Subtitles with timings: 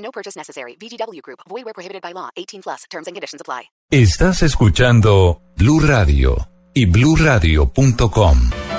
[0.00, 0.76] No purchase necessary.
[0.80, 1.40] VGW Group.
[1.48, 2.30] Void where prohibited by law.
[2.36, 2.84] 18 plus.
[2.90, 3.70] Terms and conditions apply.
[3.90, 8.69] Estás escuchando Blue Radio y BlueRadio.com.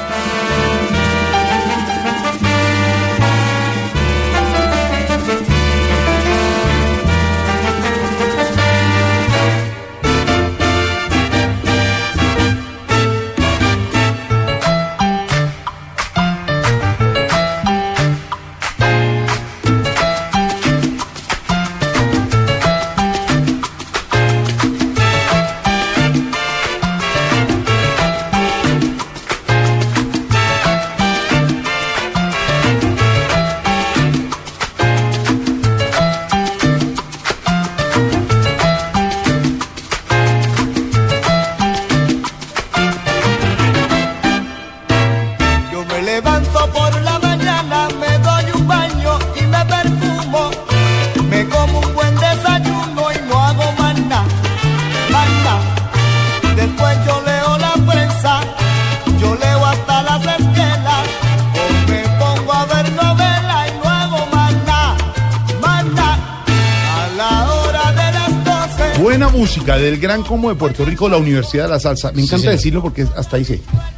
[69.92, 72.12] del Gran Como de Puerto Rico, la Universidad de la Salsa.
[72.14, 73.46] Me encanta decirlo porque hasta ahí.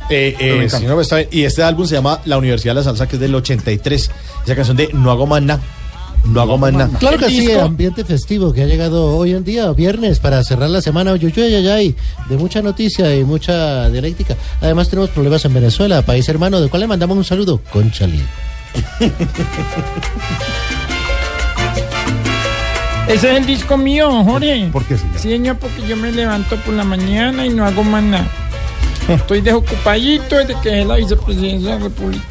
[0.09, 1.30] Eh, eh, señor, está bien.
[1.31, 4.11] y este álbum se llama La Universidad de la Salsa, que es del 83.
[4.45, 5.61] Esa canción de No hago más nada.
[6.25, 6.97] No hago más nada.
[7.00, 10.41] Claro que El sí, disco- ambiente festivo que ha llegado hoy en día, viernes, para
[10.44, 14.35] cerrar la semana, de mucha noticia y mucha dialéctica.
[14.61, 18.22] Además tenemos problemas en Venezuela, país hermano, del cual le mandamos un saludo, Conchali.
[23.08, 24.69] Ese es el disco mío, Jorge.
[24.72, 25.19] ¿Por qué, señor?
[25.19, 28.28] Sí, señor, porque yo me levanto por la mañana y no hago más nada.
[29.08, 32.24] Estoy desocupadito desde que es la vicepresidencia de la República.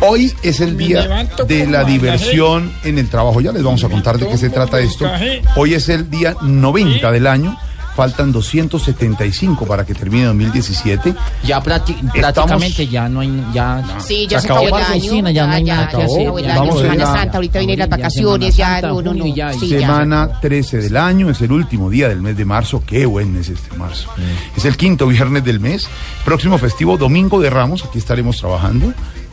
[0.00, 3.40] Hoy es el día de la diversión en el trabajo.
[3.40, 5.08] Ya les vamos a contar de qué se trata esto.
[5.54, 7.56] Hoy es el día 90 del año.
[7.96, 11.14] Faltan 275 para que termine 2017.
[11.44, 14.98] Ya prácti- prácticamente ya no hay ya Sí, ya se, acabó acabó el la año.
[15.04, 16.54] oficina, ya no hay nada que ya se acabó el ya.
[16.60, 19.34] año, Semana Santa, ahorita vienen las Ya vacaciones, Semana ya, Santa, no, no, no.
[19.34, 19.80] ya, Sí, ya.
[19.80, 22.82] Semana 13 del año, es el último día del mes de marzo.
[22.86, 24.10] Qué buen mes este marzo.
[24.56, 25.88] Es el quinto viernes del mes.
[26.24, 27.82] Próximo festivo, Domingo de Ramos.
[27.84, 28.92] Aquí estaremos trabajando.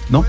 [0.09, 0.25] ¿No?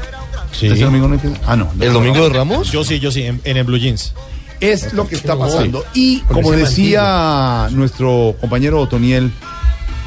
[0.52, 0.66] Sí.
[0.68, 1.20] ¿Este domingo no?
[1.46, 1.68] Ah, no.
[1.80, 2.70] ¿El domingo de Ramos?
[2.70, 4.12] Yo sí, yo sí, en, en el Blue Jeans.
[4.60, 5.84] Es lo que está pasando.
[5.94, 9.32] Y como decía nuestro compañero Otoniel,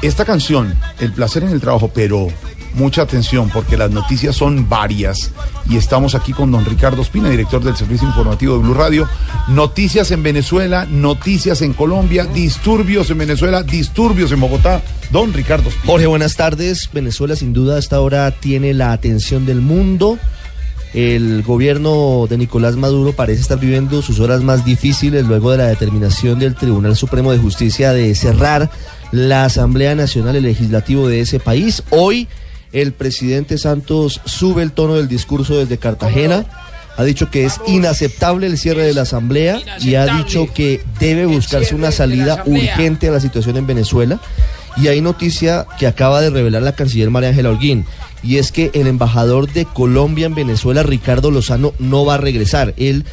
[0.02, 2.28] esta canción, El placer en el trabajo, pero
[2.74, 5.32] mucha atención porque las noticias son varias.
[5.68, 9.08] Y estamos aquí con don Ricardo Espina, director del Servicio Informativo de Blue Radio.
[9.48, 14.82] Noticias en Venezuela, noticias en Colombia, disturbios en Venezuela, disturbios en Bogotá.
[15.10, 15.86] Don Ricardo Espina.
[15.86, 16.88] Jorge, buenas tardes.
[16.92, 20.18] Venezuela sin duda hasta ahora tiene la atención del mundo.
[20.94, 25.66] El gobierno de Nicolás Maduro parece estar viviendo sus horas más difíciles luego de la
[25.66, 28.70] determinación del Tribunal Supremo de Justicia de cerrar
[29.12, 31.82] la Asamblea Nacional y Legislativo de ese país.
[31.90, 32.28] Hoy
[32.72, 36.46] el presidente Santos sube el tono del discurso desde Cartagena.
[36.96, 41.26] Ha dicho que es inaceptable el cierre de la Asamblea y ha dicho que debe
[41.26, 44.20] buscarse una salida urgente a la situación en Venezuela.
[44.76, 47.84] Y hay noticia que acaba de revelar la canciller María Ángela Holguín,
[48.22, 52.74] y es que el embajador de Colombia en Venezuela, Ricardo Lozano, no va a regresar.
[52.76, 53.04] Él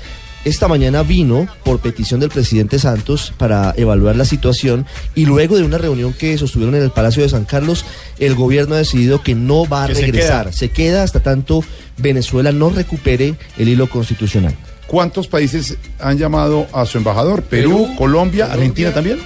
[0.46, 4.86] esta mañana vino por petición del presidente Santos para evaluar la situación
[5.16, 7.84] y luego de una reunión que sostuvieron en el Palacio de San Carlos,
[8.20, 10.46] el gobierno ha decidido que no va a se regresar.
[10.46, 10.54] queda.
[10.54, 11.64] se queda hasta tanto
[11.98, 14.56] Venezuela no recupere el hilo constitucional.
[14.86, 17.42] ¿Cuántos países han llamado a su embajador?
[17.42, 19.18] Perú, Colombia, Argentina también.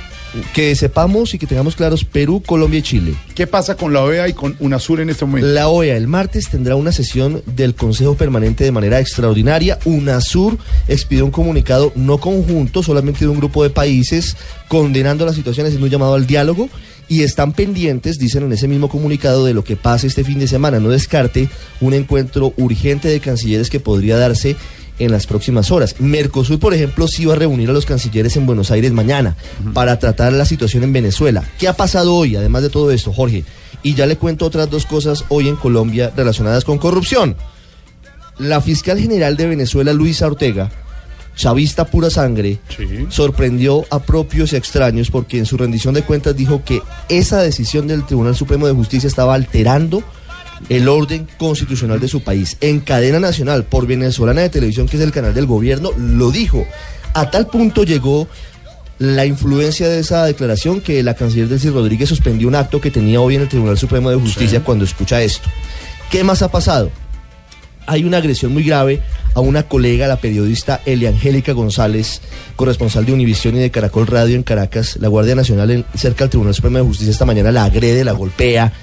[0.54, 3.16] Que sepamos y que tengamos claros Perú, Colombia y Chile.
[3.34, 5.48] ¿Qué pasa con la OEA y con UNASUR en este momento?
[5.48, 9.80] La OEA el martes tendrá una sesión del Consejo Permanente de manera extraordinaria.
[9.86, 14.38] UNASUR expidió un comunicado no conjunto, solamente de un grupo de países,
[14.68, 16.70] condenando la situación, haciendo un llamado al diálogo.
[17.08, 20.48] Y están pendientes, dicen en ese mismo comunicado, de lo que pase este fin de
[20.48, 20.80] semana.
[20.80, 21.50] No descarte
[21.81, 24.56] un encuentro urgente de cancilleres que podría darse
[25.00, 25.96] en las próximas horas.
[26.00, 29.36] Mercosur, por ejemplo, sí va a reunir a los cancilleres en Buenos Aires mañana
[29.74, 31.44] para tratar la situación en Venezuela.
[31.57, 33.44] ¿Qué ha pasado hoy, además de todo esto, Jorge?
[33.81, 37.36] Y ya le cuento otras dos cosas hoy en Colombia relacionadas con corrupción.
[38.38, 40.72] La fiscal general de Venezuela, Luisa Ortega,
[41.36, 42.60] chavista pura sangre,
[43.10, 47.88] sorprendió a propios y extraños porque en su rendición de cuentas dijo que esa decisión
[47.88, 50.04] del Tribunal Supremo de Justicia estaba alterando
[50.68, 52.58] el orden constitucional de su país.
[52.62, 56.66] En cadena nacional, por venezolana de televisión, que es el canal del gobierno, lo dijo.
[57.14, 58.28] A tal punto llegó
[59.00, 63.22] la influencia de esa declaración que la canciller Delcy Rodríguez suspendió un acto que tenía
[63.22, 65.50] hoy en el Tribunal Supremo de Justicia cuando escucha esto.
[66.12, 66.92] ¿Qué más ha pasado?
[67.88, 69.02] Hay una agresión muy grave
[69.34, 72.22] a una colega, la periodista Eliangélica González,
[72.56, 74.98] corresponsal de Univisión y de Caracol Radio en Caracas.
[75.00, 78.12] La Guardia Nacional en- cerca del Tribunal Supremo de Justicia esta mañana la agrede, la
[78.12, 78.74] golpea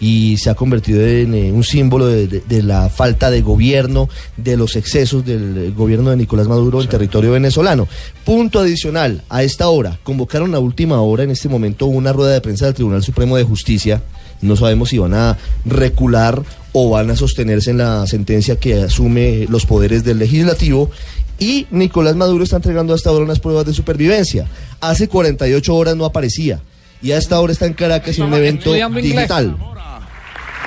[0.00, 4.08] y se ha convertido en eh, un símbolo de, de- de la falta de gobierno,
[4.36, 7.88] de los excesos del eh, gobierno de Nicolás Maduro en territorio venezolano.
[8.24, 12.40] Punto adicional, a esta hora, convocaron a última hora en este momento una rueda de
[12.40, 14.02] prensa del Tribunal Supremo de Justicia.
[14.42, 19.46] No sabemos si van a recular o van a sostenerse en la sentencia que asume
[19.48, 20.90] los poderes del legislativo.
[21.38, 24.46] Y Nicolás Maduro está entregando hasta ahora unas pruebas de supervivencia.
[24.80, 26.60] Hace 48 horas no aparecía.
[27.02, 28.72] Y a esta hora está en Caracas en un evento
[29.16, 29.56] digital.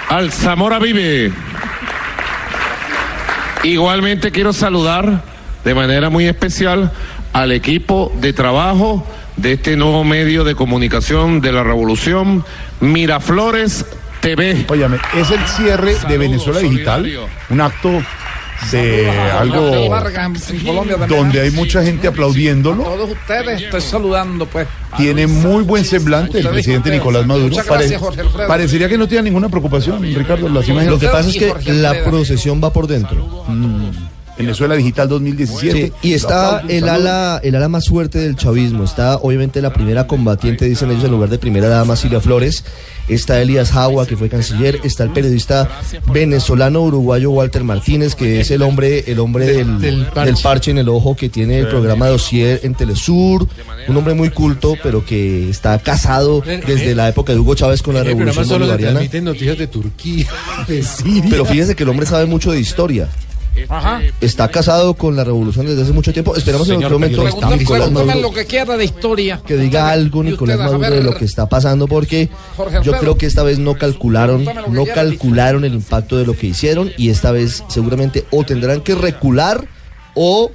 [0.10, 1.32] Al Zamora Vive.
[3.64, 5.22] Igualmente quiero saludar
[5.64, 6.92] de manera muy especial
[7.32, 9.06] al equipo de trabajo
[9.38, 12.44] de este nuevo medio de comunicación de la revolución,
[12.80, 13.86] Miraflores
[14.20, 14.66] TV.
[14.68, 17.08] Óyame, es el cierre de Venezuela Digital,
[17.50, 18.02] un acto
[18.72, 19.72] de algo
[21.08, 22.84] donde hay mucha gente aplaudiéndolo.
[22.84, 24.68] todos ustedes estoy saludando, pues.
[24.98, 26.90] Tiene muy buen semblante el presidente.
[26.92, 27.50] Nicolás Maduro.
[27.50, 28.48] Muchas Pare- gracias, Jorge Alfredo.
[28.48, 30.92] parecería que no tiene ninguna preocupación, Ricardo, las imágenes.
[30.92, 33.46] Lo que pasa es que la procesión va por dentro.
[34.40, 35.88] Venezuela Digital 2017.
[35.88, 38.86] Sí, y está el ala, el ala más fuerte del chavismo.
[38.86, 42.64] Está obviamente la primera combatiente, dicen ellos, en lugar de primera dama, Silvia Flores.
[43.10, 44.80] Está Elías Jagua, que fue canciller.
[44.86, 45.68] Está el periodista
[46.14, 50.44] venezolano uruguayo Walter Martínez, que es el hombre, el hombre del, del del parche.
[50.44, 50.72] parche.
[50.72, 53.46] en el ojo, que tiene el programa Dossier en Telesur.
[53.90, 57.94] Un hombre muy culto, pero que está casado desde la época de Hugo Chávez con
[57.96, 58.92] la programa revolución bolivariana.
[58.92, 60.28] transmiten noticias de Turquía,
[60.66, 61.26] de Siria.
[61.30, 63.10] Pero fíjese que el hombre sabe mucho de historia.
[63.68, 64.02] Ajá.
[64.22, 66.36] Está casado con la revolución desde hace mucho tiempo.
[66.36, 67.24] Esperamos en otro momento
[68.22, 69.42] lo que quiera de historia.
[69.46, 72.30] que diga algo Nicolás Maduro de lo que está pasando porque
[72.84, 76.92] yo creo que esta vez no calcularon, no calcularon el impacto de lo que hicieron
[76.98, 79.68] y esta vez seguramente o tendrán que recular
[80.16, 80.52] o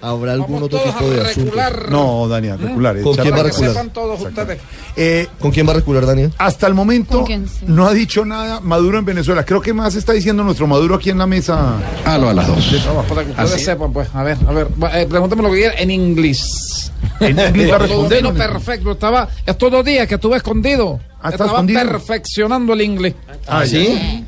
[0.00, 1.56] habrá algún Vamos otro tipo de asunto.
[1.90, 3.00] No, Daniel, recular.
[3.02, 4.58] ¿Con echar quién va a recular?
[4.96, 6.32] Eh, ¿Con quién va a recular, Daniel?
[6.38, 7.64] hasta el momento ¿Con quién sí?
[7.66, 9.44] no ha dicho nada Maduro en Venezuela.
[9.44, 11.76] Creo que más está diciendo nuestro Maduro aquí en la mesa.
[12.04, 12.74] Halo a las dos.
[13.08, 14.08] Para que ustedes sepan, pues.
[14.14, 14.68] A ver, a ver.
[14.82, 16.92] va, eh, pregúntame lo que quiera en inglés.
[17.20, 18.22] En inglés va a Lo responder.
[18.22, 18.92] domino perfecto.
[18.92, 21.00] Estaba estos dos días que estuve escondido.
[21.20, 21.80] Ah, ¿está Estaba escondido?
[21.80, 23.14] perfeccionando el inglés.
[23.46, 24.24] Ah, ¿sí?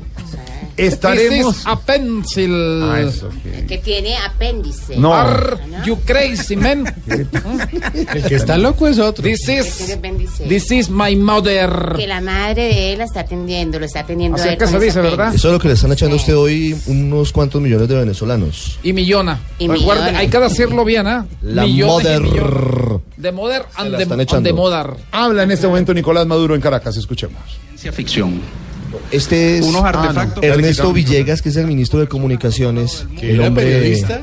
[0.85, 1.53] Estaremos.
[1.55, 2.83] This is a pencil.
[2.83, 3.65] Ah, eso, ok.
[3.67, 4.97] Que tiene apéndice.
[4.97, 5.13] No.
[5.13, 6.85] Are you crazy, man?
[7.07, 9.23] El que está loco es otro.
[9.23, 9.97] This is,
[10.47, 11.93] this is my mother.
[11.95, 14.37] Que la madre de él la está atendiendo, lo está atendiendo.
[14.37, 15.17] Así a es él que se dice, apéndice.
[15.17, 15.35] ¿verdad?
[15.35, 16.23] Eso es lo que le están echando a Sí.
[16.23, 18.79] usted hoy unos cuantos millones de venezolanos.
[18.83, 19.39] Y millona.
[19.59, 20.19] Y Recuerde, millona.
[20.19, 21.25] hay que decirlo bien, ¿ah?
[21.41, 23.01] La Millones y mother.
[23.17, 24.47] De mother and la de, están and echando.
[24.47, 24.87] de mother.
[25.11, 26.97] Habla en este momento Nicolás Maduro en Caracas.
[26.97, 27.39] Escuchemos.
[27.69, 28.41] Ciencia ficción.
[29.11, 30.93] Este es Unos ah, Ernesto.
[30.93, 33.05] Villegas, que es el ministro de Comunicaciones.
[33.21, 34.21] El hombre- periodista.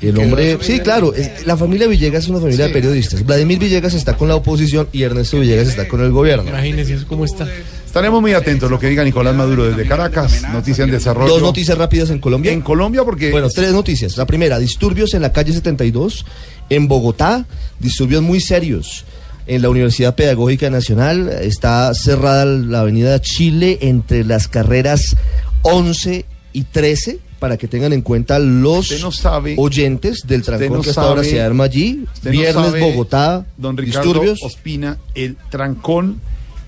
[0.00, 3.24] El hombre, sí, claro, es- la familia Villegas es una familia de periodistas.
[3.24, 6.48] Vladimir Villegas está con la oposición y Ernesto Villegas está con el gobierno.
[6.48, 7.46] Imagínense eso cómo está.
[7.86, 10.42] Estaremos muy atentos a lo que diga Nicolás Maduro desde Caracas.
[10.50, 11.28] Noticia en desarrollo.
[11.34, 12.50] Dos noticias rápidas en Colombia.
[12.50, 13.30] En Colombia, porque.
[13.30, 14.16] Bueno, tres noticias.
[14.16, 16.24] La primera, disturbios en la calle 72,
[16.70, 17.44] en Bogotá,
[17.78, 19.04] disturbios muy serios.
[19.46, 25.16] En la Universidad Pedagógica Nacional está cerrada la avenida Chile entre las carreras
[25.62, 30.76] 11 y 13 para que tengan en cuenta los Usted no sabe- oyentes del trancón
[30.76, 32.04] no que hasta ahora se arma allí.
[32.14, 34.42] Usted no Viernes, sabe, Bogotá, Don Ricardo disturbios.
[34.44, 36.20] Ospina, el trancón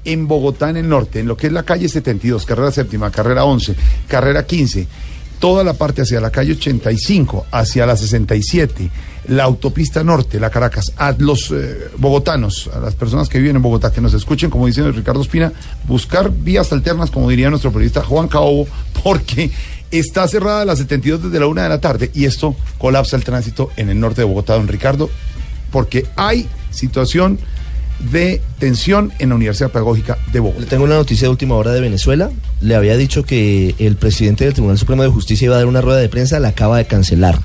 [0.05, 3.45] en Bogotá, en el norte, en lo que es la calle 72, carrera séptima, carrera
[3.45, 3.75] 11,
[4.09, 4.87] carrera 15,
[5.39, 8.91] toda la parte hacia la calle 85, hacia la 67,
[9.29, 13.63] la autopista norte, la Caracas, a los eh, bogotanos, a las personas que viven en
[13.63, 15.53] Bogotá, que nos escuchen, como dice Ricardo Ospina,
[15.87, 18.67] buscar vías alternas, como diría nuestro periodista Juan Caobo,
[19.03, 19.51] porque
[19.91, 23.71] está cerrada la 72 desde la una de la tarde y esto colapsa el tránsito
[23.77, 25.09] en el norte de Bogotá, don Ricardo,
[25.71, 27.39] porque hay situación
[27.99, 30.67] de tensión en la Universidad Pedagógica de Le Bogotá.
[30.67, 32.31] tengo una noticia de última hora de Venezuela.
[32.61, 35.81] Le había dicho que el presidente del Tribunal Supremo de Justicia iba a dar una
[35.81, 37.39] rueda de prensa, la acaba de cancelar.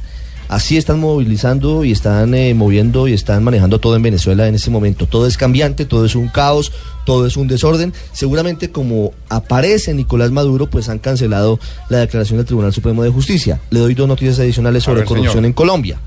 [0.49, 4.71] Así están movilizando y están eh, moviendo y están manejando todo en Venezuela en este
[4.71, 5.05] momento.
[5.05, 6.71] Todo es cambiante, todo es un caos,
[7.05, 7.93] todo es un desorden.
[8.13, 13.61] Seguramente como aparece Nicolás Maduro, pues han cancelado la declaración del Tribunal Supremo de Justicia.
[13.69, 15.45] Le doy dos noticias adicionales sobre ver, corrupción señor.
[15.45, 15.99] en Colombia.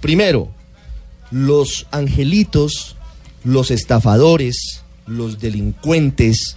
[0.00, 0.48] Primero,
[1.30, 2.95] los angelitos,
[3.46, 6.56] los estafadores, los delincuentes,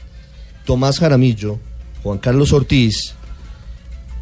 [0.65, 1.59] Tomás Jaramillo,
[2.01, 3.13] Juan Carlos Ortiz,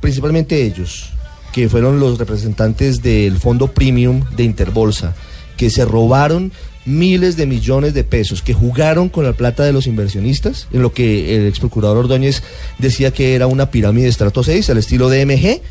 [0.02, 1.12] principalmente ellos,
[1.54, 5.16] que fueron los representantes del fondo premium de Interbolsa,
[5.56, 6.52] que se robaron
[6.86, 10.94] miles de millones de pesos, que jugaron con la plata de los inversionistas, en lo
[10.94, 12.44] que el ex procurador Ordóñez
[12.80, 15.62] decía que era una pirámide de estrato 6 al estilo DMG,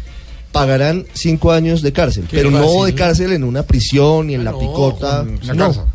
[0.51, 4.59] pagarán cinco años de cárcel, pero no de cárcel en una prisión ni en la
[4.59, 5.57] picota, no.
[5.57, 5.87] casa.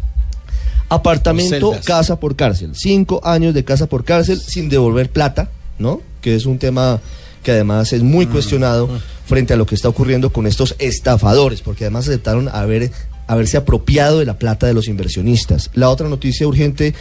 [0.96, 2.72] Apartamento, casa por cárcel.
[2.76, 6.02] Cinco años de casa por cárcel sin devolver plata, ¿no?
[6.22, 7.00] Que es un tema
[7.44, 8.06] que además es Mm.
[8.06, 8.90] muy cuestionado
[9.26, 12.92] frente a lo que está ocurriendo con estos estafadores, porque además aceptaron haber,
[13.28, 15.72] haberse apropiado de la plata de los inversionistas.
[15.74, 16.94] La otra noticia urgente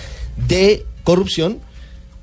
[0.48, 1.58] de corrupción,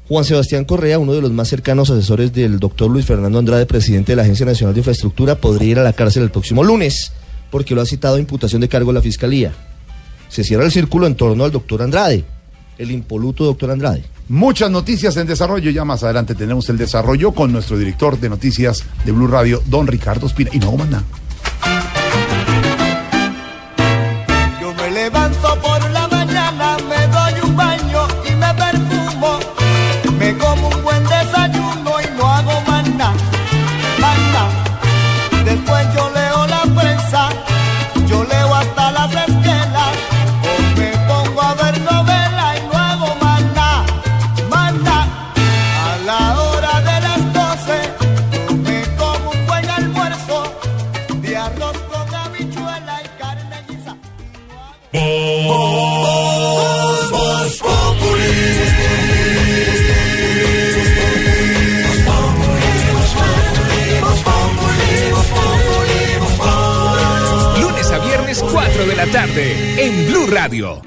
[0.07, 4.13] Juan Sebastián Correa, uno de los más cercanos asesores del doctor Luis Fernando Andrade, presidente
[4.13, 7.11] de la Agencia Nacional de Infraestructura, podría ir a la cárcel el próximo lunes,
[7.51, 9.53] porque lo ha citado a imputación de cargo a la Fiscalía.
[10.29, 12.23] Se cierra el círculo en torno al doctor Andrade,
[12.77, 14.03] el impoluto doctor Andrade.
[14.29, 15.71] Muchas noticias en desarrollo.
[15.71, 19.87] Ya más adelante tenemos el desarrollo con nuestro director de noticias de Blue Radio, don
[19.87, 20.49] Ricardo Espina.
[20.53, 20.77] Y no hago
[69.39, 70.86] en Blue Radio.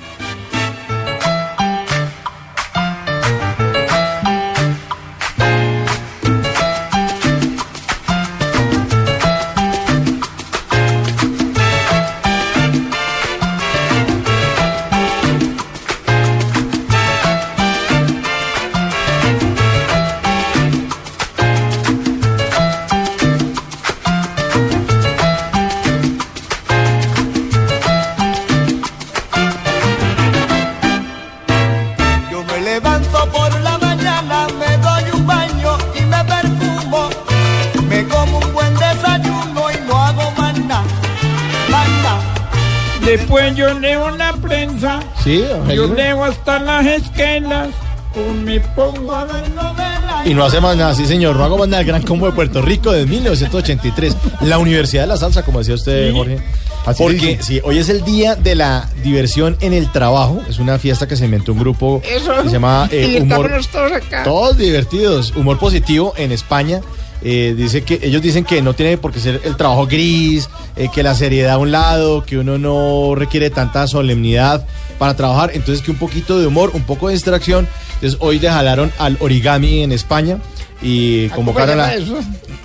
[45.69, 47.69] Sí, Yo leo hasta las esquelas.
[48.17, 50.23] O me pongo a ver novela.
[50.25, 52.33] Y no hace más nada, sí señor, no hago más nada, el Gran Combo de
[52.33, 56.17] Puerto Rico de 1983, la Universidad de la Salsa, como decía usted, Sí.
[56.17, 56.39] Jorge.
[56.87, 60.79] Así Porque sí, hoy es el día de la diversión en el trabajo, es una
[60.79, 62.35] fiesta que se inventó un grupo Eso.
[62.43, 64.25] que se llama eh, y Humor, estamos todos acá.
[64.25, 66.81] todos divertidos, Humor Positivo en España.
[67.23, 70.89] Eh, dice que ellos dicen que no tiene por qué ser el trabajo gris, eh,
[70.95, 74.67] que la seriedad a un lado, que uno no requiere tanta solemnidad
[74.99, 77.69] para trabajar, entonces que un poquito de humor, un poco de distracción.
[77.95, 80.39] Entonces hoy jalaron al origami en España
[80.83, 82.19] y convocaron ¿Cómo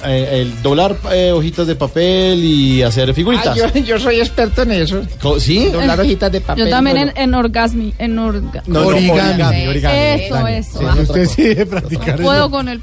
[0.04, 3.58] a eh, el doblar eh, hojitas de papel y hacer figuritas.
[3.62, 5.02] Ah, yo, yo soy experto en eso.
[5.40, 5.66] ¿Sí?
[5.66, 6.66] Doblar hojitas de papel.
[6.66, 8.64] Yo también Bueno, en, en orgasmi, en orga.
[8.68, 9.98] No, no, origami, origami.
[9.98, 10.54] Eso, Dani.
[10.56, 10.80] eso.
[10.80, 10.96] Sí, Ah.
[11.02, 12.52] usted sí debe No practicar puedo eso.
[12.52, 12.82] con el...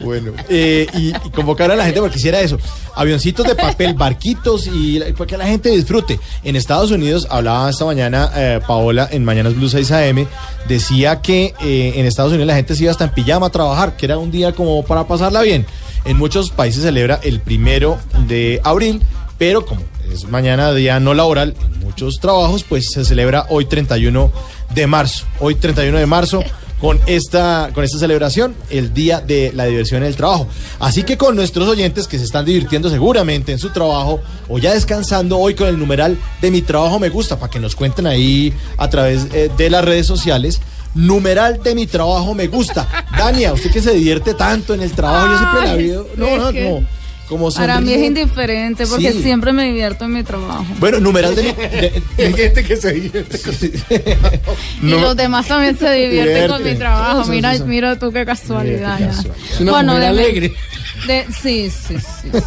[0.00, 2.58] Bueno, eh, y, convocar a la gente porque hiciera eso.
[2.94, 6.18] Avioncitos de papel, barquitos y para que la gente disfrute.
[6.42, 10.26] En Estados Unidos, hablaba esta mañana eh, Paola en Mañanas Blue 6 AM,
[10.68, 13.96] decía que eh, en Estados Unidos la gente se iba hasta en pijama a trabajar,
[13.96, 15.66] que era un día como para pasarla bien.
[16.06, 19.02] En muchos países se celebra el primero de abril,
[19.36, 24.32] pero como es mañana día no laboral, en muchos trabajos, pues se celebra hoy 31
[24.74, 25.26] de marzo.
[25.40, 26.42] Hoy 31 de marzo
[26.80, 30.46] con esta, con esta celebración, el Día de la Diversión en el Trabajo.
[30.78, 34.72] Así que con nuestros oyentes que se están divirtiendo seguramente en su trabajo o ya
[34.72, 38.52] descansando hoy con el numeral de mi trabajo me gusta, para que nos cuenten ahí
[38.78, 40.60] a través eh, de las redes sociales.
[40.94, 42.88] Numeral de mi trabajo me gusta.
[43.16, 46.06] Dania, usted que se divierte tanto en el trabajo, yo siempre la veo.
[46.16, 46.84] No, no, que
[47.30, 49.22] como Para mí es indiferente porque Sí.
[49.22, 50.66] siempre me divierto en mi trabajo.
[50.80, 51.42] Bueno, numeral de
[52.18, 53.38] Hay gente que se divierte.
[54.82, 57.24] Y los demás también se divierten con mi trabajo.
[57.30, 58.98] Mira, mira tú qué casualidad.
[59.60, 60.52] una mujer de mi- alegre.
[61.06, 62.38] De- sí, sí, sí, sí.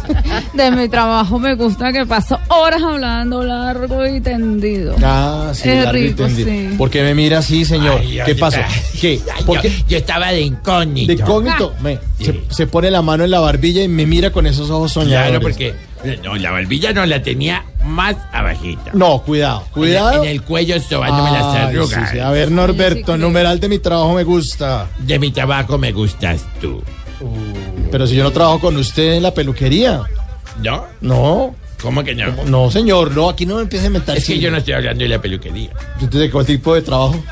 [0.54, 4.94] De mi trabajo me gusta que paso horas hablando largo y tendido.
[5.02, 6.48] Ah, sí, Es largo y rico, tendido.
[6.48, 6.74] sí.
[6.78, 7.98] ¿Por qué me mira así, señor?
[8.00, 8.60] Ay, ¿Qué pasó?
[9.00, 9.20] ¿Qué?
[9.36, 11.06] ay, ¿Por yo, yo estaba de incógnito.
[11.12, 11.74] De incógnito.
[11.80, 14.92] Me- se, se pone la mano en la barbilla y me mira con esos ojos
[14.92, 15.30] soñadores.
[15.30, 15.74] Claro, porque
[16.22, 18.82] no, la barbilla no la tenía más abajito.
[18.92, 20.22] No, cuidado, cuidado.
[20.22, 22.08] En, el cuello sobándome las Ay, arrugas.
[22.10, 22.18] sí, sí.
[22.20, 24.86] A ver, Norberto, numeral de mi trabajo me gusta.
[24.98, 26.82] De mi trabajo me gustas tú.
[27.94, 30.02] Pero si yo no trabajo con usted en la peluquería.
[30.60, 30.84] ¿No?
[31.00, 31.54] No.
[31.80, 32.44] ¿Cómo que no?
[32.44, 34.16] No, señor, no, aquí no me empiece a inventar.
[34.16, 35.70] Es que yo no estoy hablando de la peluquería.
[36.00, 37.22] ¿Entonces de qué tipo de trabajo?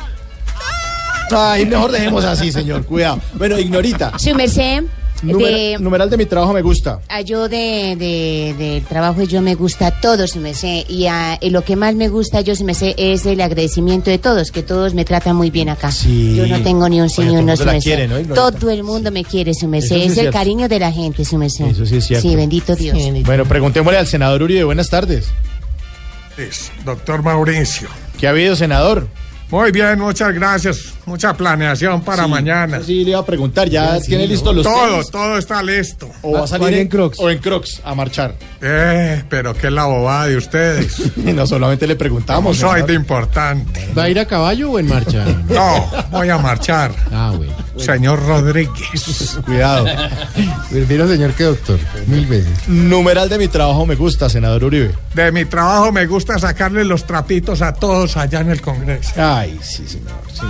[1.32, 3.20] Ay, mejor dejemos así, señor, cuidado.
[3.34, 4.16] Bueno, ignorita.
[4.20, 4.84] Su merced,
[5.22, 7.00] Numer- de, Numeral de mi trabajo me gusta.
[7.08, 10.84] a yo de, de, del trabajo yo me gusta todo, su merced.
[10.88, 14.18] Y, a- y lo que más me gusta yo, su merced, es el agradecimiento de
[14.18, 15.92] todos, que todos me tratan muy bien acá.
[15.92, 16.34] Sí.
[16.36, 18.34] Yo no tengo ni un sí Bueno, ni un todo no, ¿no, Ignorita?
[18.34, 19.52] Todo el mundo me quiere.
[19.52, 20.32] Eso sí es es el cierto.
[20.32, 21.66] cariño de la gente, su merced.
[21.66, 22.28] Eso sí es cierto.
[22.28, 22.96] Sí, bendito Dios.
[23.24, 24.64] Bueno, preguntémosle al senador Uribe.
[24.64, 25.26] Buenas tardes.
[26.84, 27.88] Doctor Mauricio.
[28.18, 29.06] ¿Qué ha habido, senador?
[29.50, 30.94] Muy bien, muchas gracias.
[31.04, 32.80] Mucha planeación para Sí, mañana.
[32.84, 35.10] Sí, le iba a preguntar, ¿ya tiene listo los Todo, tenis?
[35.10, 36.08] todo está listo.
[36.22, 37.18] ¿O va a salir en Crocs?
[37.18, 38.34] O en Crocs a marchar.
[38.60, 41.02] Eh, pero qué la bobada de ustedes.
[41.16, 42.56] Y no solamente le preguntamos.
[42.56, 42.86] Soy senador.
[42.88, 43.88] de importante.
[43.96, 45.24] ¿Va a ir a caballo o en marcha?
[45.48, 46.92] No, voy a marchar.
[47.12, 47.50] Ah, güey.
[47.76, 49.38] Señor Rodríguez.
[49.44, 49.86] Cuidado.
[50.70, 51.78] Prefiero señor que doctor.
[52.06, 52.68] Mil veces.
[52.68, 54.92] Numeral de mi trabajo me gusta, senador Uribe.
[55.14, 59.12] De mi trabajo me gusta sacarle los trapitos a todos allá en el Congreso.
[59.16, 60.12] Ay, sí, señor.
[60.32, 60.46] Sí.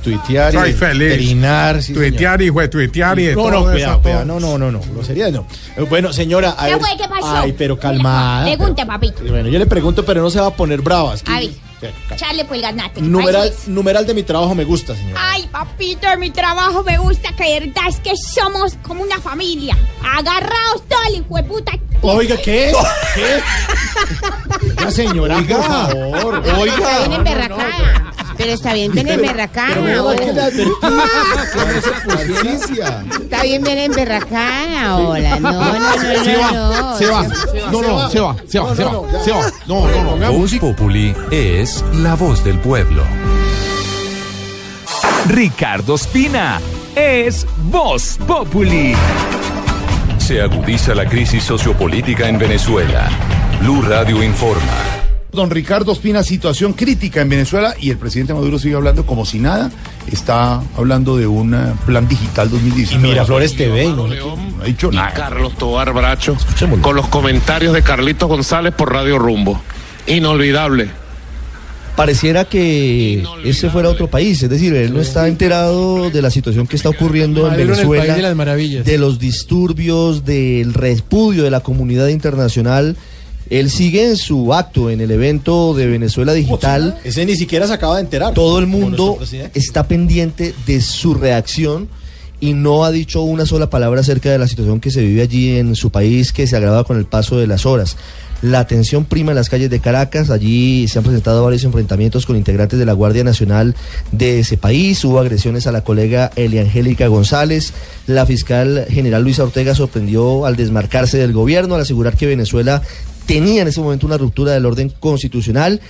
[0.00, 1.14] Y tuitear Soy y feliz.
[1.14, 4.24] trinar, sí, Tuitear y tuitear y de No, todo no, cuidado, cuidado.
[4.24, 4.80] No, no, no, no.
[4.80, 5.46] Grosería no.
[5.76, 6.54] Eh, Bueno, señora.
[6.58, 6.96] a ¿Qué ver- fue?
[6.96, 7.36] ¿Qué pasó?
[7.36, 8.44] Ay, pero calmada.
[8.44, 9.14] Pregunte, papito.
[9.18, 11.14] pero- Bueno, yo le pregunto, pero no se va a poner brava.
[11.14, 12.16] es que- Ay, Sí, calma.
[12.16, 13.02] Charle pues ganate.
[13.02, 15.18] Numeral, de mi trabajo me gusta, señor.
[15.20, 19.20] Ay, papito, de mi trabajo me gusta que de verdad es que somos como una
[19.20, 19.76] familia.
[20.02, 21.72] Agarrados todo el hijo de puta.
[22.00, 22.72] Oiga, ¿qué?
[23.14, 24.66] ¿Qué?
[24.70, 26.36] Oiga, señora, por favor.
[26.46, 27.04] Está bien Oiga.
[27.16, 28.12] emberracada.
[28.36, 29.74] Pero está bien bien emberracada.
[32.26, 33.04] Justicia.
[33.20, 35.40] Está bien bien emberracada, hola.
[35.40, 35.96] No, no, no,
[36.52, 36.98] no.
[36.98, 37.70] Se va, se va.
[37.70, 39.52] No, no, se va, se va, se va, se va.
[39.66, 40.32] No, no, no.
[40.32, 43.02] Voz Populi es la voz del pueblo.
[45.26, 46.60] Ricardo Espina
[46.94, 48.94] es Voz Populi.
[50.18, 53.08] Se agudiza la crisis sociopolítica en Venezuela.
[53.60, 55.03] Blue Radio informa.
[55.34, 59.38] Don Ricardo Espina, situación crítica en Venezuela y el presidente Maduro sigue hablando como si
[59.38, 59.70] nada.
[60.10, 63.06] Está hablando de un eh, plan digital 2019.
[63.06, 63.86] Y Miraflores TV.
[63.86, 64.06] ¿no?
[64.06, 65.12] No ha dicho y nada.
[65.12, 66.36] Carlos Tobar Bracho
[66.80, 69.60] con los comentarios de Carlitos González por Radio Rumbo.
[70.06, 70.90] Inolvidable.
[71.96, 76.66] Pareciera que ese fuera otro país, es decir, él no está enterado de la situación
[76.66, 78.34] que está ocurriendo en Venezuela,
[78.82, 82.96] de los disturbios, del repudio de la comunidad internacional.
[83.50, 86.98] Él sigue en su acto, en el evento de Venezuela Digital.
[87.04, 88.34] Ese ni siquiera se acaba de enterar.
[88.34, 89.18] Todo el mundo
[89.54, 91.88] está pendiente de su reacción
[92.40, 95.56] y no ha dicho una sola palabra acerca de la situación que se vive allí
[95.56, 97.96] en su país, que se agrava con el paso de las horas.
[98.42, 102.36] La tensión prima en las calles de Caracas, allí se han presentado varios enfrentamientos con
[102.36, 103.74] integrantes de la Guardia Nacional
[104.12, 107.72] de ese país, hubo agresiones a la colega Eliangélica González,
[108.06, 112.82] la fiscal general Luisa Ortega sorprendió al desmarcarse del gobierno, al asegurar que Venezuela
[113.26, 115.80] tenía en ese momento una ruptura del orden constitucional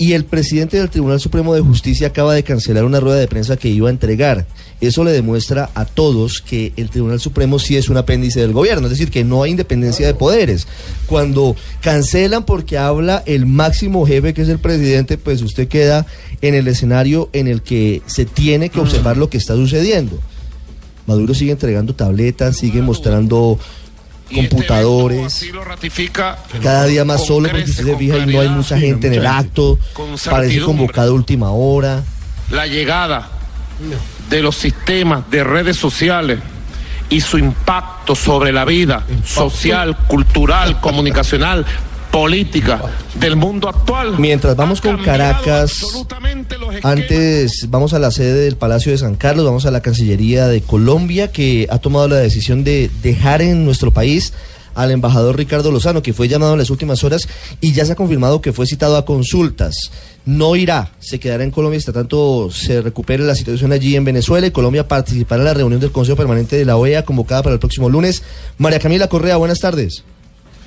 [0.00, 3.58] y el presidente del Tribunal Supremo de Justicia acaba de cancelar una rueda de prensa
[3.58, 4.46] que iba a entregar.
[4.80, 8.86] Eso le demuestra a todos que el Tribunal Supremo sí es un apéndice del gobierno,
[8.86, 10.66] es decir, que no hay independencia de poderes.
[11.04, 16.06] Cuando cancelan porque habla el máximo jefe, que es el presidente, pues usted queda
[16.40, 20.18] en el escenario en el que se tiene que observar lo que está sucediendo.
[21.06, 23.58] Maduro sigue entregando tabletas, sigue mostrando
[24.34, 25.50] computadores.
[25.52, 29.08] Lo ratifica Cada día más solo porque usted se fija y no hay mucha gente
[29.08, 29.78] en el acto,
[30.28, 32.02] parece convocado a última hora.
[32.50, 33.28] la llegada
[34.28, 36.38] de los sistemas de redes sociales
[37.08, 41.66] y su impacto sobre la vida social, cultural, comunicacional,
[42.10, 42.82] política
[43.14, 44.18] del mundo actual.
[44.18, 45.82] Mientras vamos con Caracas,
[46.82, 50.62] antes vamos a la sede del Palacio de San Carlos, vamos a la Cancillería de
[50.62, 54.32] Colombia, que ha tomado la decisión de dejar en nuestro país
[54.74, 57.28] al embajador Ricardo Lozano, que fue llamado en las últimas horas
[57.60, 59.90] y ya se ha confirmado que fue citado a consultas.
[60.24, 64.46] No irá, se quedará en Colombia hasta tanto se recupere la situación allí en Venezuela
[64.46, 67.60] y Colombia participará en la reunión del Consejo Permanente de la OEA convocada para el
[67.60, 68.22] próximo lunes.
[68.58, 70.04] María Camila Correa, buenas tardes.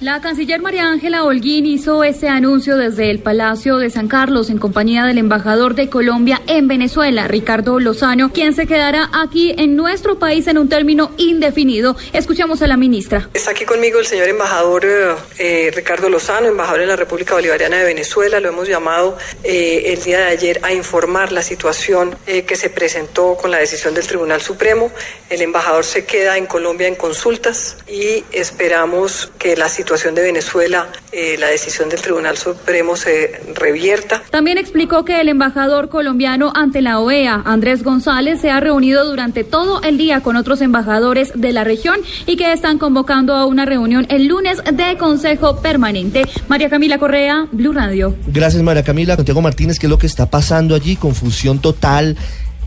[0.04, 4.58] La canciller María Ángela Holguín hizo ese anuncio desde el Palacio de San Carlos en
[4.58, 10.20] compañía del embajador de Colombia en Venezuela, Ricardo Lozano, quien se quedará aquí en nuestro
[10.20, 11.96] país en un término indefinido.
[12.12, 13.30] Escuchamos a la ministra.
[13.34, 17.78] Está aquí conmigo el señor embajador eh, eh, Ricardo Lozano, embajador en la República Bolivariana
[17.78, 18.42] de Venezuela.
[18.42, 22.70] Lo hemos llamado eh, el día de ayer a informar la situación eh, que se
[22.70, 24.92] presentó con la decisión del Tribunal Supremo.
[25.30, 30.24] El embajador se queda en Colombia en consultas y esperamos que la situación situación de
[30.24, 34.24] Venezuela, eh, la decisión del Tribunal Supremo se revierta.
[34.32, 39.44] También explicó que el embajador colombiano ante la OEA, Andrés González, se ha reunido durante
[39.44, 43.66] todo el día con otros embajadores de la región y que están convocando a una
[43.66, 46.24] reunión el lunes de Consejo Permanente.
[46.48, 48.16] María Camila Correa, Blue Radio.
[48.26, 49.16] Gracias, María Camila.
[49.16, 50.96] Santiago Martínez, ¿qué es lo que está pasando allí?
[50.96, 52.18] Confusión total.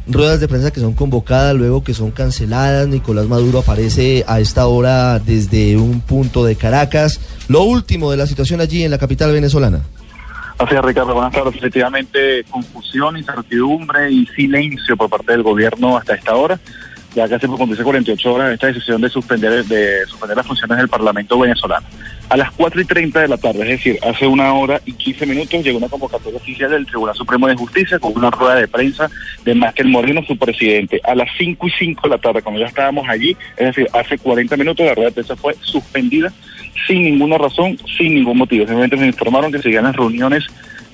[0.09, 2.87] Ruedas de prensa que son convocadas, luego que son canceladas.
[2.87, 7.21] Nicolás Maduro aparece a esta hora desde un punto de Caracas.
[7.49, 9.83] Lo último de la situación allí en la capital venezolana.
[10.59, 11.55] Así Ricardo, buenas tardes.
[11.57, 16.59] Efectivamente, confusión, incertidumbre y silencio por parte del gobierno hasta esta hora.
[17.16, 20.87] Ya casi por cumplirse 48 horas esta decisión de suspender, de suspender las funciones del
[20.87, 21.87] Parlamento venezolano.
[22.29, 25.24] A las 4 y 30 de la tarde, es decir, hace una hora y 15
[25.24, 29.11] minutos, llegó una convocatoria oficial del Tribunal Supremo de Justicia con una rueda de prensa
[29.46, 31.00] de Máquel Moreno, su presidente.
[31.05, 34.18] A las 5 y 5 de la tarde, cuando ya estábamos allí, es decir, hace
[34.18, 36.31] 40 minutos, la rueda de prensa fue suspendida
[36.87, 38.66] sin ninguna razón, sin ningún motivo.
[38.66, 40.44] Simplemente nos informaron que seguían las reuniones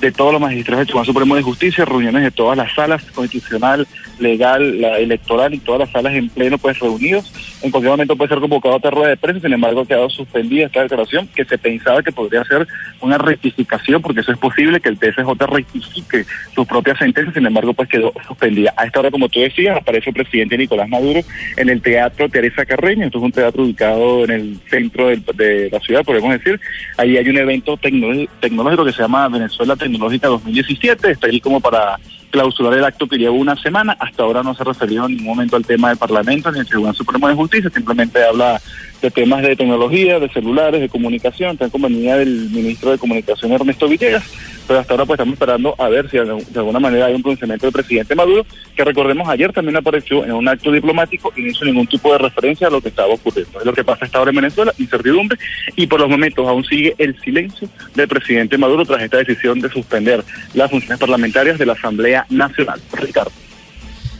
[0.03, 3.87] de todos los magistrados del Tribunal Supremo de Justicia, reuniones de todas las salas, constitucional,
[4.19, 7.33] legal, la electoral y todas las salas en pleno pues reunidos.
[7.63, 10.11] En cualquier momento puede ser convocado a otra rueda de prensa, sin embargo ha quedado
[10.11, 12.67] suspendida esta declaración que se pensaba que podría ser
[13.01, 17.73] una rectificación, porque eso es posible que el TSJ rectifique su propia sentencia, sin embargo
[17.73, 18.75] pues quedó suspendida.
[18.77, 21.21] A esta hora, como tú decías, aparece el presidente Nicolás Maduro
[21.57, 25.79] en el Teatro Teresa Carreño, esto es un teatro ubicado en el centro de la
[25.79, 26.61] ciudad, podemos decir.
[26.99, 31.61] Ahí hay un evento tecno- tecnológico que se llama Venezuela Tecnológica 2017, está ahí como
[31.61, 31.99] para
[32.33, 33.97] clausurar el acto que lleva una semana.
[34.01, 36.67] Hasta ahora no se ha referido en ningún momento al tema del Parlamento ni al
[36.67, 38.61] Tribunal Supremo de Justicia, simplemente habla
[39.01, 43.51] de temas de tecnología, de celulares, de comunicación, está en compañía del ministro de Comunicación
[43.51, 44.23] Ernesto Villegas,
[44.67, 47.67] pero hasta ahora pues estamos esperando a ver si de alguna manera hay un pronunciamiento
[47.67, 51.65] del presidente Maduro, que recordemos ayer también apareció en un acto diplomático y no hizo
[51.65, 53.59] ningún tipo de referencia a lo que estaba ocurriendo.
[53.59, 55.37] Es lo que pasa hasta ahora en Venezuela, incertidumbre,
[55.75, 59.69] y por los momentos aún sigue el silencio del presidente Maduro tras esta decisión de
[59.69, 60.23] suspender
[60.55, 62.81] las funciones parlamentarias de la Asamblea Nacional.
[62.93, 63.33] Ricardo.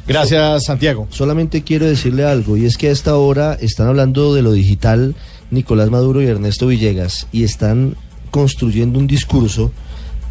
[0.07, 1.07] Gracias, Santiago.
[1.11, 5.15] Solamente quiero decirle algo, y es que a esta hora están hablando de lo digital
[5.51, 7.97] Nicolás Maduro y Ernesto Villegas, y están
[8.31, 9.73] construyendo un discurso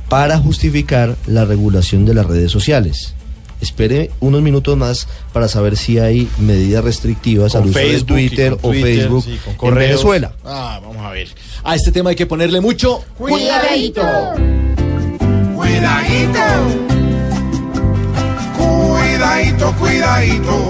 [0.09, 3.15] para justificar la regulación de las redes sociales.
[3.61, 8.13] Espere unos minutos más para saber si hay medidas restrictivas al Con uso Facebook de
[8.13, 9.75] Twitter con o Facebook sí, con en.
[9.75, 10.33] Venezuela.
[10.43, 11.29] Ah, vamos a ver.
[11.63, 14.01] A este tema hay que ponerle mucho Cuidadito.
[15.55, 16.90] Cuidadito.
[19.41, 20.69] Cuidadito, cuidadito.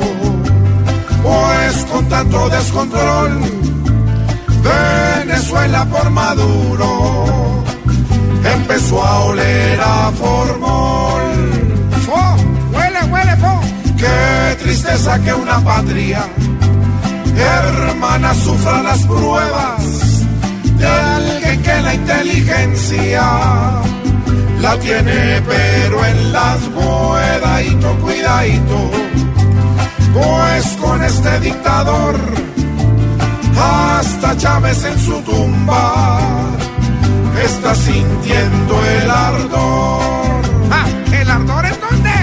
[1.24, 3.42] Pues con tanto descontrol,
[4.64, 7.64] Venezuela por Maduro
[8.46, 11.22] empezó a oler a formol.
[12.06, 12.36] ¡Fo!
[12.74, 13.60] ¡Huele, huele, fo!
[13.98, 16.26] ¡Qué tristeza que una patria
[17.36, 20.26] hermana sufra las pruebas
[20.78, 23.22] de alguien que la inteligencia
[24.62, 28.92] la tiene pero en las cuidadito, cuidadito,
[30.14, 32.16] pues con este dictador
[33.60, 36.30] hasta Chávez en su tumba
[37.44, 40.42] está sintiendo el ardor.
[40.72, 42.16] Ah, ¿el ardor en dónde?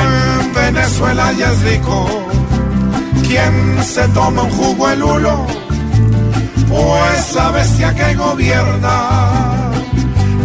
[0.00, 2.06] En Venezuela ya es rico.
[3.26, 5.46] ¿Quién se toma un jugo el hulo?
[6.68, 9.69] Pues la bestia que gobierna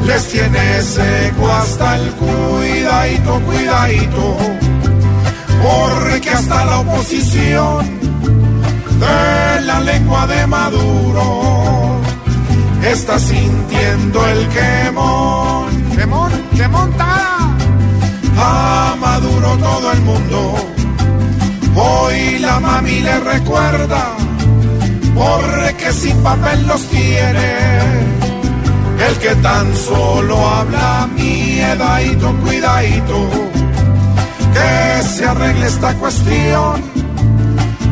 [0.05, 4.37] les tiene seco hasta el cuidadito, cuidadito.
[5.63, 7.99] Porque hasta la oposición
[8.99, 12.01] de la lengua de Maduro
[12.83, 15.65] está sintiendo el quemón.
[15.95, 16.31] ¿Quemón?
[16.55, 17.55] ¿Qué montada?
[18.37, 20.55] A Maduro todo el mundo.
[21.75, 24.15] Hoy la mami le recuerda,
[25.13, 28.24] porque sin papel los tiene.
[28.99, 33.29] El que tan solo habla miedadito, cuidadito,
[34.53, 36.81] que se arregle esta cuestión,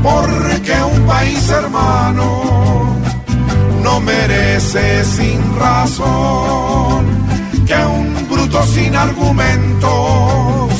[0.02, 2.96] porque un país hermano
[3.84, 7.06] no merece sin razón
[7.66, 10.73] que un bruto sin argumentos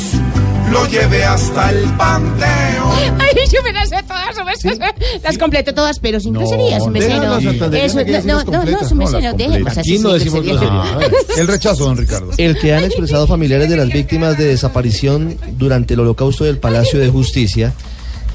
[0.74, 3.20] lo lleve hasta el panteón.
[3.20, 4.84] Ay, yo me las sé todas, un mesero.
[5.22, 7.38] Las completo todas, pero sin groserías, un mesero.
[7.72, 9.80] Eso, no, no, no, no, No, las mesero, dejemos así.
[9.80, 11.38] Aquí no sin decimos groserías.
[11.38, 12.30] El rechazo, don Ricardo.
[12.36, 16.98] El que han expresado familiares de las víctimas de desaparición durante el holocausto del Palacio
[16.98, 17.72] de Justicia,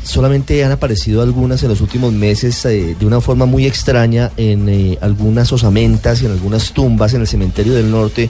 [0.09, 4.67] solamente han aparecido algunas en los últimos meses eh, de una forma muy extraña en
[4.67, 8.29] eh, algunas osamentas y en algunas tumbas en el cementerio del norte,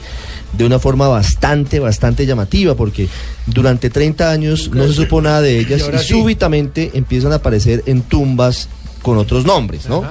[0.52, 3.08] de una forma bastante, bastante llamativa, porque
[3.46, 6.08] durante 30 años no se supo nada de ellas Y y, ahora sí.
[6.08, 8.68] súbitamente empiezan a aparecer en tumbas
[9.00, 10.04] con otros nombres, ¿no?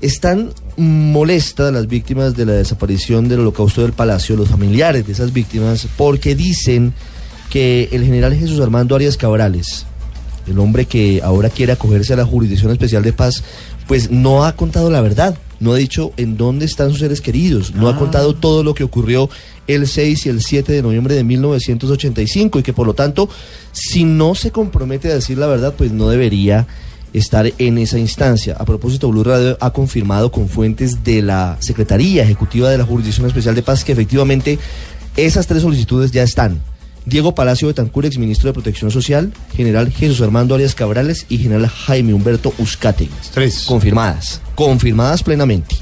[0.00, 5.12] Están molesta a las víctimas de la desaparición del holocausto del Palacio, los familiares de
[5.12, 6.94] esas víctimas, porque dicen
[7.50, 9.86] que el general Jesús Armando Arias Cabrales,
[10.46, 13.42] el hombre que ahora quiere acogerse a la Jurisdicción Especial de Paz,
[13.86, 17.74] pues no ha contado la verdad, no ha dicho en dónde están sus seres queridos,
[17.74, 19.28] no ha contado todo lo que ocurrió
[19.66, 23.28] el 6 y el 7 de noviembre de 1985 y que por lo tanto,
[23.72, 26.66] si no se compromete a decir la verdad, pues no debería
[27.12, 28.56] estar en esa instancia.
[28.58, 33.26] A propósito, Blue Radio ha confirmado con fuentes de la Secretaría Ejecutiva de la Jurisdicción
[33.26, 34.58] Especial de Paz que efectivamente
[35.16, 36.60] esas tres solicitudes ya están.
[37.06, 42.14] Diego Palacio Betancur, exministro de Protección Social, general Jesús Armando Arias Cabrales y general Jaime
[42.14, 43.08] Humberto Uzcate.
[43.32, 43.64] Tres.
[43.66, 45.76] Confirmadas, confirmadas plenamente.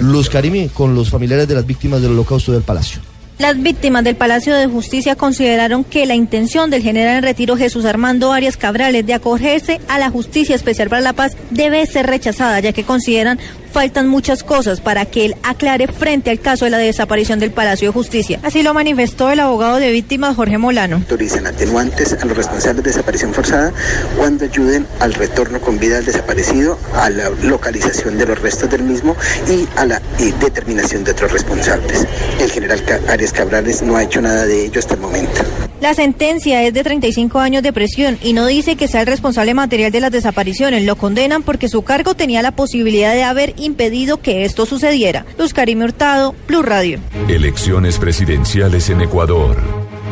[0.00, 3.00] Luz Karimi con los familiares de las víctimas del holocausto del Palacio.
[3.38, 7.84] Las víctimas del Palacio de Justicia consideraron que la intención del general en retiro Jesús
[7.84, 12.60] Armando Arias Cabrales de acogerse a la Justicia Especial para la Paz debe ser rechazada,
[12.60, 13.40] ya que consideran
[13.74, 17.88] faltan muchas cosas para que él aclare frente al caso de la desaparición del Palacio
[17.88, 18.38] de Justicia.
[18.44, 20.96] Así lo manifestó el abogado de víctimas Jorge Molano.
[20.96, 23.72] Autorizan atenuantes a los responsables de desaparición forzada
[24.16, 28.84] cuando ayuden al retorno con vida del desaparecido, a la localización de los restos del
[28.84, 29.16] mismo
[29.50, 30.00] y a la
[30.40, 32.06] determinación de otros responsables.
[32.38, 35.42] El general Arias Cabrales no ha hecho nada de ello hasta el momento.
[35.80, 39.54] La sentencia es de 35 años de prisión y no dice que sea el responsable
[39.54, 40.84] material de las desapariciones.
[40.84, 45.26] Lo condenan porque su cargo tenía la posibilidad de haber impedido que esto sucediera.
[45.38, 47.00] Luz Karime Hurtado, Blue Radio.
[47.28, 49.56] Elecciones presidenciales en Ecuador.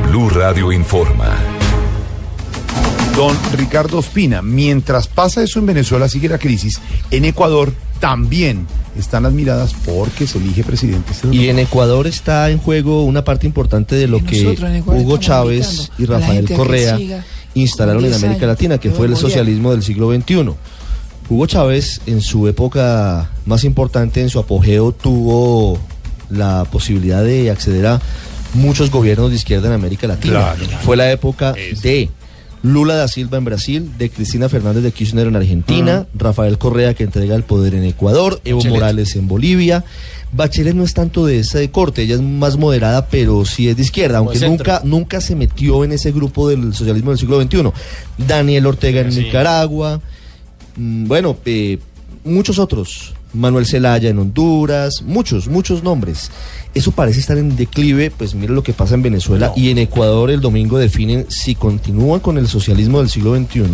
[0.09, 1.37] Blue Radio informa.
[3.17, 6.81] Don Ricardo Ospina, mientras pasa eso en Venezuela, sigue la crisis.
[7.11, 7.73] En Ecuador
[8.03, 8.67] también
[8.99, 11.13] están las miradas porque se elige presidente.
[11.13, 14.45] Este Y en Ecuador está en juego una parte importante de lo que
[14.85, 16.99] Hugo Chávez y Rafael Correa
[17.55, 20.51] instalaron en 10 América Latina, que fue el socialismo del siglo XXI.
[21.31, 25.79] Hugo Chávez, en su época más importante, en su apogeo, tuvo
[26.29, 28.01] la posibilidad de acceder a
[28.55, 30.55] muchos gobiernos de izquierda en América Latina.
[30.57, 30.65] Claro.
[30.83, 32.11] Fue la época de
[32.63, 37.03] Lula da Silva en Brasil, de Cristina Fernández de Kirchner en Argentina, Rafael Correa que
[37.05, 38.75] entrega el poder en Ecuador, Evo Bachelet.
[38.79, 39.85] Morales en Bolivia.
[40.33, 43.83] Bachelet no es tanto de ese corte, ella es más moderada, pero sí es de
[43.83, 47.43] izquierda, Como aunque de nunca, nunca se metió en ese grupo del socialismo del siglo
[47.43, 47.73] XXI.
[48.27, 49.21] Daniel Ortega en Sí.
[49.25, 50.01] Nicaragua,
[50.77, 51.79] mm, bueno, eh,
[52.25, 53.13] muchos otros.
[53.35, 56.31] Manuel Zelaya en Honduras, muchos, muchos nombres.
[56.75, 60.31] Eso parece estar en declive, pues mire lo que pasa en Venezuela y en Ecuador
[60.31, 63.65] el domingo definen si continúan con el socialismo del siglo XXI,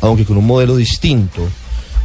[0.00, 1.42] aunque con un modelo distinto,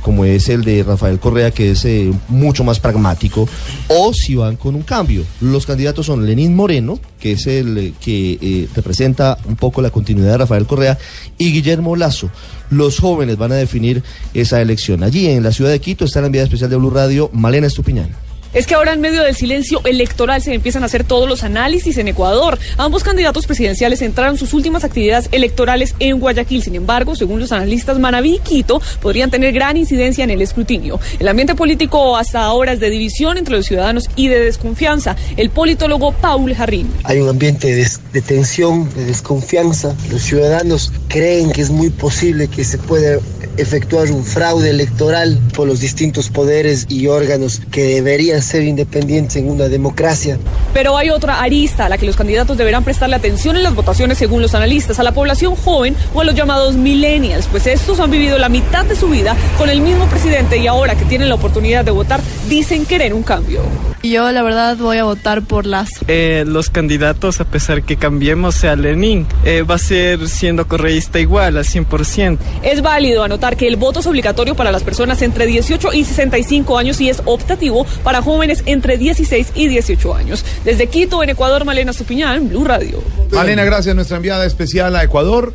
[0.02, 3.48] como es el de Rafael Correa, que es eh, mucho más pragmático,
[3.88, 5.24] o si van con un cambio.
[5.42, 9.90] Los candidatos son Lenín Moreno, que es el eh, que eh, representa un poco la
[9.90, 10.98] continuidad de Rafael Correa,
[11.38, 12.30] y Guillermo Lazo.
[12.70, 15.04] Los jóvenes van a definir esa elección.
[15.04, 18.29] Allí en la ciudad de Quito está la enviada especial de Blue Radio, Malena Estupiñán.
[18.52, 22.00] Es que ahora en medio del silencio electoral se empiezan a hacer todos los análisis
[22.00, 22.58] en Ecuador.
[22.78, 26.64] Ambos candidatos presidenciales entraron sus últimas actividades electorales en Guayaquil.
[26.64, 31.00] Sin embargo, según los analistas, Manabí y Quito podrían tener gran incidencia en el escrutinio.
[31.20, 35.16] El ambiente político hasta ahora es de división entre los ciudadanos y de desconfianza.
[35.38, 36.92] El politólogo Paul Jarrín.
[37.04, 39.96] Hay un ambiente de, de tensión, de desconfianza.
[40.10, 43.20] Los ciudadanos creen que es muy posible que se pueda
[43.58, 49.50] efectuar un fraude electoral por los distintos poderes y órganos que deberían ser independientes en
[49.50, 50.38] una democracia.
[50.74, 54.18] Pero hay otra arista a la que los candidatos deberán prestarle atención en las votaciones
[54.18, 58.12] según los analistas, a la población joven o a los llamados millennials, pues estos han
[58.12, 61.36] vivido la mitad de su vida con el mismo presidente y ahora que tienen la
[61.36, 63.62] oportunidad de votar dicen querer un cambio.
[64.02, 66.06] Yo la verdad voy a votar por Lazo.
[66.08, 71.20] Eh, los candidatos, a pesar que cambiemos sea Lenin, eh, va a ser siendo correísta
[71.20, 72.38] igual al 100%.
[72.64, 76.78] Es válido anotar que el voto es obligatorio para las personas entre 18 y 65
[76.78, 78.29] años y es optativo para jóvenes
[78.66, 80.46] entre 16 y 18 años.
[80.64, 83.02] Desde Quito, en Ecuador, Malena Supiñán, Blue Radio.
[83.32, 85.54] Malena, gracias, nuestra enviada especial a Ecuador.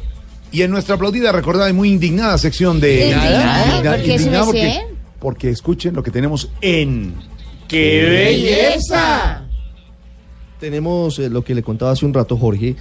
[0.52, 3.06] Y en nuestra aplaudida, recordada y muy indignada sección de...
[3.08, 4.46] Indignada, Indigna- ¿por qué indignada
[5.18, 7.14] porque escuchen lo que tenemos en...
[7.66, 9.42] ¡Qué belleza!
[10.60, 12.76] Tenemos eh, lo que le contaba hace un rato Jorge,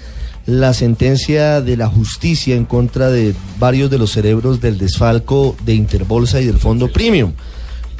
[0.45, 5.73] la sentencia de la justicia en contra de varios de los cerebros del desfalco de
[5.73, 7.33] Interbolsa y del Fondo Premium.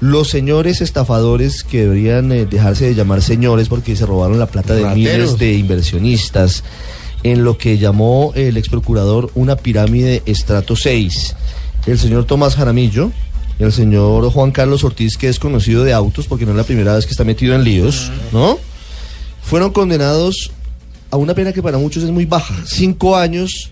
[0.04, 4.76] Los señores estafadores que deberían eh, dejarse de llamar señores porque se robaron la plata
[4.76, 4.98] de Rateros.
[4.98, 6.66] miles de inversionistas
[7.24, 11.38] en lo que llamó el ex procurador una pirámide estrato 6.
[11.86, 13.14] El señor Tomás Jaramillo,
[13.60, 16.96] el señor Juan Carlos Ortiz, que es conocido de autos porque no es la primera
[16.96, 18.60] vez que está metido en líos, ¿no?
[19.42, 20.52] Fueron condenados
[21.12, 23.72] a una pena que para muchos es muy baja, cinco años,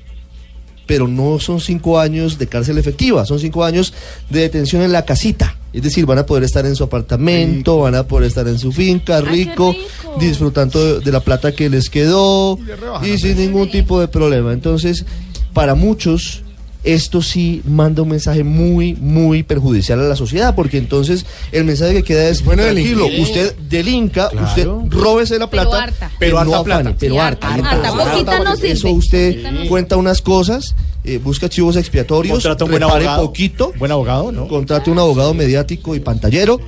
[0.87, 3.93] pero no son cinco años de cárcel efectiva, son cinco años
[4.29, 7.95] de detención en la casita, Es decir, van a poder estar en su apartamento, van
[7.95, 9.73] a poder estar en su finca, rico,
[10.19, 12.59] disfrutando de, de la plata que les quedó
[13.03, 14.51] y sin ningún tipo de problema.
[14.51, 15.05] Entonces,
[15.53, 16.43] para muchos,
[16.83, 21.93] esto sí manda un mensaje muy, muy perjudicial a la sociedad, porque entonces el mensaje
[21.93, 23.23] que queda es, bueno tranquilo, delinquir.
[23.23, 24.47] usted delinca, Claro.
[24.47, 26.11] usted róbese la Pero plata, harta.
[26.19, 26.95] pero, Pero no harta plata.
[26.99, 27.53] pero Sí, harta.
[27.53, 28.91] harta, harta, poquita no Eso sirve.
[28.91, 33.25] usted Poquita no cuenta unas cosas, eh, busca chivos expiatorios, Contrata un buen abogado.
[33.25, 34.47] poquito, Buen abogado, ¿no?
[34.47, 36.59] contrate un abogado mediático y pantallero.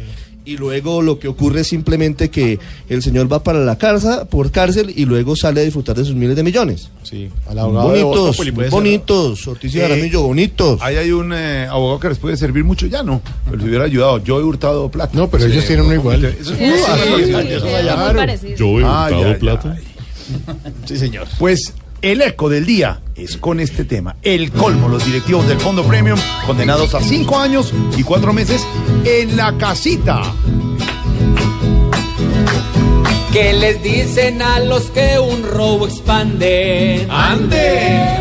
[0.45, 4.51] Y luego lo que ocurre es simplemente que el señor va para la cárcel, por
[4.51, 6.89] cárcel y luego sale a disfrutar de sus miles de millones.
[7.03, 10.81] Sí, al abogado Bonitos, ser, bonitos, Ortiz y Eh, bonitos.
[10.81, 13.85] Ahí hay un eh, abogado que les puede servir mucho, ya no, pero les hubiera
[13.85, 14.21] ayudado.
[14.21, 15.11] Yo he hurtado plata.
[15.17, 16.25] No, pero ellos tienen uno igual.
[16.25, 16.53] Eso.
[18.57, 19.77] Yo he Ah, hurtado ya, plata.
[20.85, 21.27] Sí, señor.
[21.39, 24.15] Pues el eco del día es con este tema.
[24.21, 28.65] El colmo, los directivos del Fondo Premium condenados a cinco años y cuatro meses
[29.05, 30.21] en la casita.
[33.31, 37.07] ¿Qué les dicen a los que un robo expande?
[37.09, 37.79] ¡Ande!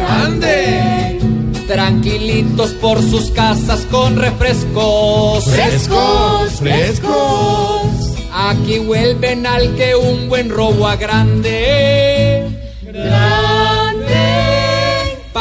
[0.09, 1.19] ¡Ande!
[1.67, 5.45] Tranquilitos por sus casas con refrescos.
[5.45, 8.17] Frescos, frescos.
[8.33, 12.49] Aquí vuelven al que un buen robo agrande.
[12.83, 13.42] ¡Grande!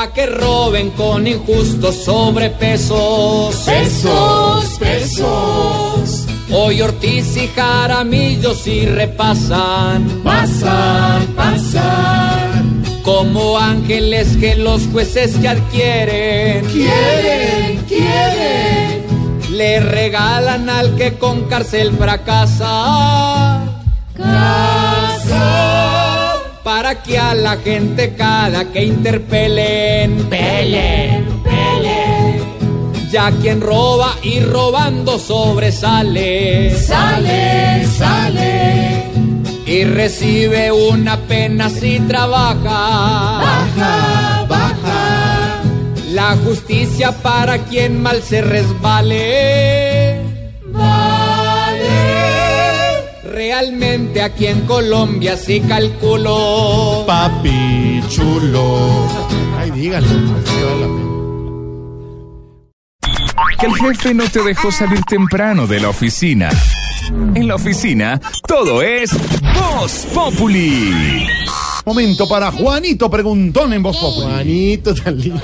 [0.02, 3.56] Pa' que roben con injustos sobrepesos.
[3.68, 6.26] Pesos, pesos.
[6.50, 10.24] Hoy Ortiz y Jaramillo sí repasan.
[10.24, 12.84] Pasan, pasan.
[13.04, 16.66] Como ángeles que los jueces que adquieren.
[16.66, 19.06] Quieren, quieren.
[19.52, 23.62] Le regalan al que con cárcel fracasa.
[24.18, 25.81] Casa.
[26.74, 30.26] Para que a la gente cada que interpelen.
[30.30, 33.12] Pelen, pelen.
[33.12, 36.74] Ya quien roba y robando sobresale.
[36.78, 39.04] Sale, sale.
[39.66, 42.80] Y recibe una pena si trabaja.
[43.48, 45.62] Baja, baja.
[46.14, 49.91] La justicia para quien mal se resbale.
[53.44, 57.04] Realmente aquí en Colombia sí calculo.
[57.08, 59.08] Papi chulo.
[59.58, 60.36] Ay, díganlo.
[63.60, 66.52] Que el jefe no te dejó salir temprano de la oficina.
[67.34, 69.10] En la oficina, todo es
[69.56, 71.26] Voz Populi.
[71.84, 74.28] Momento para Juanito Preguntón en Voz Populi.
[74.28, 75.42] Juanito, tan lindo.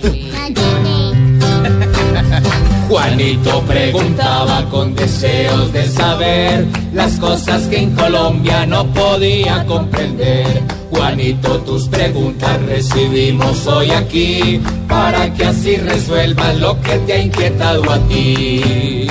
[2.87, 10.63] Juanito preguntaba con deseos de saber las cosas que en Colombia no podía comprender.
[10.89, 17.91] Juanito, tus preguntas recibimos hoy aquí para que así resuelvas lo que te ha inquietado
[17.91, 19.07] a ti.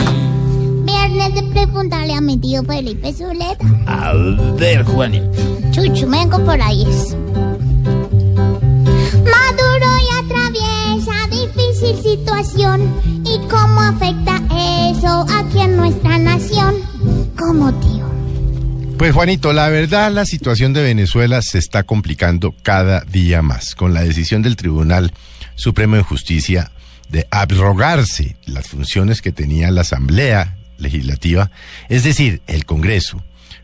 [0.85, 3.67] Viernes de preguntarle a mi tío Felipe Zuleta.
[3.87, 4.13] A
[4.59, 5.39] ver, Juanito.
[5.73, 6.87] Chuchu, vengo por ahí.
[6.89, 7.15] es.
[11.81, 12.95] Difícil situación.
[13.25, 14.43] ¿Y cómo afecta
[14.91, 16.75] eso aquí en nuestra nación?
[17.39, 18.07] ¿Cómo, tío?
[18.99, 23.93] Pues Juanito, la verdad la situación de Venezuela se está complicando cada día más con
[23.93, 25.13] la decisión del Tribunal
[25.55, 26.73] Supremo de Justicia
[27.11, 31.51] de abrogarse las funciones que tenía la Asamblea Legislativa,
[31.89, 33.23] es decir, el Congreso.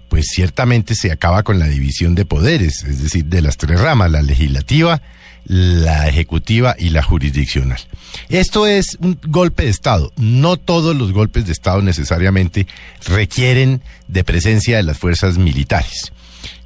[0.08, 4.10] Pues ciertamente se acaba con la división de poderes, es decir, de las tres ramas,
[4.10, 5.00] la legislativa,
[5.44, 7.80] la ejecutiva y la jurisdiccional.
[8.28, 10.12] Esto es un golpe de Estado.
[10.16, 12.66] No todos los golpes de Estado necesariamente
[13.06, 16.12] requieren de presencia de las fuerzas militares.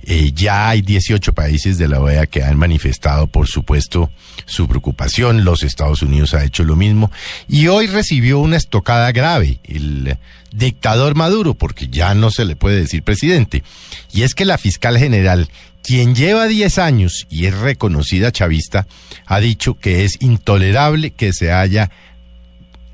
[0.08, 4.08] Eh, ya hay 18 países de la OEA que han manifestado, por supuesto,
[4.44, 5.44] su preocupación.
[5.44, 7.10] Los Estados Unidos ha hecho lo mismo.
[7.48, 10.16] Y hoy recibió una estocada grave el
[10.52, 13.64] dictador Maduro, porque ya no se le puede decir presidente.
[14.12, 15.48] Y es que la fiscal general,
[15.86, 18.88] quien lleva 10 años y es reconocida chavista,
[19.24, 21.92] ha dicho que es intolerable que se haya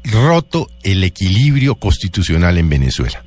[0.05, 3.25] roto el equilibrio constitucional en Venezuela.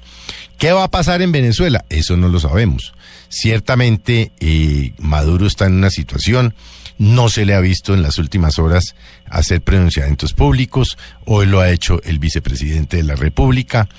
[0.59, 1.83] ¿Qué va a pasar en Venezuela?
[1.89, 2.93] Eso no lo sabemos.
[3.29, 6.53] Ciertamente eh, Maduro está en una situación,
[6.99, 8.93] no se le ha visto en las últimas horas
[9.27, 13.89] hacer pronunciamientos públicos, hoy lo ha hecho el vicepresidente de la República,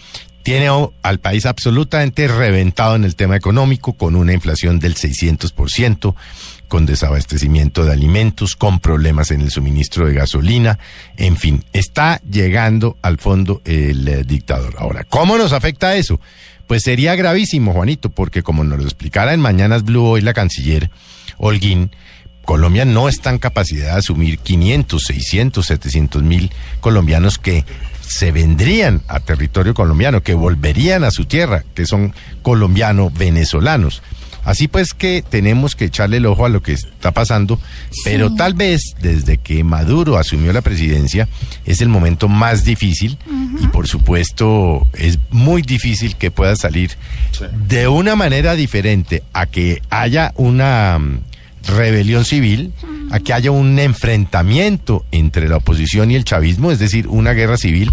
[0.46, 0.68] tiene
[1.02, 6.14] al país absolutamente reventado en el tema económico, con una inflación del 600%,
[6.68, 10.78] con desabastecimiento de alimentos, con problemas en el suministro de gasolina,
[11.16, 14.76] en fin, está llegando al fondo el eh, dictador.
[14.78, 16.20] Ahora, ¿cómo nos afecta eso?
[16.68, 20.92] Pues sería gravísimo, Juanito, porque como nos lo explicara en Mañanas Blue hoy la canciller
[21.38, 21.90] Holguín,
[22.44, 27.64] Colombia no está en capacidad de asumir 500, 600, 700 mil colombianos que
[28.06, 34.02] se vendrían a territorio colombiano, que volverían a su tierra, que son colombiano-venezolanos.
[34.46, 37.60] Así pues que tenemos que echarle el ojo a lo que está pasando,
[38.04, 41.28] pero tal vez desde que Maduro asumió la presidencia
[41.64, 43.18] es el momento más difícil
[43.60, 46.92] y por supuesto es muy difícil que pueda salir
[47.66, 51.18] de una manera diferente a que haya una mm,
[51.76, 52.72] rebelión civil,
[53.10, 57.56] a que haya un enfrentamiento entre la oposición y el chavismo, es decir, una guerra
[57.56, 57.92] civil,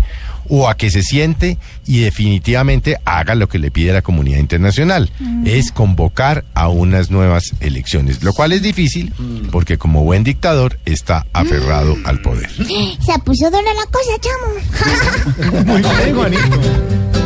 [0.49, 5.09] o a que se siente y definitivamente haga lo que le pide la comunidad internacional,
[5.45, 9.13] es convocar a unas nuevas elecciones, lo cual es difícil
[9.51, 12.49] porque como buen dictador está aferrado al poder.
[12.51, 15.63] Se puso dura la cosa, chamo.
[15.65, 17.22] Muy bien, Juanito.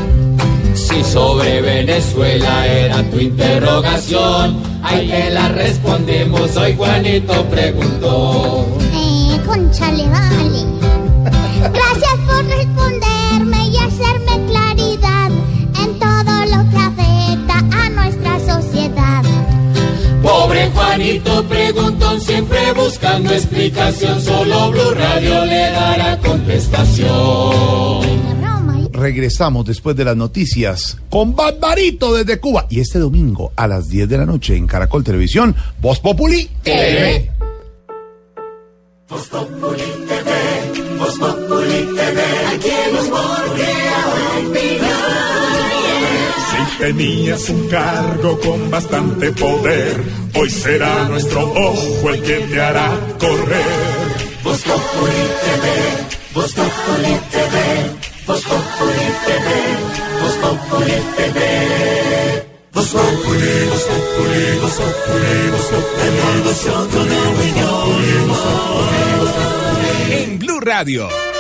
[0.78, 8.68] Si sobre Venezuela era tu interrogación, ahí te la respondemos, hoy Juanito preguntó.
[8.94, 10.66] Eh, conchale, vale.
[11.74, 15.32] Gracias por responderme y hacerme claridad
[15.84, 19.24] en todo lo que afecta a nuestra sociedad.
[20.22, 28.38] Pobre Juanito preguntón, siempre buscando explicación, solo Blue Radio le dará contestación.
[28.98, 32.66] Regresamos después de las noticias con Barbarito desde Cuba.
[32.68, 37.30] Y este domingo a las 10 de la noche en Caracol Televisión, Voz Populi TV.
[39.08, 42.22] Voz Populi TV, Voz Populi TV,
[42.56, 43.06] aquí hemos
[46.50, 50.02] Si tenías un cargo con bastante poder,
[50.34, 52.90] hoy será nuestro ojo el que te hará
[53.20, 53.64] correr.
[54.44, 59.48] Voz Populi TV, Voz Populi TV, Voz Populi TV,
[60.22, 61.38] Voz Populi TV.
[62.74, 67.16] Voz Populi, Voz Populi, Voz Populi, Voz Populi, Voz Populi,
[68.28, 70.24] Voz Populi.
[70.24, 71.37] En Blue Radio.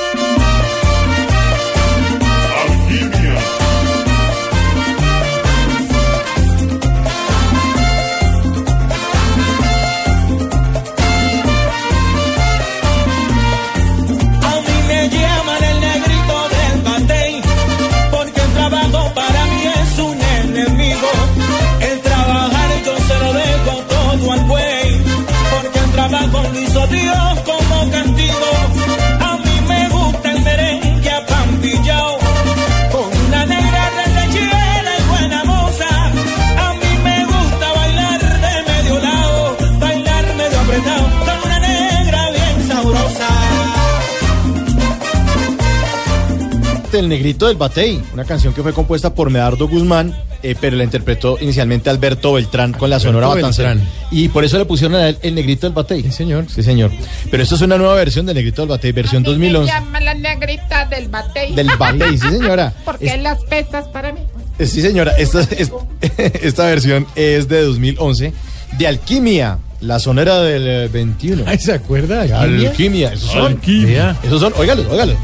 [46.97, 50.83] El Negrito del Batey, una canción que fue compuesta por Medardo Guzmán, eh, pero la
[50.83, 53.27] interpretó inicialmente Alberto Beltrán con la Sonora.
[53.33, 53.81] Beltrán.
[54.11, 56.03] Y por eso le pusieron a él el Negrito del Batey.
[56.03, 56.45] Sí, señor.
[56.49, 56.91] Sí, señor.
[57.31, 59.71] Pero esto es una nueva versión del Negrito del Batey, versión 2011.
[59.71, 61.53] llama la negrita del batey.
[61.55, 62.73] Del batey, sí, señora.
[62.85, 64.19] Porque Es- las pesas para mí.
[64.59, 65.11] Eh, Sí, señora.
[65.17, 65.71] Esta, es-
[66.41, 68.33] esta versión es de 2011
[68.77, 71.43] de Alquimia, la sonera del eh, 21.
[71.47, 72.21] Ay, ¿se acuerda?
[72.21, 72.69] Alquimia.
[72.69, 73.13] Alquimia?
[73.13, 73.45] esos son.
[73.53, 74.15] Alquimia.
[74.23, 75.15] Esos son, óigalo, óigalo.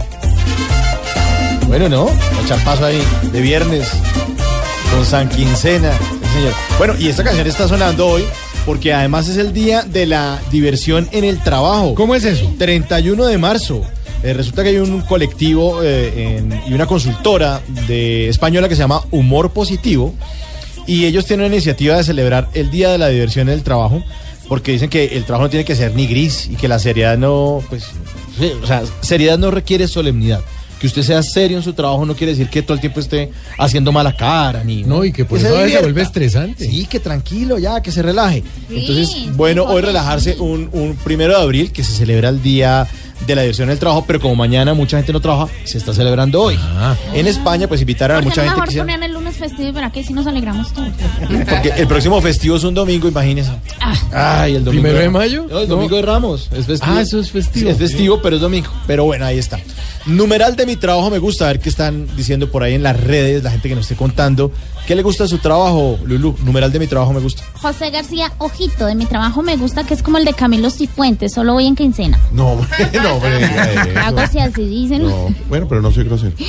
[1.74, 2.07] Bueno, ¿no?
[2.07, 3.01] A echar paso ahí
[3.32, 3.89] de viernes
[4.91, 5.91] con San Quincena.
[5.97, 6.53] Sí, señor.
[6.78, 8.24] Bueno, y esta canción está sonando hoy
[8.63, 11.95] porque además es el día de la diversión en el trabajo.
[11.95, 12.53] ¿Cómo es eso?
[12.59, 13.82] 31 de marzo.
[14.21, 18.82] Eh, resulta que hay un colectivo eh, en- y una consultora de española que se
[18.82, 20.13] llama Humor Positivo
[20.86, 24.03] y ellos tienen una iniciativa de celebrar el Día de la Diversión en el Trabajo
[24.47, 27.17] porque dicen que el trabajo no tiene que ser ni gris y que la seriedad
[27.17, 27.86] no, pues,
[28.61, 30.41] o sea, seriedad no requiere solemnidad.
[30.84, 33.32] Que usted sea serio en su trabajo no quiere decir que todo el tiempo esté
[33.58, 35.86] haciendo mala cara ni No, y que por se eso a veces se divierta.
[35.86, 36.70] vuelve estresante.
[36.70, 38.44] Sí, que tranquilo ya, que se relaje.
[38.68, 42.86] Sí, Entonces, bueno, hoy relajarse un, un primero de abril que se celebra el día
[43.26, 45.94] de la diversión en el trabajo, pero como mañana mucha gente no trabaja, se está
[45.94, 46.60] celebrando hoy.
[47.14, 49.72] En España, pues invitaron a mucha gente mejor que quisiera- ponían el lunes festivo y
[49.74, 50.89] para que si nos alegramos todos.
[51.50, 53.52] Porque el próximo festivo es un domingo, imagínese.
[54.14, 54.84] Ay, el domingo.
[54.84, 55.46] ¿Primero de mayo?
[55.50, 55.76] No, el No.
[55.76, 56.50] domingo de Ramos.
[56.54, 56.94] Es festivo.
[56.96, 57.66] Ah, eso es festivo.
[57.66, 58.70] Sí, es festivo, pero es domingo.
[58.88, 59.60] Pero bueno, ahí está.
[60.06, 63.00] Numeral de mi trabajo me gusta, a ver qué están diciendo por ahí en las
[63.00, 64.52] redes, la gente que nos esté contando.
[64.86, 66.36] ¿Qué le gusta de su trabajo, Lulu?
[66.44, 67.41] Numeral de mi trabajo me gusta.
[67.62, 71.32] José García, ojito, de mi trabajo me gusta que es como el de Camilo Cifuentes,
[71.34, 72.20] solo voy en quincena.
[72.34, 74.00] No, no, eso.
[74.06, 75.04] Algo así, así dicen.
[75.04, 76.34] No, bueno, pero no soy grosero.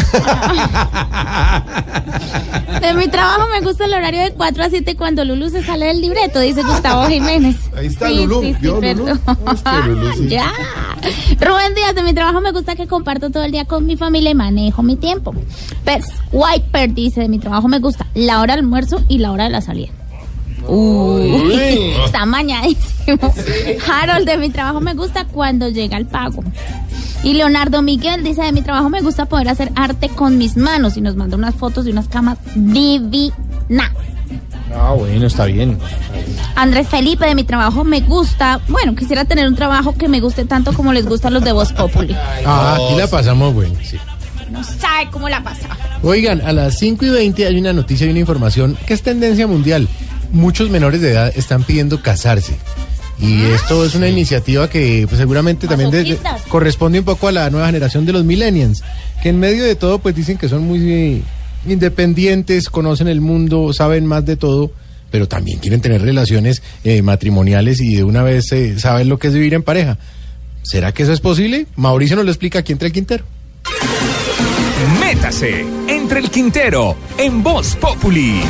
[2.80, 5.86] De mi trabajo me gusta el horario de 4 a 7 cuando Lulu se sale
[5.86, 7.56] del libreto, dice Gustavo Jiménez.
[7.76, 8.42] Ahí está Sí, Lulú.
[8.42, 8.54] sí,
[10.16, 10.52] sí, ya.
[11.40, 14.30] Rubén Díaz, de mi trabajo me gusta que comparto todo el día con mi familia
[14.30, 15.34] y manejo mi tiempo.
[15.84, 19.44] Pers Wiper dice, de mi trabajo me gusta la hora del almuerzo y la hora
[19.44, 19.90] de la salida.
[20.66, 23.32] Uy, está mañadísimo.
[23.88, 26.44] Harold, de mi trabajo me gusta cuando llega el pago.
[27.22, 30.96] Y Leonardo Miguel dice, de mi trabajo me gusta poder hacer arte con mis manos
[30.96, 33.92] y nos manda unas fotos de unas camas divinas.
[34.74, 35.78] Ah, bueno, está bien.
[36.54, 40.44] Andrés Felipe, de mi trabajo me gusta, bueno, quisiera tener un trabajo que me guste
[40.44, 42.16] tanto como les gustan los de Voz Populi.
[42.46, 43.74] Ah, aquí la pasamos, bueno.
[43.82, 43.98] sí.
[44.50, 45.68] No sabe cómo la pasa.
[46.02, 49.46] Oigan, a las 5 y 20 hay una noticia y una información que es tendencia
[49.46, 49.88] mundial.
[50.32, 52.58] Muchos menores de edad están pidiendo casarse.
[53.20, 56.42] Y esto es una iniciativa que pues, seguramente también de- de- Masoquistas.
[56.48, 58.82] corresponde un poco a la nueva generación de los millennials,
[59.22, 61.22] que en medio de todo pues dicen que son muy eh,
[61.68, 64.72] independientes, conocen el mundo, saben más de todo,
[65.10, 69.28] pero también quieren tener relaciones eh, matrimoniales y de una vez eh, saben lo que
[69.28, 69.98] es vivir en pareja.
[70.62, 71.66] ¿Será que eso es posible?
[71.76, 73.24] Mauricio nos lo explica aquí entre el Quintero.
[75.00, 78.40] Métase entre el Quintero en Voz Populi.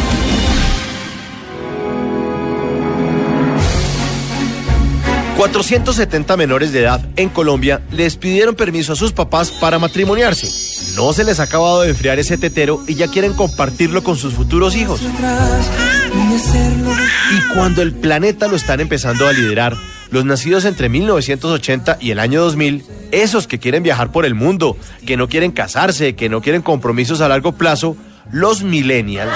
[5.41, 10.47] ...470 menores de edad en Colombia les pidieron permiso a sus papás para matrimoniarse.
[10.97, 14.35] No se les ha acabado de enfriar ese tetero y ya quieren compartirlo con sus
[14.35, 15.01] futuros hijos.
[17.33, 19.79] Y cuando el planeta lo están empezando a liderar,
[20.11, 24.77] los nacidos entre 1980 y el año 2000, esos que quieren viajar por el mundo,
[25.07, 27.97] que no quieren casarse, que no quieren compromisos a largo plazo,
[28.31, 29.33] los millennials.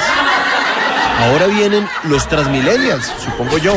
[1.19, 3.75] Ahora vienen los transmillennials, supongo yo.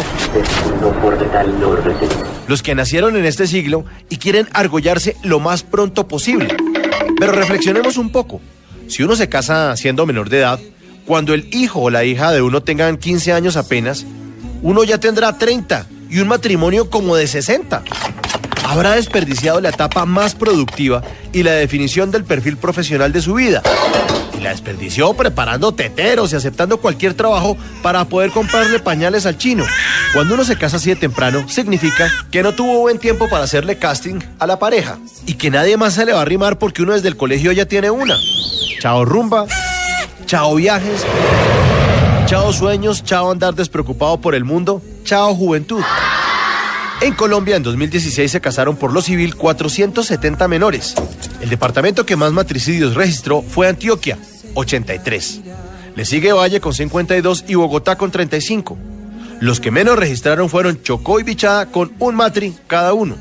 [2.48, 6.56] Los que nacieron en este siglo y quieren argollarse lo más pronto posible.
[7.20, 8.42] Pero reflexionemos un poco.
[8.88, 10.60] Si uno se casa siendo menor de edad,
[11.06, 14.06] cuando el hijo o la hija de uno tengan 15 años apenas,
[14.62, 17.84] uno ya tendrá 30 y un matrimonio como de 60.
[18.68, 21.02] Habrá desperdiciado la etapa más productiva
[21.32, 23.64] y la definición del perfil profesional de su vida.
[24.38, 29.64] Y la desperdició preparando teteros y aceptando cualquier trabajo para poder comprarle pañales al chino.
[30.14, 33.78] Cuando uno se casa así de temprano, significa que no tuvo buen tiempo para hacerle
[33.78, 34.98] casting a la pareja.
[35.26, 37.68] Y que nadie más se le va a arrimar porque uno desde el colegio ya
[37.68, 38.18] tiene una.
[38.82, 39.46] Chao rumba,
[40.26, 41.06] chao viajes,
[42.26, 45.82] chao sueños, chao andar despreocupado por el mundo, chao juventud.
[47.00, 50.96] En Colombia en 2016 se casaron por lo civil 470 menores.
[51.42, 54.18] El departamento que más matricidios registró fue Antioquia,
[54.56, 55.42] 83.
[55.96, 58.78] Le sigue Valle con 52 y Bogotá con 35.
[59.40, 63.16] Los que menos registraron fueron Chocó y Bichada con un matri cada uno.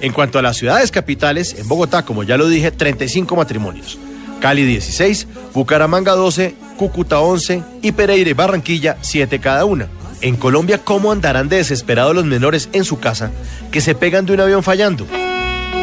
[0.00, 3.98] En cuanto a las ciudades capitales, en Bogotá, como ya lo dije, 35 matrimonios.
[4.40, 9.88] Cali 16, Bucaramanga 12, Cúcuta 11 y Pereira y Barranquilla 7 cada una.
[10.20, 13.30] En Colombia, ¿cómo andarán de desesperados los menores en su casa
[13.70, 15.06] que se pegan de un avión fallando?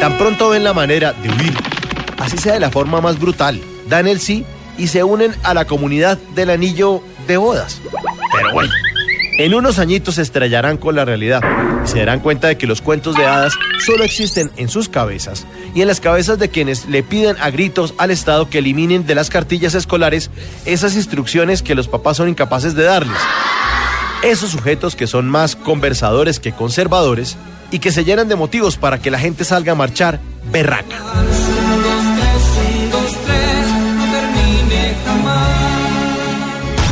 [0.00, 1.54] Tan pronto ven la manera de huir,
[2.18, 4.44] así sea de la forma más brutal, dan el sí
[4.78, 7.80] y se unen a la comunidad del anillo de bodas.
[8.34, 8.72] Pero bueno,
[9.38, 11.40] en unos añitos se estrellarán con la realidad
[11.84, 13.54] y se darán cuenta de que los cuentos de hadas
[13.84, 17.94] solo existen en sus cabezas y en las cabezas de quienes le piden a gritos
[17.96, 20.30] al Estado que eliminen de las cartillas escolares
[20.64, 23.18] esas instrucciones que los papás son incapaces de darles.
[24.22, 27.36] Esos sujetos que son más conversadores que conservadores
[27.72, 30.20] y que se llenan de motivos para que la gente salga a marchar
[30.52, 30.96] berraca.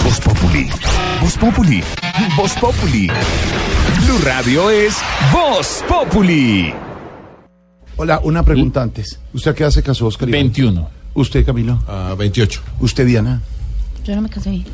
[0.02, 0.68] Voz Populi.
[1.20, 1.82] Voz Populi.
[2.36, 3.06] Voz Populi.
[3.06, 4.96] Blue Radio es
[5.32, 6.74] Voz Populi.
[7.96, 9.20] Hola, una pregunta antes.
[9.32, 10.28] ¿Usted a qué hace caso, Oscar?
[10.28, 10.88] 21.
[11.14, 11.80] ¿Usted, Camilo?
[11.86, 12.60] A 28.
[12.80, 13.40] ¿Usted, Diana?
[14.04, 14.64] Yo no me casé.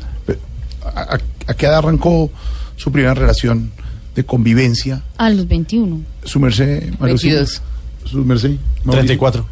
[0.95, 1.17] ¿A,
[1.47, 2.29] a- qué edad arrancó
[2.75, 3.71] su primera relación
[4.15, 5.03] de convivencia?
[5.17, 6.01] A los 21.
[6.23, 7.35] ¿Su merced, Mario Silva?
[7.39, 7.61] 22.
[8.05, 8.51] ¿Su merced?
[8.83, 8.93] Mauricio?
[9.17, 9.45] 34.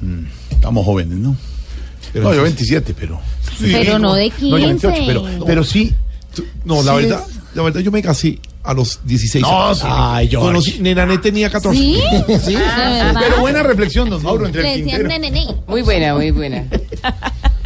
[0.00, 1.36] Mm, estamos jóvenes, ¿no?
[2.14, 3.20] no, yo 27, pero...
[3.60, 5.06] Pero no de No, yo 28, 15.
[5.06, 5.94] pero, pero sí...
[6.64, 7.24] No, la sí verdad,
[7.54, 9.78] la verdad yo me casé a los 16 No, años.
[9.78, 9.84] sí.
[9.88, 10.46] Ay, George.
[10.46, 11.78] Conocí, Nenané tenía 14.
[11.78, 12.00] ¿Sí?
[12.44, 15.56] Sí, Ah, pero buena reflexión, don Mauro, entre Le el.
[15.66, 16.64] Muy buena, muy buena.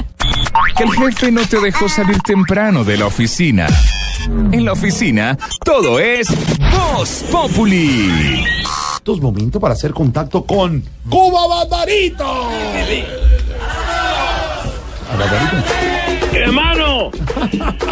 [0.76, 3.66] Que el jefe no te dejó salir temprano de la oficina.
[4.52, 6.28] En la oficina, todo es
[6.70, 8.44] Voz Populi.
[8.96, 12.24] Estos momentos para hacer contacto con Cuba Barbarito.
[15.10, 15.95] A Barbarito.
[16.36, 17.10] Hermano,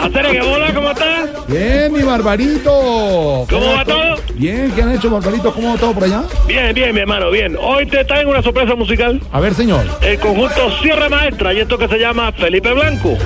[0.03, 1.49] hacer que bola, ¿cómo estás?
[1.49, 3.47] Bien, mi Barbarito.
[3.49, 4.16] ¿Cómo va todo?
[4.34, 5.53] Bien, ¿qué han hecho, Barbarito?
[5.53, 6.24] ¿Cómo va todo por allá?
[6.47, 7.57] Bien, bien, mi hermano, bien.
[7.59, 9.20] Hoy te traigo una sorpresa musical.
[9.32, 9.86] A ver, señor.
[10.03, 13.16] El conjunto Sierra Maestra y esto que se llama Felipe Blanco.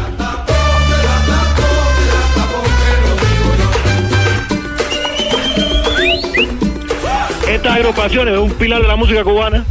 [7.49, 9.65] Esta agrupación es un pilar de la música cubana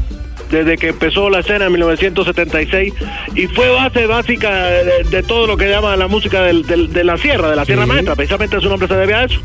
[0.50, 2.94] desde que empezó la escena en 1976
[3.36, 7.04] y fue base básica de, de todo lo que llama la música del- del- de
[7.04, 9.40] la sierra, de la Sierra Maestra, precisamente su nombre se debe a eso.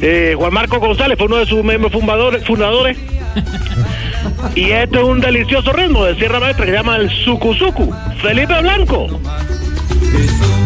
[0.00, 2.96] Eh, Juan Marco González fue uno de sus miembros fundadores, fundadores
[4.54, 7.92] y este es un delicioso ritmo de Sierra Maestra que se llama el Suku Suku.
[8.22, 9.20] Felipe Blanco.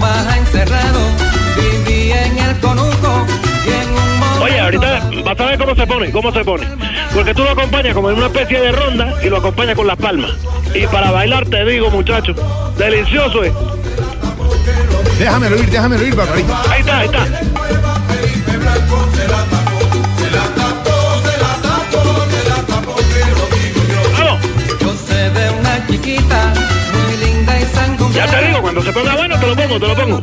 [0.01, 1.01] Baja encerrado,
[1.87, 3.27] vivía en el conuco
[3.67, 4.00] y en
[4.41, 6.67] Oye, ahorita vas a ver cómo se pone, cómo se pone.
[7.15, 9.97] Porque tú lo acompañas como en una especie de ronda y lo acompañas con las
[9.97, 10.33] palmas.
[10.75, 12.35] Y para bailar te digo, muchacho,
[12.79, 13.53] delicioso es.
[15.19, 16.55] Déjamelo ir, déjamelo ir, Barbarito.
[16.71, 17.80] Ahí está, ahí está.
[28.93, 30.21] Se ponga bueno te lo pongo, te lo pongo.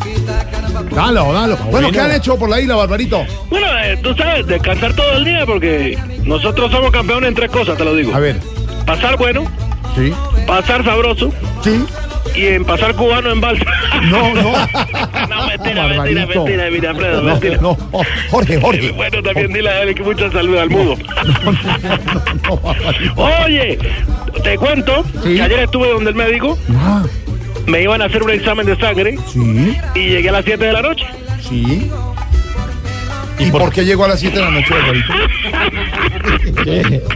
[0.95, 1.57] Dalo, dalo.
[1.72, 3.26] Bueno, ¿qué han hecho por la isla, Barbarito?
[3.49, 7.78] Bueno, eh, tú sabes, descansar todo el día porque nosotros somos campeones en tres cosas,
[7.78, 8.13] te lo digo.
[8.15, 8.39] A ver.
[8.86, 9.45] Pasar bueno,
[9.95, 10.13] Sí.
[10.45, 11.32] pasar sabroso.
[11.63, 11.84] Sí.
[12.36, 13.65] Y en pasar cubano en balsa.
[14.11, 14.51] No, no.
[15.30, 17.57] no, mentira, mentira, mentira, mira, Alfredo, No, mentira.
[17.61, 18.91] no, oh, Jorge, Jorge.
[18.95, 20.95] Bueno, también dile a él que mucha salud al mudo.
[23.15, 23.24] No.
[23.43, 23.78] Oye,
[24.43, 27.03] te cuento que ayer estuve donde el médico, Ah,
[27.68, 30.74] me iban a hacer un examen de sangre sí, y llegué a las 7 de
[30.74, 31.05] la noche.
[31.41, 31.91] sí.
[33.39, 35.13] ¿Y por qué llegó a las 7 de la noche, Barbarito?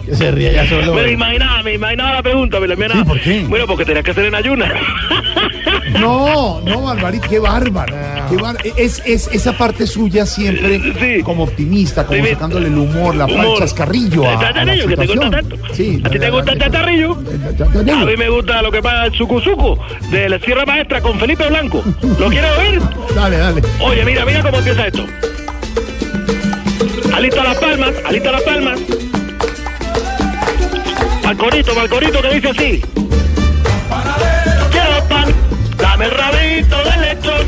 [0.05, 0.93] Que se ríe ya solo.
[0.93, 3.01] Me imaginaba, me imaginaba la pregunta, me la imaginaba.
[3.03, 3.43] Sí, ¿por qué?
[3.47, 4.71] Bueno, porque tenía que hacer en ayuna.
[5.99, 7.93] No, no, Barbarito, qué bárbaro.
[8.29, 13.15] Qué bar- Es, es esa parte suya siempre como optimista, como Sí, sacándole el humor,
[13.15, 13.45] la Humor.
[13.53, 15.55] el chascarrillo a, El a la chascarrillo, que te gusta tanto.
[15.73, 17.11] Sí, ¿A ti te gusta el chatarrillo?
[17.11, 19.79] A mí me gusta lo que pasa el sucuzuco
[20.11, 21.83] de la Sierra Maestra con Felipe Blanco.
[22.19, 22.81] ¿Lo quieres oír?
[23.15, 23.61] Dale, dale.
[23.81, 25.05] Oye, mira, mira cómo empieza esto.
[27.13, 28.79] Alista las palmas, alista las palmas.
[31.23, 32.81] Balconito, balconito que dice así.
[34.71, 35.33] Quiero pan,
[35.77, 37.47] dame el rabito de lechón.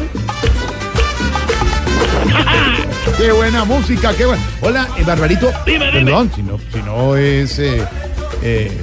[3.18, 4.44] Qué buena música, qué buena.
[4.62, 5.52] Hola, eh, Barbarito.
[5.66, 6.06] Dime, dime.
[6.06, 7.86] Perdón, si no, si no es eh,
[8.42, 8.82] eh,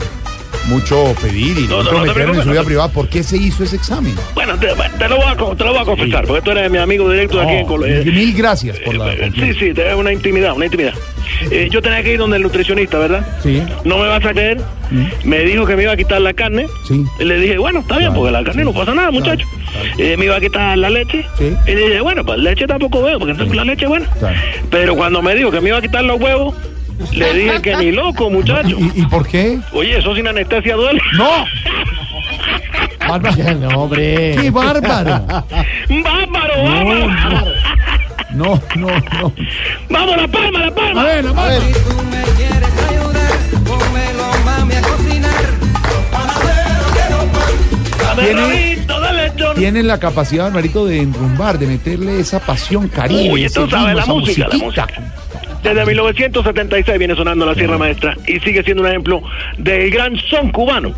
[0.70, 3.64] mucho pedir y No, no, no, no en su vida privada, ¿por qué se hizo
[3.64, 4.14] ese examen?
[4.34, 6.78] Bueno, te, te lo voy a, te lo voy a confesar, porque tú eres mi
[6.78, 8.02] amigo directo de aquí en Colombia.
[8.04, 10.94] mil, gracias por la Sí, sí, te una intimidad, una intimidad.
[11.50, 13.26] Eh, yo tenía que ir donde el nutricionista, ¿verdad?
[13.42, 13.62] Sí.
[13.84, 14.60] No me vas a creer.
[15.24, 16.66] Me dijo que me iba a quitar la carne.
[16.86, 17.04] Sí.
[17.20, 19.46] Le dije, bueno, está bien, porque la carne no pasa nada, muchacho.
[19.98, 21.24] Eh, me iba a quitar la leche.
[21.38, 21.54] Sí.
[21.66, 24.06] Y le dije, bueno, pues leche tampoco veo, porque entonces la leche es buena.
[24.70, 26.54] Pero cuando me dijo que me iba a quitar los huevos,
[27.12, 28.76] le dije que ni loco, muchacho.
[28.78, 29.58] ¿Y, y por qué?
[29.72, 31.00] Oye, eso sin anestesia duele.
[31.14, 31.44] ¡No!
[33.60, 34.36] No, hombre.
[34.40, 35.26] ¡Qué bárbaro!
[35.26, 37.52] ¡Bárbaro, bárbaro!
[38.30, 39.32] No, no, no.
[39.88, 41.00] ¡Vamos, la palma, la palma!
[41.00, 41.62] A ver, a ver.
[41.62, 43.32] Si tú me quieres ayudar,
[43.64, 45.44] pónmelo mami a cocinar.
[48.16, 48.80] Tiene-.
[49.56, 53.36] Tienen la capacidad, Barbarito, de enrumbar, de meterle esa pasión, cariño.
[53.36, 54.86] Ese tú sabes, ritmo, la música, la musiquita.
[55.62, 59.22] Desde 1976 viene sonando la Sierra Maestra y sigue siendo un ejemplo
[59.58, 60.92] del gran son cubano.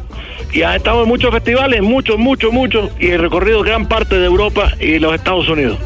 [0.52, 4.26] Y ha estado en muchos festivales, muchos, muchos, muchos, y he recorrido gran parte de
[4.26, 5.78] Europa y los Estados Unidos.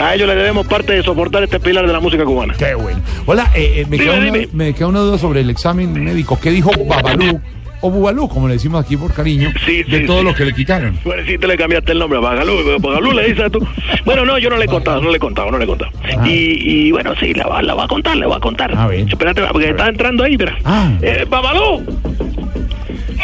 [0.00, 2.54] A ellos le debemos parte de soportar este pilar de la música cubana.
[2.54, 3.00] Qué bueno.
[3.26, 6.38] Hola, eh, eh, me, Dime, queda una, me queda una duda sobre el examen médico.
[6.40, 7.40] ¿Qué dijo Babalú
[7.82, 10.24] o Bubalú, como le decimos aquí por cariño, Sí, de sí, todo sí.
[10.24, 10.98] lo que le quitaron?
[11.04, 13.58] Bueno, si te le cambiaste el nombre a Bagalú, Bagalú le dices tú.
[14.04, 15.90] Bueno, no, yo no le he contado, no le he contado, no le he contado.
[16.24, 18.74] Y, y bueno, sí, la va, la va a contar, le va a contar.
[18.76, 19.00] A ver.
[19.08, 20.56] Espérate, porque está entrando ahí, mira.
[20.64, 20.90] Ah.
[21.02, 21.84] Eh, Babalú,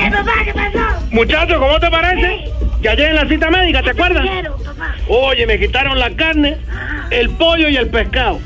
[0.00, 0.78] Eh, papá, ¿qué pasó?
[1.10, 2.44] muchacho, ¿cómo te parece?
[2.82, 4.22] Que ayer en la cita médica, ¿te acuerdas?
[4.28, 4.94] Quiero, papá.
[5.08, 6.56] Oye, me quitaron la carne,
[7.10, 8.38] el pollo y el pescado.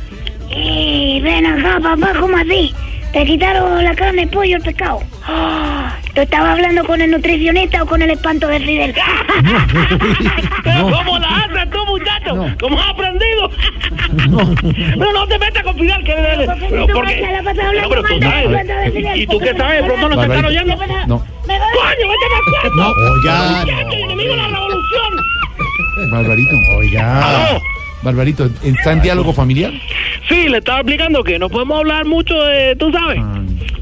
[0.54, 2.72] Y ven acá, papá, ¿cómo así?
[3.12, 5.00] Te quitaron la carne, el pollo, el pescado.
[5.24, 8.94] Ah, ¿Tú estabas hablando con el nutricionista o con el espanto de Fidel?
[10.64, 12.56] Pero ¿Cómo la haces tú, muchacho?
[12.60, 13.50] ¿Cómo has aprendido?
[14.98, 16.14] Pero no te metas con Fidel, que.
[16.70, 17.22] Pero porque...
[17.80, 19.16] No, pero tú sabes.
[19.16, 19.82] ¿Y tú qué sabes?
[19.82, 20.76] De pronto nos están oyendo.
[21.06, 21.18] No.
[21.46, 22.76] ¡Coño, vete para cuarto!
[22.76, 26.10] no, oiga, ¡Muchacho, enemigo de la revolución!
[26.10, 27.48] Barbarito, oiga.
[27.48, 27.60] ¿Aló?
[28.02, 29.72] Barbarito, ¿está en diálogo familiar?
[30.28, 32.76] Sí, le estaba explicando que no podemos hablar mucho de...
[32.76, 33.20] Tú sabes.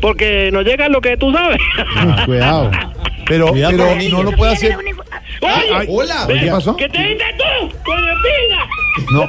[0.00, 1.58] Porque nos llega lo que tú sabes.
[2.26, 2.70] Cuidado.
[3.26, 4.76] Pero, Cuidado pero con no lo puede hacer.
[4.76, 4.94] Oye,
[5.72, 6.26] Ay, hola.
[6.26, 6.76] ¿Qué pasó?
[6.76, 7.76] ¿Qué te dices tú?
[7.84, 8.68] ¡Coño pinga!
[9.12, 9.26] No.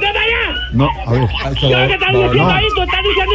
[0.72, 1.28] No, a ver.
[1.60, 2.50] ¿Qué es lo que estás No, diciendo no.
[2.50, 2.64] ahí?
[2.74, 3.32] Tú estás diciendo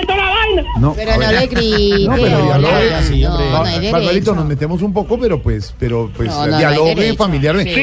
[0.00, 0.62] de toda la vaina.
[0.80, 2.90] No, Pero no le grite, No, pero dialogue.
[3.20, 3.92] No, no hay derecho.
[3.92, 6.94] Barbarito, nos metemos un poco, pero pues, pero pues, No, no, no hay dialogue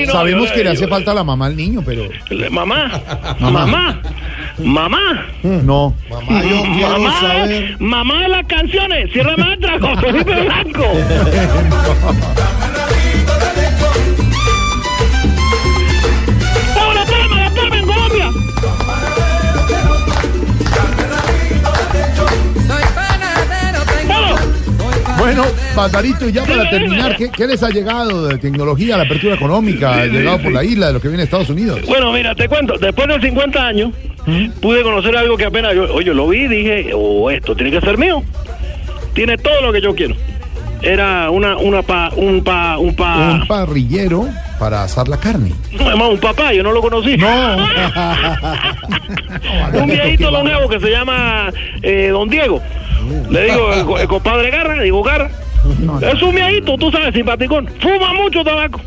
[0.08, 2.04] no, Sabemos yo- que le hace yo- falta la mamá al niño, pero
[2.52, 3.02] Mamá,
[3.40, 3.66] Mamá.
[3.66, 4.02] mamá,
[4.58, 5.26] mamá.
[5.44, 5.94] no.
[6.10, 7.76] Mamá, yo quiero Mamá, saber.
[7.80, 10.86] mamá de las canciones, Sierra Maestra con Felipe Blanco.
[25.20, 25.44] Bueno,
[25.76, 30.06] Barbarito, y ya para terminar, ¿qué, qué les ha llegado de tecnología, la apertura económica,
[30.06, 31.82] llegado por la isla, de lo que viene de Estados Unidos?
[31.86, 33.92] Bueno, mira, te cuento, después de 50 años,
[34.62, 37.82] pude conocer algo que apenas yo, oye, lo vi y dije, oh, esto tiene que
[37.82, 38.24] ser mío.
[39.14, 40.16] Tiene todo lo que yo quiero.
[40.82, 44.28] Era una, una pa, un pa, un pa, Un parrillero
[44.58, 45.54] para asar la carne.
[45.80, 47.18] además un papá, yo no lo conocí.
[47.18, 47.28] No.
[49.74, 51.52] un viejito longevo que se llama
[51.82, 52.62] eh, Don Diego.
[53.30, 55.30] Le digo, el compadre Garra, digo Garra.
[56.02, 57.68] Es un viejito, tú sabes, simpaticón.
[57.82, 58.80] Fuma mucho tabaco.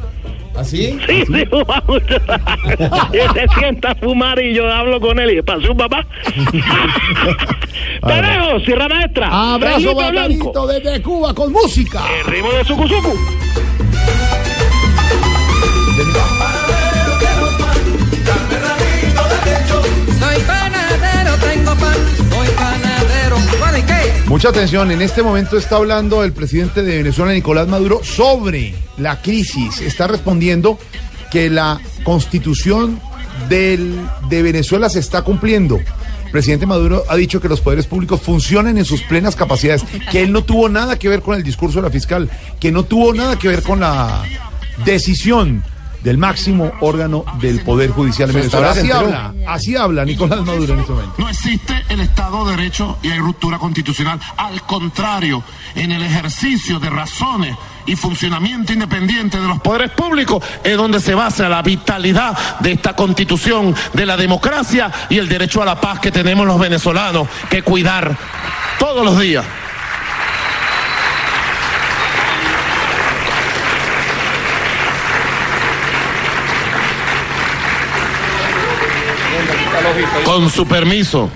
[0.57, 0.98] ¿Así?
[1.07, 3.09] Sí, sí, fuma mucho tabaco.
[3.12, 6.07] Y él se sienta a fumar y yo hablo con él y pasé un papá.
[8.07, 9.55] Te dejo, Sierra Maestra.
[9.55, 10.66] Abrazo, Blanco.
[10.66, 12.03] desde Cuba con música.
[12.20, 13.16] El ritmo de Sucuzucu.
[20.18, 22.21] Soy panadero, tengo pan.
[24.32, 29.20] Mucha atención, en este momento está hablando el presidente de Venezuela, Nicolás Maduro, sobre la
[29.20, 29.82] crisis.
[29.82, 30.78] Está respondiendo
[31.30, 32.98] que la constitución
[33.50, 33.94] del-
[34.30, 35.76] de Venezuela se está cumpliendo.
[36.24, 40.22] El presidente Maduro ha dicho que los poderes públicos funcionan en sus plenas capacidades, que
[40.22, 43.12] él no tuvo nada que ver con el discurso de la fiscal, que no tuvo
[43.12, 44.22] nada que ver con la
[44.86, 45.62] decisión
[46.03, 48.70] del máximo órgano del Poder Judicial Venezuela.
[48.70, 51.14] Así habla, así habla Nicolás Maduro en este momento.
[51.18, 54.18] No existe el Estado de Derecho y hay ruptura constitucional.
[54.36, 55.42] Al contrario,
[55.74, 61.14] en el ejercicio de razones y funcionamiento independiente de los poderes públicos es donde se
[61.14, 66.00] basa la vitalidad de esta constitución, de la democracia y el derecho a la paz
[66.00, 68.16] que tenemos los venezolanos que cuidar
[68.78, 69.44] todos los días.
[80.24, 81.30] Con su permiso.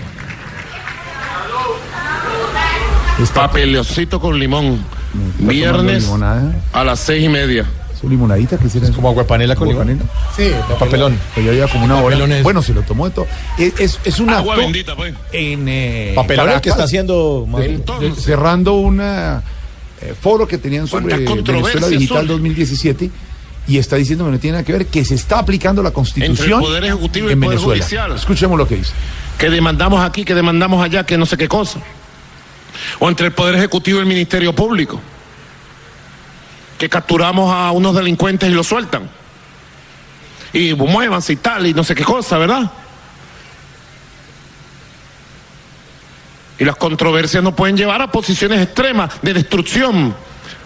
[3.34, 4.78] Papelocito con limón.
[5.38, 6.54] Viernes limonada?
[6.72, 7.64] a las seis y media.
[7.98, 8.90] ¿Su limonadita que hiciera?
[8.90, 9.98] Como aguapanela con limón.
[10.36, 11.18] Sí, papelón.
[11.34, 12.18] Pues ya lleva como una hora.
[12.42, 13.26] Bueno, se lo tomó de todo.
[13.58, 15.14] Es, es, es un Agua acto bendita, pues.
[15.32, 19.00] en eh, Papelón el que está haciendo de- de- cerrando un
[20.20, 22.26] foro que tenían sobre ¿Cuántas Venezuela Digital son?
[22.28, 23.10] 2017
[23.68, 26.30] y está diciendo que no tiene nada que ver, que se está aplicando la Constitución
[26.30, 27.84] Entre el Poder Ejecutivo y en el Poder Venezuela.
[27.84, 28.12] Judicial.
[28.12, 28.92] Escuchemos lo que dice.
[29.38, 31.80] Que demandamos aquí, que demandamos allá, que no sé qué cosa.
[33.00, 35.00] O entre el Poder Ejecutivo y el Ministerio Público.
[36.78, 39.10] Que capturamos a unos delincuentes y los sueltan.
[40.52, 42.70] Y muévanse y tal, y no sé qué cosa, ¿verdad?
[46.58, 50.14] Y las controversias no pueden llevar a posiciones extremas de destrucción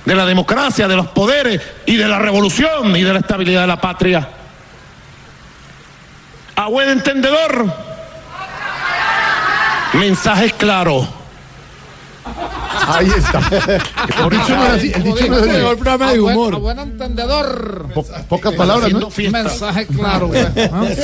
[0.05, 3.67] de la democracia, de los poderes y de la revolución y de la estabilidad de
[3.67, 4.29] la patria.
[6.57, 7.67] A buen entendedor,
[9.95, 11.20] mensajes claros.
[12.87, 13.39] Ahí está.
[14.23, 14.93] El dicho no es así.
[14.95, 15.51] El dicho no es así.
[15.51, 16.55] El programa de humor.
[16.55, 17.87] A buen entendedor.
[17.95, 19.09] Po- pocas palabras, ¿no?
[19.31, 20.29] Mensaje claro.
[20.29, 20.41] güey.
[20.43, 20.85] ¿Ah?
[20.89, 20.95] Que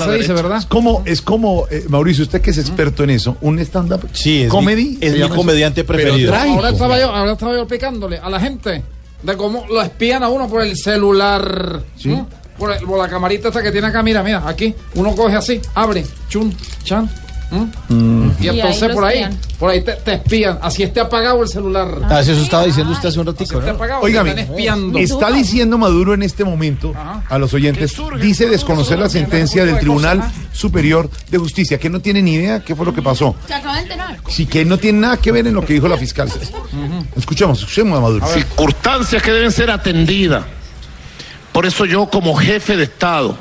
[0.00, 0.58] se dice, ¿verdad?
[0.58, 4.46] Es como, es como eh, Mauricio, usted que es experto en eso, un stand-up Sí,
[4.48, 4.90] comedy.
[4.90, 6.34] mi, ¿se es mi comediante preferido.
[6.34, 8.82] Ahora estaba, yo, ahora estaba yo picándole a la gente
[9.22, 11.82] de cómo lo espían a uno por el celular.
[12.04, 12.26] el-
[12.56, 14.72] por la camarita esta que tiene acá, mira, mira, aquí.
[14.94, 16.54] Uno coge así, abre, chun,
[16.84, 17.10] chan.
[17.54, 18.32] ¿M?
[18.40, 19.38] Y Y ahí entonces por ahí, espían.
[19.58, 20.58] por ahí te, te espían.
[20.62, 21.88] Así esté apagado el celular.
[22.08, 24.30] Ah, eso estaba diciendo usted hace un ratico, Esté ¿no?
[24.40, 24.98] espiando.
[24.98, 26.92] está diciendo Maduro en este momento
[27.28, 32.22] a los oyentes, dice desconocer la sentencia del Tribunal Superior de Justicia, que no tiene
[32.22, 33.34] ni idea qué fue lo que pasó.
[33.46, 34.16] Se acaba de enterar.
[34.28, 36.28] Sí, que no tiene nada que ver en lo que dijo la fiscal.
[37.16, 38.26] Escuchemos, escuchemos a Maduro.
[38.26, 40.44] circunstancias que deben ser atendidas.
[41.52, 43.36] Por eso yo como jefe de Estado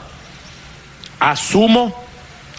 [1.19, 2.02] asumo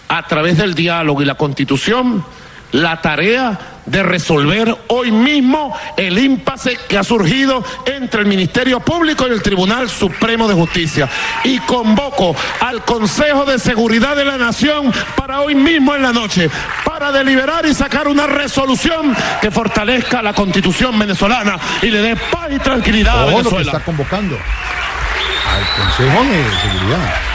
[0.07, 2.23] a través del diálogo y la constitución
[2.71, 9.25] la tarea de resolver hoy mismo el impasse que ha surgido entre el Ministerio Público
[9.27, 11.07] y el Tribunal Supremo de Justicia.
[11.45, 16.49] Y convoco al Consejo de Seguridad de la Nación para hoy mismo en la noche,
[16.83, 22.49] para deliberar y sacar una resolución que fortalezca la constitución venezolana y le dé paz
[22.51, 23.71] y tranquilidad a Ojo lo que Venezuela.
[23.71, 24.35] está convocando.
[24.35, 27.34] al Consejo de Seguridad.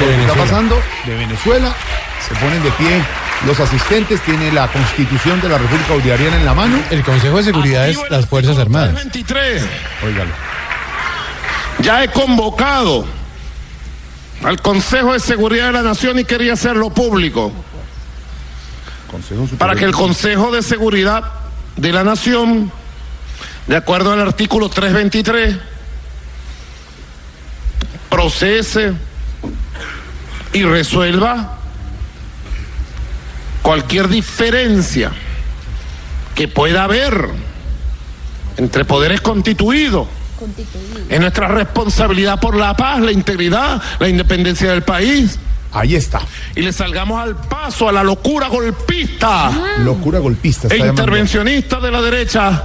[0.00, 1.74] Lo que está pasando de Venezuela,
[2.26, 3.02] se ponen de pie
[3.46, 6.78] los asistentes, tiene la Constitución de la República Bolivariana en la mano.
[6.90, 8.94] El Consejo de Seguridad es las Fuerzas Armadas.
[8.94, 9.62] 23.
[10.06, 10.30] Óigalo.
[11.80, 13.04] Ya he convocado
[14.44, 17.52] al Consejo de Seguridad de la Nación y quería hacerlo público
[19.58, 21.24] para que el Consejo de Seguridad
[21.76, 22.72] de la Nación,
[23.66, 25.56] de acuerdo al artículo 323,
[28.08, 28.94] procese
[30.52, 31.58] y resuelva
[33.62, 35.10] cualquier diferencia
[36.34, 37.28] que pueda haber
[38.56, 40.08] entre poderes constituidos
[41.08, 45.38] en nuestra responsabilidad por la paz, la integridad, la independencia del país.
[45.72, 46.20] Ahí está.
[46.54, 50.68] Y le salgamos al paso a la locura golpista Locura golpista.
[50.68, 51.02] e llamando.
[51.02, 52.64] intervencionista de la derecha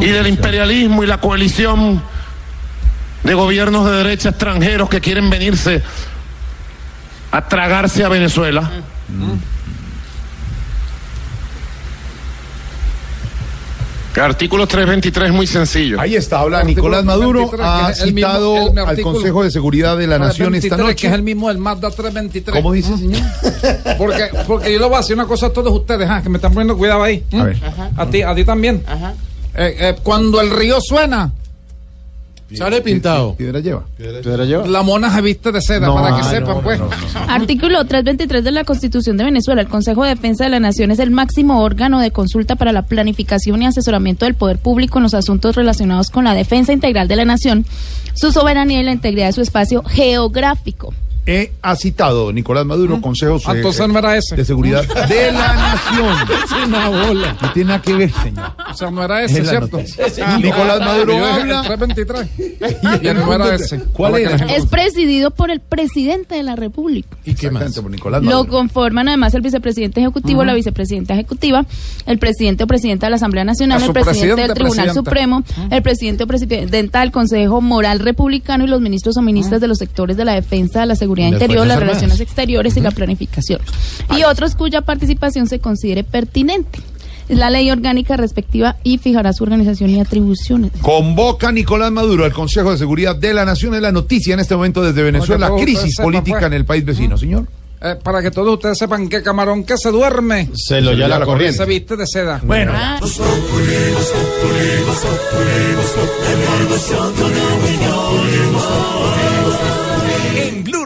[0.00, 2.02] y del imperialismo y la coalición
[3.24, 5.82] de gobiernos de derecha extranjeros que quieren venirse
[7.32, 8.70] a tragarse a Venezuela.
[14.16, 15.98] El artículo 323 es muy sencillo.
[16.00, 19.50] Ahí está, habla Nicolás Maduro, 323, ha el mismo- citado el al artículo Consejo de
[19.52, 21.00] Seguridad de la Nación esta 323, noche.
[21.00, 22.56] Que es el mismo del Mazda 323.
[22.56, 23.22] ¿Cómo dice, señor?
[23.96, 26.36] Porque, porque yo le voy a decir una cosa a todos ustedes, ah, que me
[26.38, 27.24] están poniendo cuidado ahí.
[27.32, 27.56] A ver.
[27.96, 28.82] A ti, a ti también.
[29.54, 31.30] Eh, eh, cuando el río suena,
[32.54, 33.34] Sale pintado.
[33.36, 34.66] Piedra lleva.
[34.66, 36.78] la mona se viste de seda, No, para que no, sepan, no, pues.
[36.78, 37.32] no, no.
[37.32, 39.62] Artículo 323 de la Constitución de Venezuela.
[39.62, 42.82] El Consejo de Defensa de la Nación es el máximo órgano de consulta para la
[42.82, 47.16] planificación y asesoramiento del poder público en los asuntos relacionados con la defensa integral de
[47.16, 47.64] la nación,
[48.14, 50.92] su soberanía y la integridad de su espacio geográfico.
[51.26, 53.54] Eh, ha citado Nicolás Maduro, Consejo Ah,
[53.86, 54.36] no era ese.
[54.36, 56.16] de Seguridad de la Nación.
[56.44, 57.36] Es una bola.
[57.40, 58.52] No tiene nada que ver, señor.
[58.70, 59.80] O sea, no era ese, Es ¿cierto?
[60.24, 61.60] Ah, Nicolás Maduro yo habla.
[61.60, 63.02] El 323.
[63.02, 63.78] Y no era ese.
[63.92, 64.30] ¿Cuál era?
[64.30, 67.08] la gente- Es presidido por el presidente de la República.
[67.24, 67.62] ¿Y qué más?
[67.62, 71.64] Exactamente, por Nicolás Lo conforman además el vicepresidente ejecutivo, la vicepresidenta ejecutiva,
[72.06, 74.94] el presidente o presidenta de la Asamblea Nacional, el presidente del Tribunal presidenta.
[74.94, 79.68] Supremo, el presidente o presidenta del Consejo Moral Republicano y los ministros o ministras de
[79.68, 81.96] los sectores de la defensa, la seguridad Las interior, las Armadas.
[82.00, 83.60] relaciones exteriores y la planificación.
[84.16, 86.78] Y otros cuya participación se considere pertinente.
[87.28, 90.72] Es la ley orgánica respectiva y fijará su organización y atribuciones.
[90.82, 93.74] Convoca Nicolás Maduro al Consejo de Seguridad de la Nación.
[93.74, 95.52] Es la noticia en este momento desde Venezuela.
[95.52, 96.46] ustedes Crisis política pues.
[96.48, 97.46] en el país vecino, señor.
[97.82, 101.20] Eh, para que todos ustedes sepan que camarón que se duerme Se lo ya la
[101.20, 101.64] se corriente.
[101.64, 102.38] viste de seda.
[102.44, 102.72] Bueno,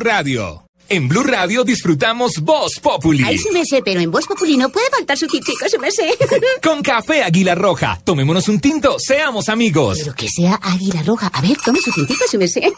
[0.05, 0.63] Radio.
[0.87, 3.25] En Blue Radio disfrutamos Voz Populi.
[3.25, 5.91] Ay, sí me sé, pero en Voz Populi no puede faltar su tintico, sí me
[5.91, 6.11] sé.
[6.63, 7.99] Con café Águila Roja.
[8.05, 9.99] Tomémonos un tinto, seamos amigos.
[10.03, 11.29] Pero que sea águila roja.
[11.29, 12.71] A ver, tome su tintico, sí me sé.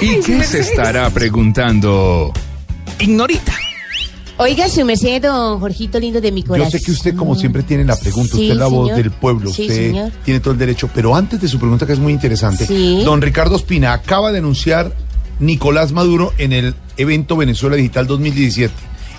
[0.00, 2.32] ¿Y qué se estará preguntando?
[3.00, 3.52] Ignorita.
[4.36, 6.70] Oiga, su merced, don Jorgito lindo de mi yo corazón.
[6.72, 8.36] sé que usted, como siempre, tiene la pregunta.
[8.36, 9.50] Sí, usted es la voz del pueblo.
[9.52, 10.12] Sí, usted señor.
[10.24, 10.88] tiene todo el derecho.
[10.94, 13.02] Pero antes de su pregunta, que es muy interesante, Sí.
[13.04, 14.92] don Ricardo Espina acaba de anunciar
[15.40, 18.72] Nicolás Maduro en el evento Venezuela Digital 2017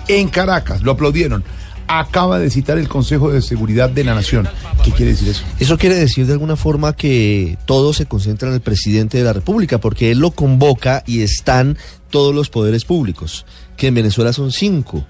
[0.08, 0.82] en Caracas.
[0.82, 1.44] Lo aplaudieron.
[1.88, 4.48] Acaba de citar el Consejo de Seguridad de la Nación.
[4.82, 5.44] ¿Qué quiere decir eso?
[5.60, 9.32] Eso quiere decir de alguna forma que todo se concentra en el presidente de la
[9.32, 11.78] República, porque él lo convoca y están
[12.10, 13.46] todos los poderes públicos,
[13.76, 15.06] que en Venezuela son cinco,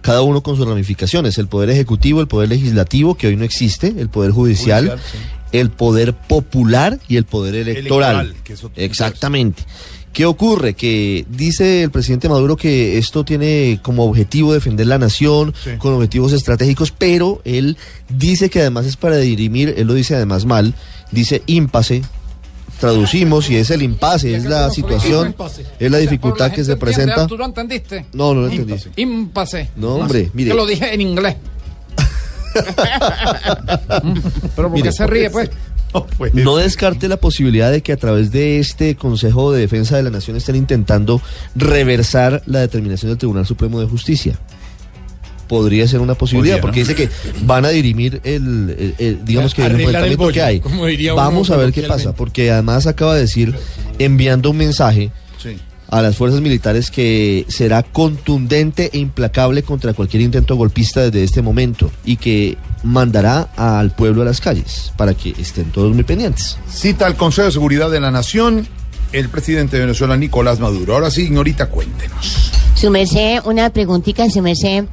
[0.00, 3.88] cada uno con sus ramificaciones, el poder ejecutivo, el poder legislativo, que hoy no existe,
[3.98, 5.18] el poder judicial, Judicial, sí.
[5.52, 8.34] el poder popular y el poder electoral.
[8.44, 9.62] Que Exactamente.
[10.14, 10.74] ¿Qué ocurre?
[10.74, 15.70] Que dice el presidente Maduro que esto tiene como objetivo defender la nación, Sí.
[15.76, 17.76] con objetivos estratégicos, pero él
[18.08, 20.74] dice que además es para dirimir, él lo dice además mal,
[21.10, 22.02] dice ímpase,
[22.78, 25.34] traducimos y es el impasse, es la situación,
[25.78, 27.26] es la dificultad que se presenta.
[27.26, 28.06] ¿Tú lo entendiste?
[28.12, 28.74] No, no lo entendí.
[28.96, 29.70] Impase.
[29.76, 30.50] No, hombre, mire.
[30.50, 31.36] Que lo dije en inglés.
[34.56, 35.50] Pero ¿por Mire, qué se ríe, pues?
[36.32, 40.10] No descarte la posibilidad de que a través de este Consejo de Defensa de la
[40.10, 41.22] Nación estén intentando
[41.54, 44.36] reversar la determinación del Tribunal Supremo de Justicia.
[45.46, 46.62] Podría ser una posibilidad, Podría, ¿no?
[46.62, 47.08] porque dice que
[47.46, 51.06] van a dirimir el, el- el- digamos que el Arreglar el enfrentamiento que bollo, hay.
[51.10, 53.54] uno Vamos a ver qué pasa, porque además acaba de decir,
[54.00, 55.56] enviando un mensaje Sí.
[55.88, 61.42] A las fuerzas militares que será contundente e implacable contra cualquier intento golpista desde este
[61.42, 66.58] momento y que mandará al pueblo a las calles para que estén todos muy pendientes.
[66.68, 68.66] Cita al Consejo de Seguridad de la Nación
[69.14, 70.94] el presidente de Venezuela, Nicolás Maduro.
[70.94, 72.50] Ahora sí, ignorita, cuéntenos.
[72.74, 74.84] Su merced, una preguntita, su merced.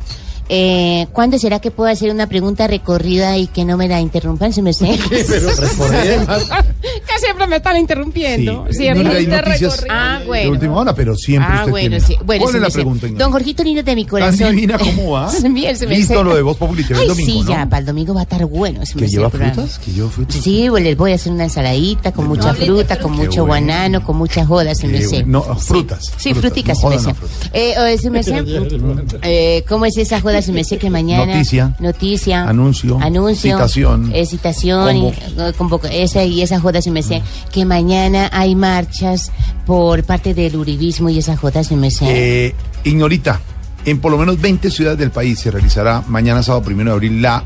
[0.54, 4.52] Eh, ¿Cuándo será que puedo hacer una pregunta recorrida y que no me la interrumpan,
[4.52, 5.00] su merced?
[5.10, 6.40] Pero recorrida.
[6.82, 8.66] que siempre me están interrumpiendo.
[8.70, 9.04] Sí, Siempre.
[9.06, 10.52] mira, hay noticias Ah, de bueno.
[10.52, 12.16] última hora, pero siempre Ah, usted bueno, tiene- sí.
[12.26, 12.74] Bueno, ¿Cuál se es me la sé.
[12.74, 13.24] pregunta, Ignacio?
[13.26, 14.52] Don Jorgito lindo de mi Tan corazón.
[14.56, 15.32] divina como va.
[15.50, 16.24] Bien, se me Listo sé.
[16.24, 17.50] lo de Voz Populi, te el Ay, domingo, sí, ¿no?
[17.50, 18.86] ya, para el domingo va a estar bueno.
[18.86, 19.54] se me ¿Que sé lleva programa.
[19.54, 19.80] frutas?
[19.80, 20.36] ¿Que lleva frutas?
[20.36, 23.30] Sí, pues les voy a hacer una ensaladita con mucha hable de fruta, con mucho
[23.30, 23.46] bueno.
[23.46, 25.24] guanano, con mucha joda, se me sé.
[25.24, 26.12] No, frutas.
[26.18, 27.08] Sí, fruticas, no se me sé.
[27.08, 27.28] no.
[27.54, 28.44] Eh, eh, se me sé.
[29.24, 30.41] Eh, ¿Cómo es esa joda?
[30.42, 31.26] Se me sé que mañana.
[31.26, 31.76] Noticia.
[31.80, 32.44] Noticia.
[32.48, 33.00] Anuncio.
[33.02, 33.56] Anuncio.
[33.56, 34.12] Citación.
[34.14, 34.98] eh, citación.
[34.98, 35.54] y, eh,
[35.92, 37.22] esa y esa joda se me sé.
[37.52, 39.32] Que mañana hay marchas
[39.66, 42.06] por parte del uribismo y esa joda se me sé.
[42.08, 43.40] Eh, Ignorita,
[43.86, 47.22] en por lo menos 20 ciudades del país se realizará mañana sábado primero de abril
[47.22, 47.44] la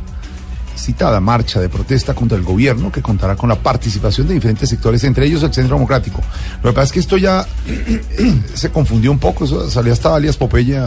[0.77, 5.03] citada marcha de protesta contra el gobierno que contará con la participación de diferentes sectores,
[5.03, 6.21] entre ellos el Centro Democrático.
[6.61, 7.45] Lo que pasa es que esto ya
[8.53, 10.79] se confundió un poco, eso salió hasta alias Popeye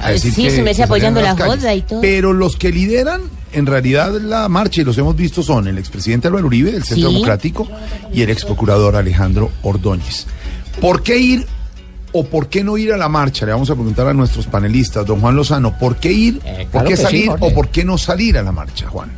[0.00, 1.56] a, a decir sí, que- se me salían apoyando la calles.
[1.60, 2.00] joda y todo.
[2.00, 3.22] Pero los que lideran
[3.52, 7.08] en realidad la marcha, y los hemos visto, son el expresidente Álvaro Uribe del Centro
[7.08, 7.14] Sí.
[7.14, 7.68] Democrático
[8.12, 10.26] y el ex procurador Alejandro Ordóñez.
[10.80, 11.46] ¿Por qué ir
[12.12, 13.44] o por qué no ir a la marcha?
[13.46, 16.68] Le vamos a preguntar a nuestros panelistas, don Juan Lozano, ¿por qué ir, por Eh,
[16.70, 19.10] claro qué sí, salir o por qué no salir a la marcha, Juan?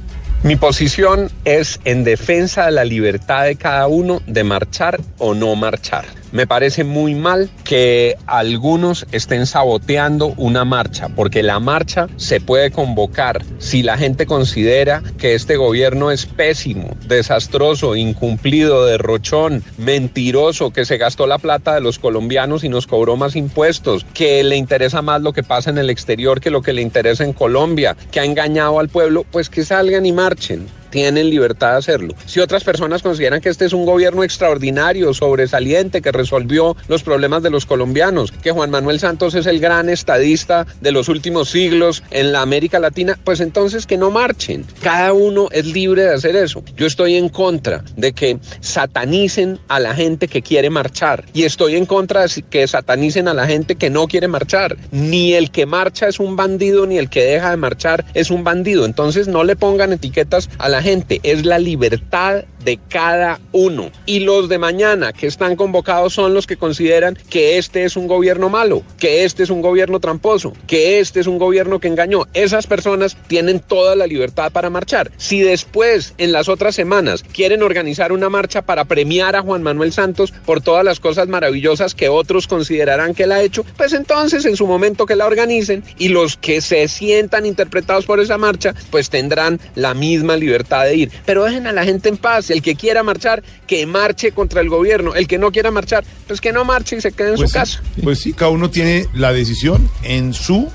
[0.43, 5.55] Mi posición es en defensa de la libertad de cada uno de marchar o no
[5.55, 6.05] marchar.
[6.33, 12.71] Me parece muy mal que algunos estén saboteando una marcha, porque la marcha se puede
[12.71, 20.87] convocar si la gente considera que este gobierno es pésimo, desastroso, incumplido, derrochón, mentiroso, que
[20.87, 25.03] se gastó la plata de los colombianos y nos cobró más impuestos, que le interesa
[25.03, 28.21] más lo que pasa en el exterior que lo que le interesa en Colombia, que
[28.21, 32.15] ha engañado al pueblo, pues que salgan y marchen tienen libertad de hacerlo.
[32.27, 37.43] Si otras personas consideran que este es un gobierno extraordinario, sobresaliente, que resolvió los problemas
[37.43, 42.03] de los colombianos, que Juan Manuel Santos es el gran estadista de los últimos siglos
[42.11, 44.67] en la América Latina, pues entonces que no marchen.
[44.83, 46.63] Cada uno es libre de hacer eso.
[46.77, 51.77] Yo estoy en contra de que satanicen a la gente que quiere marchar y estoy
[51.77, 54.77] en contra de que satanicen a la gente que no quiere marchar.
[54.91, 58.45] Ni el que marcha es un bandido, ni el que deja de marchar es un
[58.45, 58.85] bandido.
[58.85, 63.91] Entonces no le pongan etiquetas a la gente, es la libertad de cada uno.
[64.07, 68.07] Y los de mañana que están convocados son los que consideran que este es un
[68.07, 72.27] gobierno malo, que este es un gobierno tramposo, que este es un gobierno que engañó.
[72.35, 75.11] Esas personas tienen toda la libertad para marchar.
[75.17, 79.93] Si después, en las otras semanas, quieren organizar una marcha para premiar a Juan Manuel
[79.93, 84.45] Santos por todas las cosas maravillosas que otros considerarán que él ha hecho, pues entonces
[84.45, 88.75] en su momento que la organicen y los que se sientan interpretados por esa marcha,
[88.91, 91.13] pues tendrán la misma libertad de ir.
[91.25, 92.51] Pero dejen a la gente en paz.
[92.53, 95.15] El que quiera marchar, que marche contra el gobierno.
[95.15, 97.55] El que no quiera marchar, pues que no marche y se quede en Pues su
[97.55, 97.83] sí, casa.
[98.03, 100.71] Pues sí, cada uno tiene la decisión en su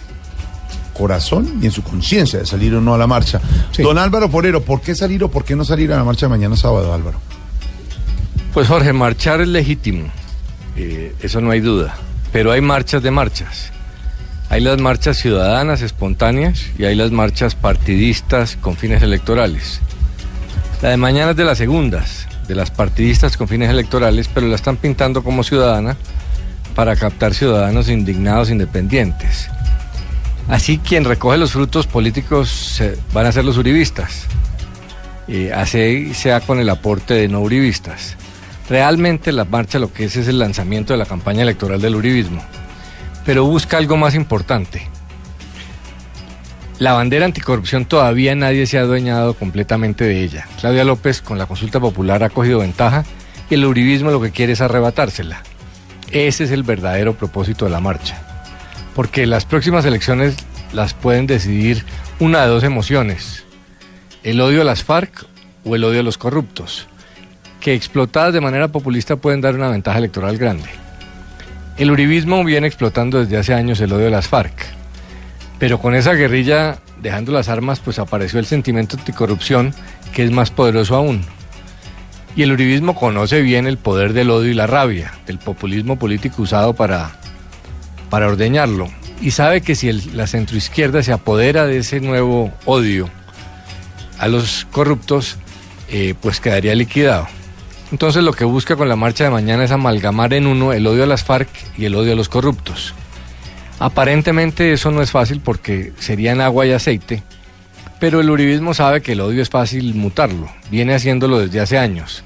[0.93, 3.39] corazón y en su conciencia de salir o no a la marcha.
[3.77, 6.55] Don Álvaro Forero, ¿por qué salir o por qué no salir a la marcha mañana
[6.57, 7.19] sábado, Álvaro?
[8.53, 10.11] Pues Jorge, marchar es legítimo,
[10.75, 11.95] eh, eso no hay duda,
[12.31, 13.71] pero hay marchas de marchas.
[14.49, 19.81] Hay las marchas ciudadanas, espontáneas, y hay las marchas partidistas con fines electorales.
[20.81, 24.55] La de mañana es de las segundas, de las partidistas con fines electorales, pero la
[24.55, 25.97] están pintando como ciudadana
[26.75, 29.49] para captar ciudadanos indignados independientes.
[30.47, 32.79] Así quien recoge los frutos políticos
[33.11, 34.27] van a ser los uribistas,
[35.27, 38.15] eh, así sea con el aporte de no uribistas.
[38.69, 42.43] Realmente la marcha lo que es es el lanzamiento de la campaña electoral del uribismo,
[43.25, 44.87] pero busca algo más importante.
[46.79, 50.47] La bandera anticorrupción todavía nadie se ha adueñado completamente de ella.
[50.59, 53.03] Claudia López con la consulta popular ha cogido ventaja
[53.49, 55.41] y el uribismo lo que quiere es arrebatársela.
[56.11, 58.21] Ese es el verdadero propósito de la marcha.
[58.93, 60.35] Porque las próximas elecciones
[60.71, 61.83] las pueden decidir
[62.19, 63.43] una de dos emociones.
[64.23, 65.25] El odio a las FARC
[65.65, 66.87] o el odio a los corruptos.
[67.59, 70.69] Que explotadas de manera populista pueden dar una ventaja electoral grande.
[71.77, 74.76] El uribismo viene explotando desde hace años el odio a las FARC.
[75.59, 79.73] Pero con esa guerrilla, dejando las armas, pues apareció el sentimiento anticorrupción,
[80.13, 81.23] que es más poderoso aún.
[82.35, 86.43] Y el uribismo conoce bien el poder del odio y la rabia, del populismo político
[86.43, 87.11] usado para,
[88.11, 88.87] para ordeñarlo.
[89.19, 93.09] Y sabe que si la centroizquierda se apodera de ese nuevo odio
[94.19, 95.37] a los corruptos,
[95.89, 97.27] eh, pues quedaría liquidado.
[97.91, 101.03] Entonces lo que busca con la marcha de mañana es amalgamar en uno el odio
[101.03, 102.93] a las FARC y el odio a los corruptos.
[103.79, 107.21] Aparentemente eso no es fácil porque serían agua y aceite,
[107.99, 112.23] pero el uribismo sabe que el odio es fácil mutarlo, viene haciéndolo desde hace años.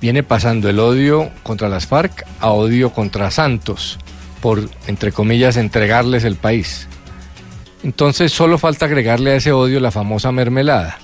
[0.00, 3.98] Viene pasando el odio contra las FARC a odio contra Santos,
[4.42, 6.86] por, entre comillas, entregarles el país.
[7.82, 10.98] Entonces solo falta agregarle a ese odio la famosa mermelada.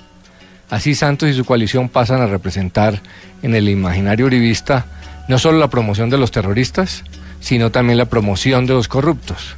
[0.69, 3.01] Así Santos y su coalición pasan a representar
[3.41, 4.85] en el imaginario uribista
[5.27, 7.03] no solo la promoción de los terroristas,
[7.39, 9.55] sino también la promoción de los corruptos.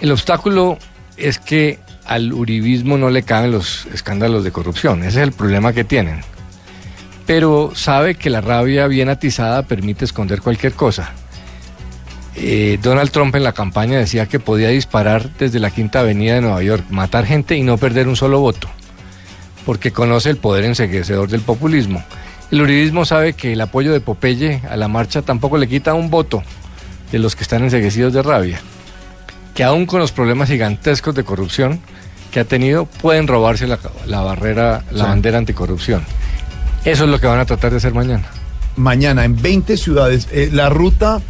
[0.00, 0.78] El obstáculo
[1.16, 5.72] es que al uribismo no le caben los escándalos de corrupción, ese es el problema
[5.72, 6.20] que tienen.
[7.26, 11.12] Pero sabe que la rabia bien atizada permite esconder cualquier cosa.
[12.36, 16.40] Eh, Donald Trump en la campaña decía que podía disparar desde la Quinta Avenida de
[16.40, 18.68] Nueva York, matar gente y no perder un solo voto,
[19.66, 22.02] porque conoce el poder enseguecedor del populismo.
[22.52, 26.08] El uribismo sabe que el apoyo de Popeye a la marcha tampoco le quita un
[26.08, 26.42] voto
[27.10, 28.60] de los que están enseguecidos de rabia,
[29.58, 31.80] que aún con los problemas gigantescos de corrupción
[32.30, 35.08] que ha tenido, pueden robarse la, la barrera, la Sí.
[35.10, 36.04] bandera anticorrupción.
[36.84, 38.22] Eso es lo que van a tratar de hacer mañana.
[38.76, 40.28] Mañana en 20 ciudades.
[40.30, 41.20] eh, la ruta,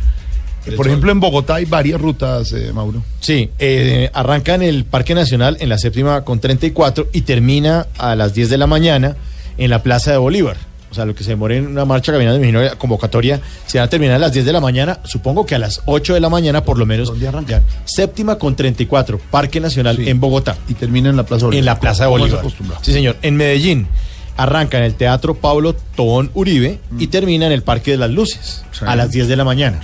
[0.77, 3.03] por ejemplo, en Bogotá hay varias rutas, eh, Mauro.
[3.21, 8.15] Sí, eh, arranca en el Parque Nacional en la séptima con 34 y termina a
[8.15, 9.17] las 10 de la mañana
[9.57, 10.59] en la Plaza de Bolívar.
[10.91, 13.85] O sea, lo que se demore en una marcha caminando, imagino la convocatoria se va
[13.85, 16.29] a terminar a las 10 de la mañana, supongo que a las 8 de la
[16.29, 17.09] mañana por lo menos.
[17.09, 17.63] ¿Dónde arranca?
[17.85, 20.57] Séptima con 34, Parque Nacional en Bogotá.
[20.69, 21.59] Y termina en la Plaza Bolívar.
[21.61, 22.45] En la Plaza de Bolívar.
[22.83, 23.17] Sí, señor.
[23.23, 23.87] En Medellín
[24.37, 28.63] arranca en el Teatro Pablo Tobón Uribe y termina en el Parque de las Luces
[28.71, 28.75] Mm.
[28.79, 28.85] Sí.
[28.87, 29.81] a las 10 de la mañana.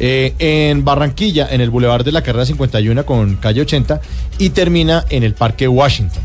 [0.00, 4.00] Eh, en Barranquilla, en el Boulevard de la Carrera 51 con calle 80
[4.38, 6.22] y termina en el Parque Washington.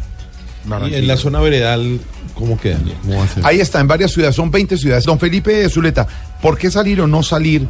[0.89, 1.99] Y en la zona veredal,
[2.35, 2.79] ¿cómo queda?
[3.01, 3.45] ¿Cómo va a ser?
[3.45, 5.03] Ahí está, en varias ciudades, son 20 ciudades.
[5.03, 6.07] Don Felipe Zuleta,
[6.41, 7.67] ¿por qué salir o no salir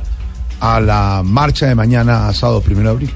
[0.59, 3.13] a la marcha de mañana, sábado primero de abril?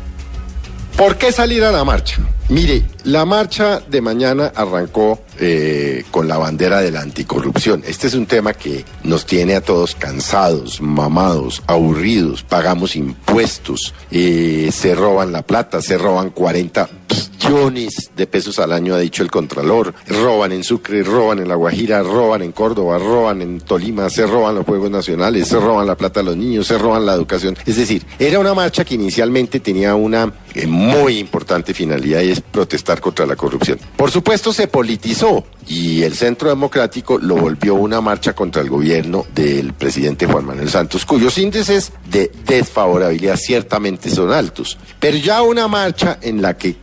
[0.97, 2.17] ¿Por qué salir a la marcha?
[2.49, 7.84] Mire, la marcha de mañana arrancó eh, con la bandera de la anticorrupción.
[7.86, 14.71] Este es un tema que nos tiene a todos cansados, mamados, aburridos, pagamos impuestos, eh,
[14.73, 16.89] se roban la plata, se roban 40
[17.47, 21.55] billones de pesos al año, ha dicho el Contralor, roban en Sucre, roban en La
[21.55, 25.95] Guajira, roban en Córdoba, roban en Tolima, se roban los Juegos Nacionales, se roban la
[25.95, 27.57] plata a los niños, se roban la educación.
[27.65, 32.41] Es decir, era una marcha que inicialmente tenía una eh, muy importante finalidad y es
[32.41, 33.79] protestar contra la corrupción.
[33.95, 39.25] Por supuesto se politizó y el Centro Democrático lo volvió una marcha contra el gobierno
[39.35, 44.77] del presidente Juan Manuel Santos, cuyos índices de desfavorabilidad ciertamente son altos.
[44.99, 46.73] Pero ya una marcha en la que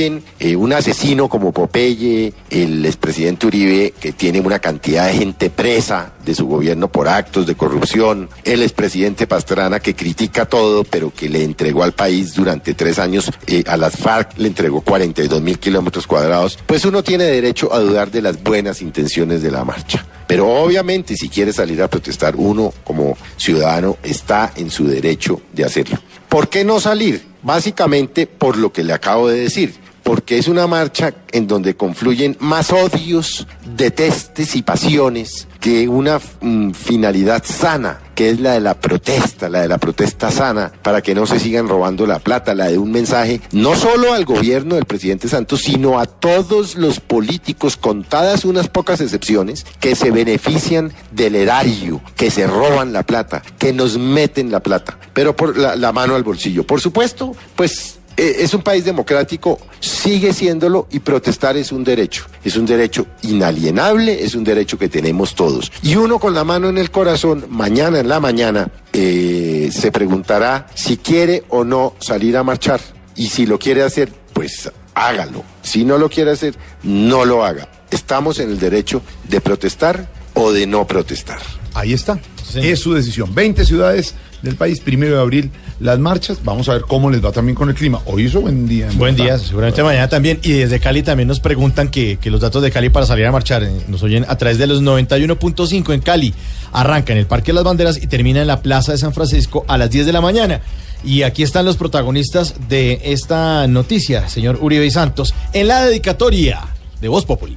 [0.00, 6.12] eh, un asesino como Popeye, el expresidente Uribe, que tiene una cantidad de gente presa
[6.24, 11.28] de su gobierno por actos de corrupción, el expresidente Pastrana que critica todo, pero que
[11.28, 15.58] le entregó al país durante tres años eh, a las FARC, le entregó 42 mil
[15.58, 20.06] kilómetros cuadrados, pues uno tiene derecho a dudar de las buenas intenciones de la marcha.
[20.28, 25.64] Pero obviamente si quiere salir a protestar, uno como ciudadano está en su derecho de
[25.64, 25.98] hacerlo.
[26.28, 27.26] ¿Por qué no salir?
[27.42, 32.34] Básicamente por lo que le acabo de decir porque es una marcha en donde confluyen
[32.40, 33.46] más odios,
[33.76, 39.60] detestes y pasiones que una mm, finalidad sana, que es la de la protesta, la
[39.60, 42.90] de la protesta sana, para que no se sigan robando la plata, la de un
[42.90, 48.68] mensaje no solo al gobierno del presidente Santos, sino a todos los políticos, contadas unas
[48.68, 54.50] pocas excepciones, que se benefician del erario, que se roban la plata, que nos meten
[54.50, 56.64] la plata, pero por la, mano al bolsillo.
[56.64, 62.26] Por supuesto, pues es un país democrático, sigue siéndolo y protestar es un derecho.
[62.44, 65.70] Es un derecho inalienable, es un derecho que tenemos todos.
[65.82, 70.66] Y uno con la mano en el corazón, mañana en la mañana, eh, se preguntará
[70.74, 72.80] si quiere o no salir a marchar.
[73.14, 75.44] Y si lo quiere hacer, pues hágalo.
[75.62, 77.68] Si no lo quiere hacer, no lo haga.
[77.90, 81.38] Estamos en el derecho de protestar o de no protestar.
[81.74, 82.18] Ahí está.
[82.56, 83.34] Es su decisión.
[83.34, 85.50] 20 ciudades del país, primero de abril,
[85.80, 86.38] las marchas.
[86.44, 88.00] Vamos a ver cómo les va también con el clima.
[88.06, 88.88] Hoy hizo buen día.
[88.88, 90.38] en Buen día, seguramente mañana también.
[90.42, 93.32] Y desde Cali también nos preguntan que, que los datos de Cali para salir a
[93.32, 96.34] marchar eh, nos oyen a través de los 91.5 en Cali.
[96.72, 99.64] Arranca en el Parque de las Banderas y termina en la Plaza de San Francisco
[99.68, 100.60] a las 10 de la mañana.
[101.04, 106.60] Y aquí están los protagonistas de esta noticia, señor Uribe y Santos, en la dedicatoria
[107.00, 107.56] de Voz Populi.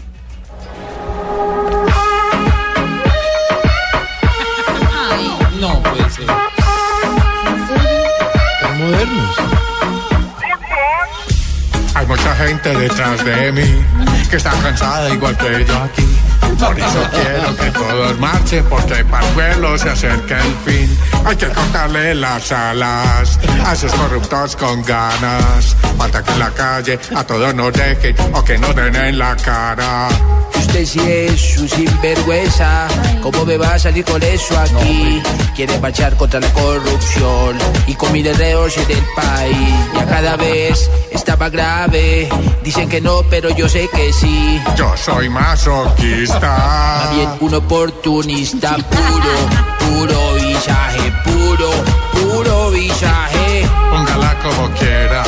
[12.48, 13.86] Gente detrás de mí
[14.30, 16.41] que está cansada igual que yo aquí.
[16.60, 20.98] Por eso quiero que todos marchen porque para el vuelo se acerca el fin.
[21.26, 25.76] Hay que cortarle las alas a esos corruptos con ganas.
[25.98, 29.36] Falta que en la calle a todos nos dejen o que nos den en la
[29.36, 30.10] cara.
[30.56, 32.88] Usted sí es un sinvergüenza.
[33.22, 35.22] ¿Cómo me va a salir con eso aquí?
[35.56, 37.58] Quiere marchar contra la corrupción
[37.88, 39.76] y con mil enredos en el país.
[39.94, 42.30] Ya cada vez está más grave.
[42.64, 44.62] Dicen que no, pero yo sé que sí.
[44.76, 46.41] Yo soy masoquista.
[46.42, 49.34] Más bien un oportunista puro,
[49.80, 51.70] puro visaje, puro,
[52.14, 53.68] puro visaje.
[53.92, 55.24] Póngala como quiera.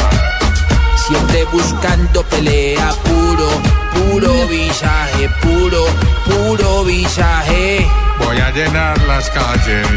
[1.08, 3.48] Siempre buscando pelea, puro,
[3.94, 5.86] puro visaje, puro,
[6.26, 7.86] puro visaje.
[8.20, 9.88] Voy a llenar las calles.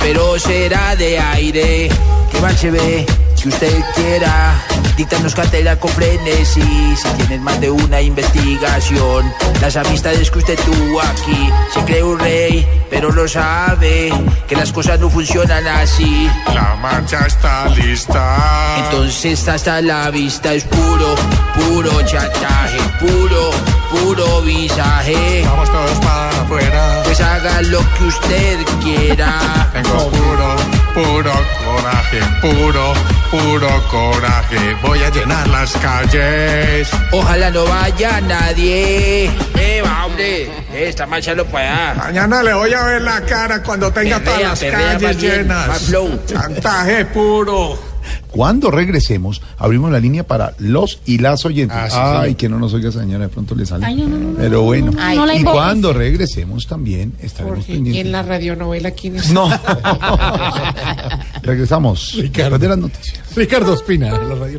[0.00, 1.88] Pero será de aire,
[2.30, 3.06] que mal se ve,
[3.42, 4.62] que usted quiera.
[4.96, 9.30] Dictarnos cátedra con frenesí, si tienen más de una investigación.
[9.60, 14.12] Las amistades que usted tuvo aquí, se cree un rey, pero lo sabe,
[14.48, 16.30] que las cosas no funcionan así.
[16.54, 18.76] La marcha está lista.
[18.78, 21.14] Entonces hasta la vista es puro,
[21.54, 23.50] puro chantaje, puro,
[23.90, 25.44] puro visaje.
[25.46, 27.02] Vamos todos para afuera.
[27.04, 29.70] Pues haga lo que usted quiera.
[29.74, 30.56] Tengo puro,
[30.96, 31.32] puro
[31.62, 32.94] coraje, puro,
[33.30, 34.74] puro coraje.
[34.82, 36.88] Voy a llenar las calles.
[37.12, 39.26] Ojalá no vaya nadie.
[39.58, 40.48] Eh, va, hombre.
[40.74, 41.94] Esta marcha no pueda.
[41.94, 45.92] Mañana le voy a ver la cara cuando tenga todas las perrea calles llenas.
[46.26, 47.95] Chantaje puro.
[48.30, 51.76] Cuando regresemos, abrimos la línea para los y las oyentes.
[51.78, 52.36] Ah, sí, Ay, señor.
[52.36, 53.86] que no nos oiga, señora, de pronto le sale.
[53.86, 54.92] Ay, no, no, no, Pero bueno.
[54.98, 58.04] Ay, y cuando regresemos también estaremos Jorge, ¿y pendientes.
[58.06, 59.30] en la radionovela quién es?
[59.32, 59.48] No.
[61.42, 62.14] Regresamos.
[62.16, 63.18] Después de las noticias.
[63.34, 64.58] Ricardo Espina, de la radio.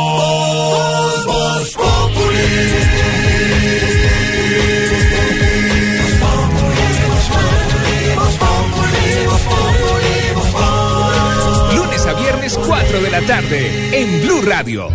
[12.91, 14.89] 4 de la tarde en Blue Radio.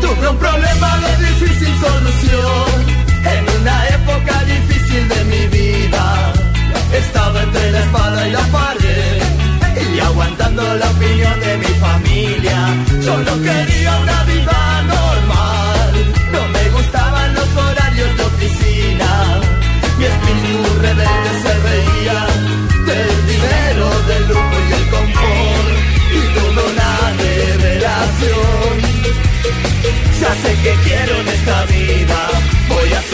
[0.00, 2.86] Tuve un problema de difícil solución
[3.26, 6.32] en una época difícil de mi vida.
[6.96, 8.63] Estaba entre la espada y la pared
[10.54, 12.58] aguantando la opinión de mi familia.
[13.02, 16.14] Solo quería una vida normal.
[16.32, 19.40] No me gustaban los horarios de oficina.
[19.98, 22.26] Mi espíritu rebelde se reía
[22.86, 25.68] del dinero, del lujo y el confort
[26.10, 28.74] y tuve una revelación.
[30.20, 32.28] Ya sé que quiero en esta vida,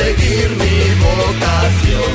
[0.01, 2.15] seguir mi vocación.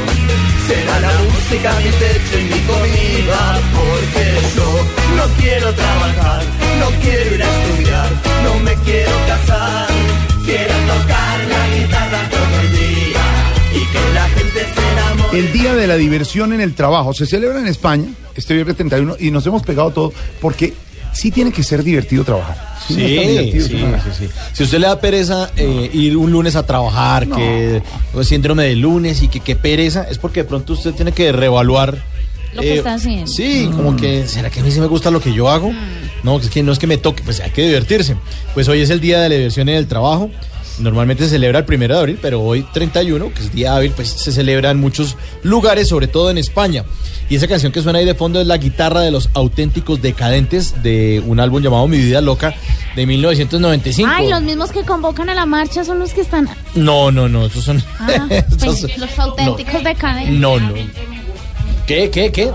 [0.68, 3.41] Será la música mi techo y mi comida,
[3.78, 4.26] porque
[4.56, 4.70] yo
[5.18, 6.44] no quiero trabajar,
[6.82, 8.10] no quiero ir a estudiar,
[8.45, 9.88] no me quiero casar.
[10.45, 13.26] Quiero tocar la guitarra todo el día
[13.74, 15.40] y que la gente se enamore.
[15.40, 19.16] El Día de la Diversión en el Trabajo se celebra en España este viernes 31
[19.20, 20.74] y nos hemos pegado todo porque
[21.15, 22.57] sí tiene que ser divertido trabajar.
[22.87, 24.13] Si no Sí, sí, divertido, sí, trabajar.
[24.13, 24.27] sí.
[24.53, 27.81] Si usted le da pereza eh, ir un lunes a trabajar, que
[28.13, 31.31] o síndrome de lunes y que qué pereza, es porque de pronto usted tiene que
[31.31, 31.97] reevaluar.
[32.53, 33.27] Lo que está haciendo.
[33.27, 35.71] Sí, como que, ¿será que a mí sí me gusta lo que yo hago?
[36.23, 38.15] No, es que no es que me toque, pues hay que divertirse.
[38.53, 40.29] Pues hoy es el día de la diversión en el trabajo.
[40.80, 44.10] Normalmente se celebra el primero de abril, pero hoy 31, que es día hábil, pues
[44.10, 46.84] se celebra en muchos lugares, sobre todo en España.
[47.30, 50.84] Y esa canción que suena ahí de fondo es la guitarra de los auténticos decadentes
[50.84, 52.53] de un álbum llamado Mi Vida Loca
[52.95, 54.11] de 1995.
[54.14, 56.47] Ay, los mismos que convocan a la marcha son los que están.
[56.76, 57.81] No, no, no, esos son.
[57.99, 58.27] Ah,
[58.60, 60.34] pues, los auténticos decadentes.
[60.39, 60.73] no, no.
[61.88, 62.52] ¿Qué, qué, qué?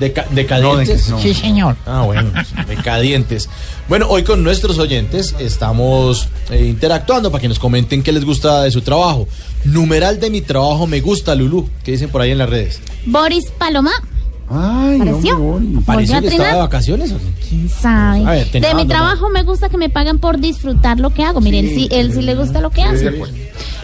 [0.00, 1.08] Deca- decadientes.
[1.08, 1.34] No, de- no.
[1.34, 1.76] Sí, señor.
[1.86, 2.30] Ah, bueno,
[2.68, 3.48] decadientes.
[3.86, 8.62] Bueno, hoy con nuestros oyentes estamos eh, interactuando para que nos comenten qué les gusta
[8.62, 9.28] de su trabajo.
[9.64, 11.68] Numeral de mi trabajo me gusta, Lulú.
[11.84, 12.80] ¿Qué dicen por ahí en las redes?
[13.04, 13.92] Boris Paloma.
[14.48, 15.38] Ay, ¿Apareció?
[15.38, 17.46] ¿Volvió ¿Pareció a que estaba de vacaciones o qué?
[17.48, 18.24] ¿Quién sabe?
[18.24, 21.42] A ver, de mi trabajo me gusta que me paguen por disfrutar lo que hago.
[21.42, 23.12] Mire, él sí, él sí le gusta lo que hace.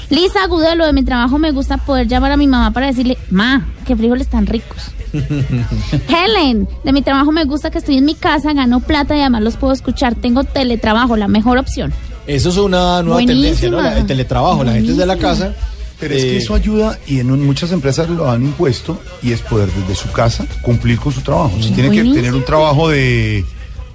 [0.09, 3.69] Lisa Agudelo, de mi trabajo me gusta poder llamar a mi mamá para decirle, ma,
[3.87, 4.93] qué frijoles tan ricos.
[6.09, 9.43] Helen, de mi trabajo me gusta que estoy en mi casa, gano plata y además
[9.43, 10.15] los puedo escuchar.
[10.15, 11.93] Tengo teletrabajo, la mejor opción.
[12.27, 13.35] Eso es una nueva Buenísima.
[13.43, 13.81] tendencia, ¿no?
[13.81, 14.63] La- el teletrabajo.
[14.65, 15.55] La gente es de la casa
[15.99, 19.33] Pero es que Eh, eso ayuda y en un- muchas empresas lo han impuesto y
[19.33, 21.53] es poder desde su casa cumplir con su trabajo.
[21.61, 23.45] Si tiene que tener un trabajo de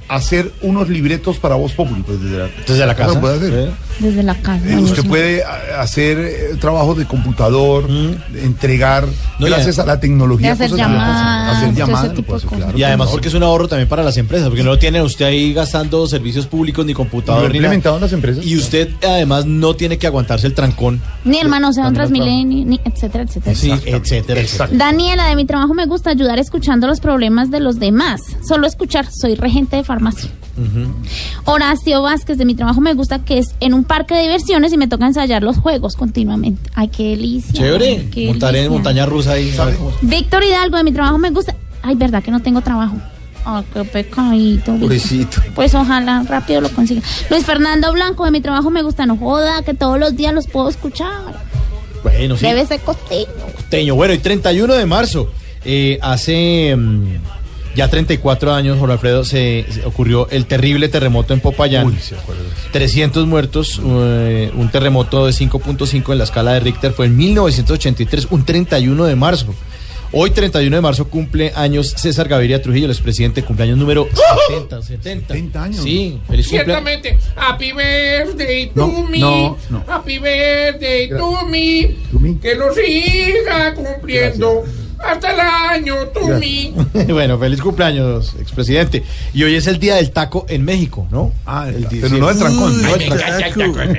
[0.07, 3.19] hacer unos libretos para Voz Populi, pues desde la, Desde la casa.
[3.19, 3.71] puede hacer.
[3.99, 4.69] Desde la casa.
[4.69, 4.77] Eh.
[4.77, 9.05] Usted puede a- hacer eh, trabajo de computador, de entregar,
[9.39, 9.83] No, gracias ya.
[9.83, 10.47] a la tecnología.
[10.47, 12.77] De hacer cosas llamadas, hacer llamadas, ese tipo de claro.
[12.77, 15.25] Y además porque es un ahorro también para las empresas, porque no lo tiene usted
[15.25, 18.05] ahí gastando servicios públicos ni computador Lo ni implementado nada.
[18.05, 18.45] en las empresas.
[18.45, 21.01] Y usted además no tiene que aguantarse el trancón.
[21.23, 23.55] Ni hermano sea un También lo Transmilenio, ni etcétera, etcétera.
[23.55, 24.69] Sí, etcétera, etcétera.
[24.73, 28.19] Daniela, de mi trabajo me gusta ayudar escuchando los problemas de los demás.
[28.47, 30.29] Solo escuchar, soy regente de farmacia.
[31.45, 34.77] Horacio Vázquez, de mi trabajo me gusta que es en un parque de diversiones y
[34.77, 36.69] me toca ensayar los juegos continuamente.
[36.73, 37.53] Ay, qué delicia.
[37.53, 38.09] Chévere.
[38.09, 39.53] Qué Montar en montaña rusa ahí.
[40.01, 41.55] Víctor Hidalgo, de mi trabajo me gusta.
[41.81, 42.95] Ay, verdad que no tengo trabajo.
[43.45, 44.75] Ay, qué pecadito.
[44.75, 45.41] Pobrecito.
[45.53, 47.01] Pues ojalá rápido lo consiga.
[47.29, 49.05] Luis Fernando Blanco, de mi trabajo me gusta.
[49.05, 51.45] No joda, que todos los días los puedo escuchar.
[52.01, 52.45] Bueno, sí.
[52.45, 53.27] Debe ser costeño.
[53.69, 53.95] Teño.
[53.95, 55.31] Bueno, y 31 de marzo,
[55.63, 57.17] eh, hace mm,
[57.75, 61.87] ya 34 años, Jorge Alfredo, se, se ocurrió el terrible terremoto en Popayán.
[61.87, 62.43] Uy, se acuerda.
[62.71, 68.27] 300 muertos, eh, un terremoto de 5.5 en la escala de Richter fue en 1983,
[68.31, 69.53] un 31 de marzo.
[70.17, 74.07] Hoy, 31 de marzo, cumple años César Gaviria Trujillo, el expresidente, cumpleaños número
[74.47, 74.81] 70.
[74.81, 75.83] 70, 70 años.
[75.83, 76.47] Sí, feliz cumpleaños.
[76.83, 79.19] Ciertamente, happy birthday to No, me.
[79.19, 79.83] no, no.
[79.87, 81.95] Happy birthday to me.
[82.13, 82.37] To me.
[82.39, 84.63] Que lo siga cumpliendo
[85.07, 86.73] hasta el año to me.
[87.13, 89.03] bueno, feliz cumpleaños, expresidente.
[89.33, 91.31] Y hoy es el día del taco en México, ¿no?
[91.45, 92.15] Ah, El pero sí.
[92.19, 92.81] no del trancón.
[92.81, 93.97] No no del del trancón.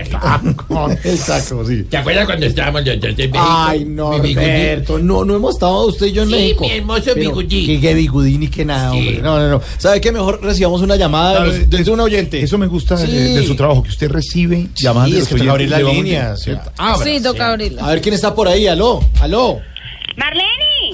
[1.04, 1.82] El taco, sí.
[1.84, 3.38] ¿Te acuerdas cuando estábamos en México?
[3.38, 4.12] Ay, no.
[4.12, 6.64] Alberto, no, no hemos estado usted y yo en Sí, México.
[6.64, 7.66] mi hermoso Pero, bigudín.
[7.66, 8.98] Que, que bigudín y que nada, Sí.
[8.98, 9.18] hombre.
[9.22, 9.62] No, no, no.
[9.78, 10.12] ¿Sabe qué?
[10.12, 12.42] Mejor recibamos una llamada de, un oyente.
[12.42, 13.34] Eso me gusta de- Sí.
[13.34, 16.42] de, su trabajo, que usted recibe llamadas de los oyentes, abrir las líneas.
[16.42, 16.72] ¿cierto?
[16.76, 17.04] Abra.
[17.04, 17.84] Sí, toca abrirla.
[17.86, 18.66] A ver quién está por ahí.
[18.66, 19.60] Aló, aló.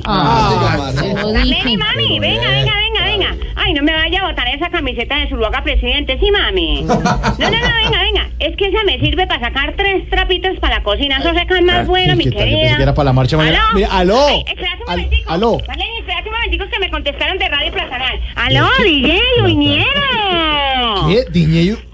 [0.05, 2.92] Ah, Marleni, mami, venga, venga, venga,
[3.31, 3.45] venga.
[3.57, 6.83] Ay, no me vaya a botar esa camiseta de Zuluaga presidente, sí, mami.
[6.83, 8.29] No, no, no, venga, venga.
[8.39, 11.19] Es que esa me sirve para sacar tres trapitos para la cocina.
[11.19, 12.77] Eso seca más bueno, mi ¿Qué querida.
[12.77, 13.63] que era para la marcha mañana.
[13.67, 13.75] ¿Aló?
[13.77, 14.27] Mira, aló.
[14.27, 15.31] Ay, espérate un momentico.
[15.31, 15.59] aló.
[15.59, 18.21] Espérate un momentico que me contestaron de Radio Platanal.
[18.35, 19.87] Aló, DJ Uñero.
[21.09, 21.25] ¿Qué?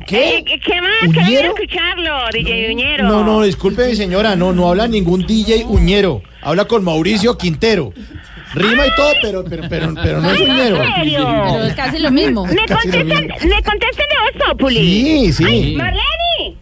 [0.07, 0.39] ¿Qué?
[0.39, 1.13] Eh, ¿Qué más?
[1.13, 1.55] Quería ¿Uñero?
[1.55, 3.05] escucharlo, DJ Uñero.
[3.09, 4.37] No, no, disculpe, mi señora.
[4.37, 6.23] No, no habla ningún DJ Uñero.
[6.41, 7.93] Habla con Mauricio Quintero.
[8.55, 10.83] Rima y todo, pero, pero, pero, pero no es Uñero.
[10.83, 11.27] ¿En serio?
[11.53, 12.45] Pero es casi lo mismo.
[12.45, 13.49] Casi lo contestan, mismo.
[13.57, 14.81] me contestan de Voz Populi.
[14.81, 15.45] Sí, sí.
[15.45, 16.57] Ay, Marleni,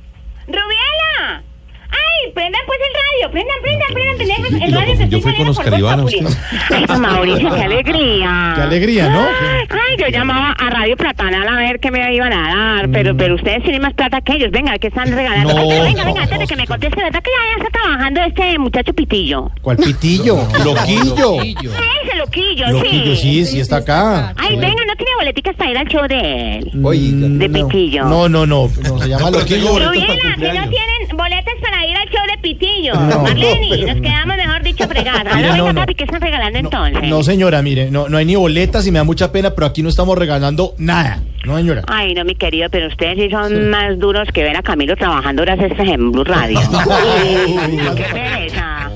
[0.46, 0.75] Rubiela.
[2.66, 6.24] Pues el radio, prendan, prendan, prendan, prendan el radio que confundió estoy fue con Populi.
[6.24, 6.36] usted.
[6.70, 8.52] Ay, Mauricio, qué alegría.
[8.56, 9.20] Qué alegría, ¿no?
[9.20, 13.34] Ay, yo llamaba a Radio Platanal a ver qué me iban a dar, pero, pero
[13.36, 14.50] ustedes tienen más plata que ellos.
[14.50, 15.52] Venga, ¿qué están regalando?
[15.54, 15.60] No.
[15.60, 18.20] Ay, pero venga, venga, antes de que me conteste, ¿verdad que ya, ya está trabajando
[18.22, 19.50] este muchacho Pitillo?
[19.62, 20.36] ¿Cuál pitillo?
[20.64, 21.42] Loquillo.
[21.42, 24.32] Ese loquillo, Loquillo, sí, sí está acá.
[24.36, 26.70] Ay, venga, no tiene boleticas para ir al show de él.
[26.82, 27.28] Oiga.
[27.28, 28.04] De Pitillo.
[28.04, 28.68] No, no, no.
[28.82, 29.78] No, se llama Loquillo.
[29.78, 32.55] Rubiela, que no tienen boletas para ir al show de Pitillo.
[32.94, 33.22] No.
[33.22, 35.24] Marleni, nos quedamos mejor dicho fregadas.
[35.24, 35.80] Mire, Ahora no, venga, no.
[35.80, 37.02] papi, ¿qué están regalando entonces?
[37.08, 39.82] No, señora, mire, no, no hay ni boletas y me da mucha pena, pero aquí
[39.82, 41.22] no estamos regalando nada.
[41.44, 41.82] No, señora.
[41.86, 45.42] Ay, no, mi querido, pero ustedes sí son más duros que ver a Camilo trabajando
[45.42, 46.58] horas extras en Blue Radio.
[47.96, 48.90] Qué pereza.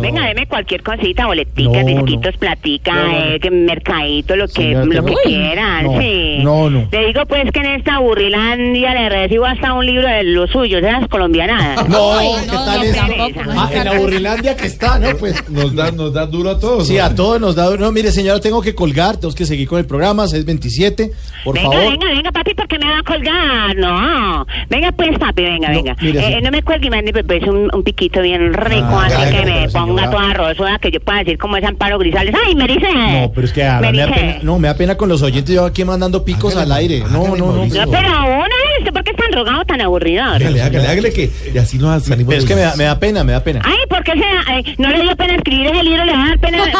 [0.00, 3.18] Venga, deme cualquier cosita, boleticas, No, disquitos, platica, No, no.
[3.18, 6.38] eh, que mercadito, lo que, Señora, lo que Uy, quieran, no, sí.
[6.42, 6.88] no, no.
[6.90, 10.82] Le digo pues que en esta burrilandia le recibo hasta un libro de los suyos,
[10.82, 11.88] de las colombianadas.
[11.88, 12.10] No,
[12.44, 12.96] ¿qué tal es?
[12.96, 13.40] pereza.
[13.56, 15.16] Ah, en la burrilandia que está, ¿no?
[15.16, 16.86] Pues Nos da, nos da duro a todos.
[16.86, 17.04] sí, ¿no?
[17.04, 17.74] a todos nos da.
[17.76, 21.10] No, mire, señora, tengo que colgar, tenemos que seguir con el programa, 627,
[21.44, 21.90] por venga, favor.
[21.92, 23.76] venga, venga, papi, ¿por qué me va a colgar?
[23.76, 24.46] No.
[24.68, 25.96] Venga, pues, papi, venga, No, venga.
[26.00, 26.42] mire, Eh, sí.
[26.42, 29.68] no me cuelgue mande pues, un, un piquito bien rico, Ah, así ya, que me
[29.86, 30.18] ponga señora.
[30.34, 32.34] toda rosuda, que yo pueda decir como es Amparo Grisales.
[32.46, 32.88] ¡Ay, me dice!
[32.92, 35.54] No, pero es que ahora me da pena, no, me da pena con los oyentes,
[35.54, 37.00] yo aquí mandando picos al aire.
[37.10, 37.52] No, no, no.
[37.66, 40.24] No, pero- una vez, ¿por qué es tan rogado, tan aburridor?
[40.36, 42.30] Hágale, hágale, hágale que y así nos salimos.
[42.30, 43.60] Pero es que me da, me da pena, me da pena.
[43.64, 46.04] Ay, ¿por qué se da- ay, no le dio pena escribir ese libro?
[46.04, 46.58] Le va a dar pena.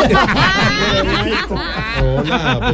[2.02, 2.72] Hola,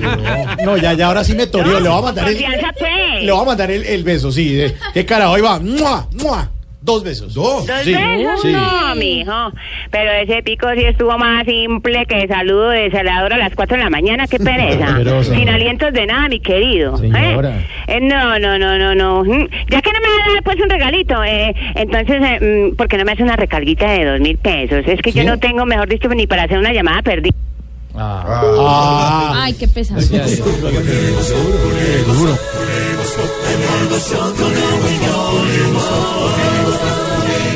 [0.57, 1.73] pero No, ya, ya, ahora sí me torió.
[1.75, 3.23] No, le voy a mandar el, pues.
[3.25, 4.55] le voy a mandar el, el beso, sí.
[4.55, 5.35] de- ¿Qué carajo?
[5.35, 5.59] Ahí va.
[5.61, 6.07] ¡Mua!
[6.23, 6.51] ¡Mua!
[6.91, 7.35] Dos besos.
[7.35, 7.67] Dos.
[7.67, 8.43] ¿Dos Sí, besos?
[8.43, 8.53] sí.
[8.53, 9.53] No, mijo.
[9.91, 13.83] Pero ese pico sí estuvo más simple que saludo de celador a las 4 de
[13.85, 14.27] la mañana.
[14.27, 14.95] ¡Qué pereza!
[14.97, 16.95] Pero, Sin alientos de nada, mi querido.
[16.97, 16.99] ¿eh?
[16.99, 17.61] Señora.
[17.87, 19.25] Eh, no, no, no, no, no.
[19.25, 22.77] Mm, Ya que no me va a dar pues un regalito, eh, entonces, eh, mm,
[22.77, 24.83] ¿por qué no me hace una recarguita de dos mil pesos?
[24.87, 27.35] Es que yo no tengo, mejor dicho, ni para hacer una llamada perdida.
[27.95, 30.01] Ay, qué pesado.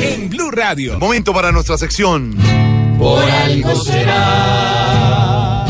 [0.01, 0.99] En Blue Radio.
[0.99, 2.35] Momento para nuestra sección.
[2.97, 5.65] Por algo será.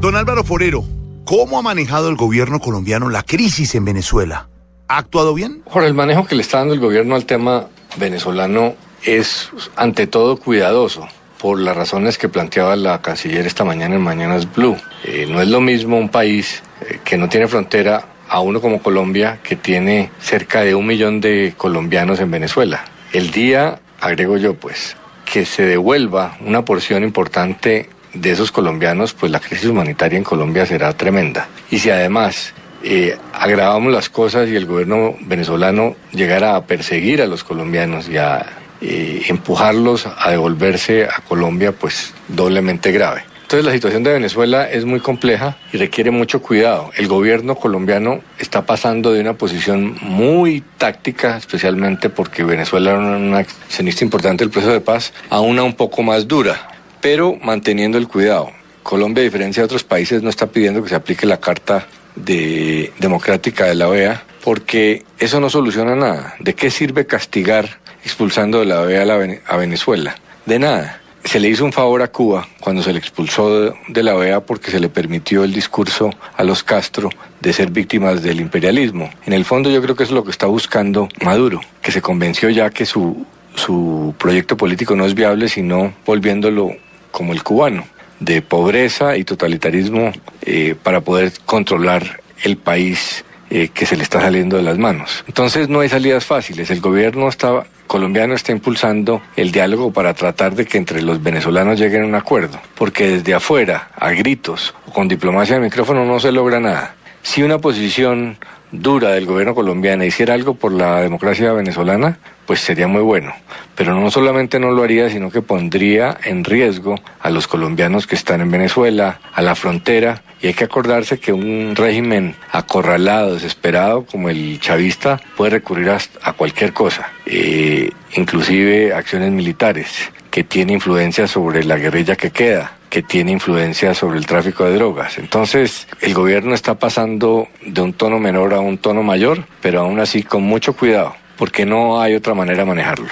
[0.00, 0.84] Don Álvaro Forero,
[1.24, 4.48] ¿cómo ha manejado el gobierno colombiano la crisis en Venezuela?
[4.88, 5.62] ¿Ha actuado bien?
[5.66, 7.66] Jorge, el manejo que le está dando el gobierno al tema
[7.96, 8.74] venezolano
[9.04, 11.06] es ante todo cuidadoso
[11.40, 14.76] por las razones que planteaba la canciller esta mañana en Mañanas Blue.
[15.04, 18.80] Eh, no es lo mismo un país eh, que no tiene frontera a uno como
[18.80, 22.84] Colombia que tiene cerca de un millón de colombianos en Venezuela.
[23.12, 24.96] El día, agrego yo pues,
[25.30, 30.64] que se devuelva una porción importante de esos colombianos, pues la crisis humanitaria en Colombia
[30.64, 31.48] será tremenda.
[31.70, 32.54] Y si además
[32.84, 38.16] eh, agravamos las cosas y el gobierno venezolano llegara a perseguir a los colombianos y
[38.16, 38.46] a
[38.80, 43.24] eh, empujarlos a devolverse a Colombia, pues doblemente grave.
[43.50, 46.92] Entonces la situación de Venezuela es muy compleja y requiere mucho cuidado.
[46.96, 53.38] El gobierno colombiano está pasando de una posición muy táctica, especialmente porque Venezuela era una
[53.38, 56.68] accionista importante del proceso de paz, a una un poco más dura,
[57.00, 58.52] pero manteniendo el cuidado.
[58.84, 62.92] Colombia, a diferencia de otros países, no está pidiendo que se aplique la Carta de
[63.00, 66.36] democrática de la OEA, porque eso no soluciona nada.
[66.38, 70.14] ¿De qué sirve castigar expulsando de la OEA a, la Vene- a Venezuela?
[70.46, 70.99] De nada.
[71.24, 74.70] Se le hizo un favor a Cuba cuando se le expulsó de- la OEA porque
[74.70, 77.10] se le permitió el discurso a los Castro
[77.40, 79.10] de ser víctimas del imperialismo.
[79.26, 82.00] En el fondo yo creo que eso es lo que está buscando Maduro, que se
[82.02, 83.24] convenció ya que su,
[83.54, 86.70] su proyecto político no es viable sino volviéndolo
[87.12, 87.84] como el cubano,
[88.18, 94.20] de pobreza y totalitarismo eh, para poder controlar el país eh, que se le está
[94.20, 95.24] saliendo de las manos.
[95.26, 96.70] Entonces no hay salidas fáciles.
[96.70, 101.78] El gobierno está, colombiano está impulsando el diálogo para tratar de que entre los venezolanos
[101.78, 106.20] lleguen a un acuerdo, porque desde afuera, a gritos o con diplomacia de micrófono no
[106.20, 106.94] se logra nada.
[107.22, 108.38] Si una posición
[108.72, 113.32] dura del gobierno colombiano hiciera algo por la democracia venezolana, pues sería muy bueno.
[113.76, 118.14] Pero no solamente no lo haría, sino que pondría en riesgo a los colombianos que
[118.14, 124.04] están en Venezuela, a la frontera, y hay que acordarse que un régimen acorralado, desesperado
[124.04, 131.26] como el chavista puede recurrir a, cualquier cosa, eh, inclusive acciones militares, que tiene influencia
[131.26, 135.16] sobre la guerrilla que queda que tiene influencia sobre el tráfico de drogas.
[135.16, 140.00] Entonces, el gobierno está pasando de un tono menor a un tono mayor, pero aún
[140.00, 143.08] así con mucho cuidado, porque no hay otra manera de manejarlo.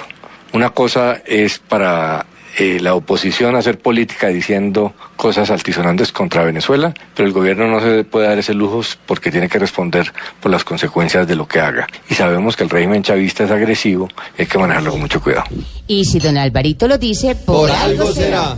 [0.51, 2.25] Una cosa es para
[2.57, 8.03] eh, la oposición hacer política diciendo cosas altisonantes contra Venezuela, pero el gobierno no se
[8.03, 10.11] puede dar ese lujo porque tiene que responder
[10.41, 11.87] por las consecuencias de lo que haga.
[12.09, 15.45] Y sabemos que el régimen chavista es agresivo y hay que manejarlo con mucho cuidado.
[15.87, 18.57] Y si don Alvarito lo dice, por, algo será.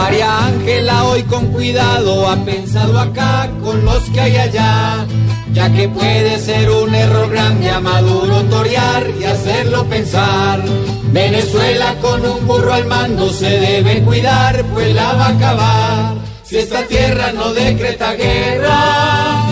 [0.00, 5.04] María Ángela hoy con cuidado ha pensado acá con los que hay allá,
[5.52, 10.62] ya que puede ser un error grande a Maduro torear y hacerlo pensar.
[11.10, 16.14] Venezuela con un burro al mando se debe cuidar, pues la va a acabar.
[16.44, 19.46] Si esta tierra no decreta guerra,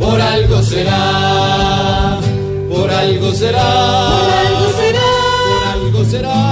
[0.00, 2.18] por algo será,
[2.68, 3.70] por algo será,
[4.10, 5.10] por algo será,
[5.46, 6.51] por algo será,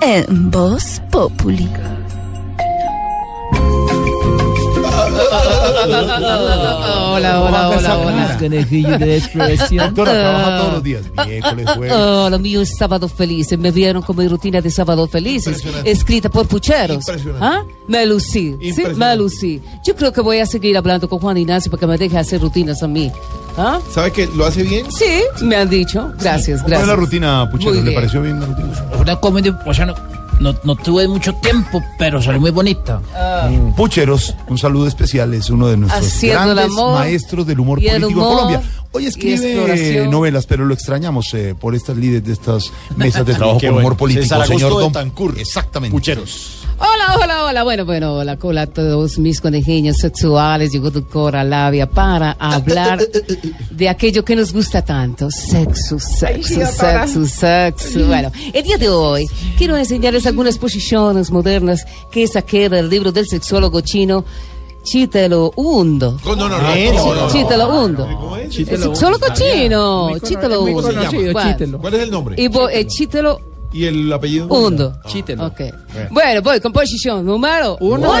[0.00, 1.97] En Voz Populi.
[7.10, 8.36] Hola, hola, hola, hola.
[8.38, 9.86] Conejillo de expresión.
[9.86, 11.02] Doctora, trabaja todos los días.
[11.26, 11.96] Miércoles, jueves.
[11.96, 13.58] Oh, lo mío es Sábado Felices.
[13.58, 16.98] Me vieron como mi rutina de Sábado Felices, escrita por pucheros.
[17.08, 17.44] Impresionante.
[17.44, 17.62] ¿Ah?
[17.86, 18.56] Me lucí.
[18.60, 19.60] Sí, me lucí.
[19.84, 22.40] Yo creo que voy a seguir hablando con Juan Ignacio para que me deje hacer
[22.40, 23.10] rutinas a mí.
[23.56, 23.80] ¿Ah?
[23.92, 24.86] ¿Sabe que lo hace bien?
[24.92, 26.12] Sí, me han dicho.
[26.20, 26.88] Gracias, ¿Cómo es gracias.
[26.88, 27.72] la rutina, Puchero?
[27.72, 28.68] ¿Le pareció bien la rutina?
[29.00, 29.92] Una comedia, o sea,
[30.40, 33.00] no, no, tuve mucho tiempo, pero salió muy bonita.
[33.50, 37.78] Mm, Pucheros, un saludo especial, es uno de nuestros Haciendo grandes amor maestros del humor
[37.78, 38.62] político humor en Colombia.
[38.90, 43.60] Hoy escribe novelas, pero lo extrañamos eh, por estas líderes de estas mesas de trabajo
[43.60, 44.44] con humor político.
[44.44, 45.12] Señor Don.
[45.38, 45.94] Exactamente.
[45.94, 46.57] Pucheros.
[46.80, 47.62] Hola, hola, hola.
[47.64, 50.70] Bueno, bueno, hola, hola a todos mis conejillos sexuales.
[50.72, 53.00] Llegó doctor Labia para hablar
[53.70, 55.28] de aquello que nos gusta tanto.
[55.30, 58.06] Sexo, sexo, sexo, sexo.
[58.06, 63.26] Bueno, el día de hoy quiero enseñarles algunas posiciones modernas que saqué del libro del
[63.26, 64.24] sexólogo chino.
[64.84, 66.18] Chitelo Hundo.
[66.24, 67.28] No, no, no, no, no, no.
[67.30, 69.34] Chitelo El sexólogo Hundo.
[69.34, 70.18] chino.
[70.20, 70.62] Chitelo.
[71.42, 71.78] Chitelo.
[71.80, 72.36] ¿Cuál es el nombre?
[72.38, 73.40] Eh, Chitelo
[73.72, 74.46] ¿Y el apellido?
[74.48, 74.98] Hundo.
[75.06, 75.46] Chítelo.
[75.46, 75.60] Ok.
[76.10, 78.12] Bueno, voy con posición número uno.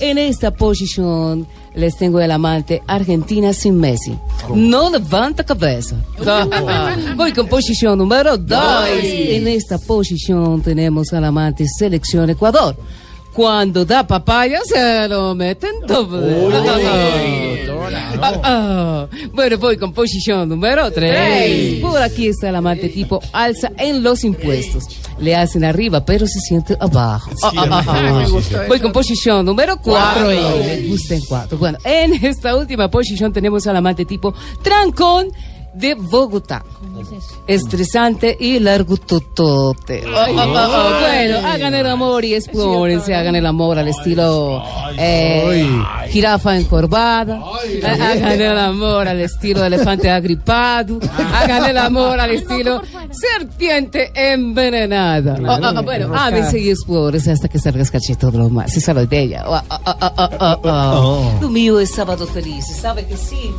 [0.00, 4.16] En esta posición les tengo el amante Argentina sin Messi.
[4.54, 5.96] No levanta cabeza.
[7.16, 8.88] voy con posición número dos.
[8.90, 12.76] En esta posición tenemos al amante selección Ecuador.
[13.32, 17.67] Cuando da papaya se lo meten doble.
[17.94, 19.06] Ah, ah.
[19.32, 20.94] Bueno, voy con posición número 3.
[21.14, 21.80] Tres.
[21.80, 24.84] Por aquí está el amante tipo alza en los impuestos.
[25.18, 27.30] Le hacen arriba, pero se siente abajo.
[27.42, 28.06] Ah,
[28.68, 30.24] Voy con posición número 4.
[30.24, 30.58] Cuatro.
[30.64, 31.58] Me gusta en 4.
[31.58, 35.28] Bueno, en esta última posición tenemos al amante tipo trancón
[35.78, 36.64] de Bogotá.
[37.46, 40.02] Estresante y largo totote.
[40.02, 44.62] Bueno, hagan el amor y explórense, hagan el amor al estilo
[44.96, 45.66] eh,
[46.10, 47.40] jirafa encorvada,
[47.84, 50.98] Ah, hagan el amor al estilo elefante agripado,
[51.34, 55.36] hagan el amor al estilo serpiente envenenada.
[55.46, 58.76] Ah, ah, ah, bueno, ámense y explórense hasta que salgas cachito de lo más.
[58.76, 59.44] Esa es de ella.
[59.46, 61.38] Ah.
[61.40, 63.50] Lo mío es sábado feliz, ¿sabe que sí?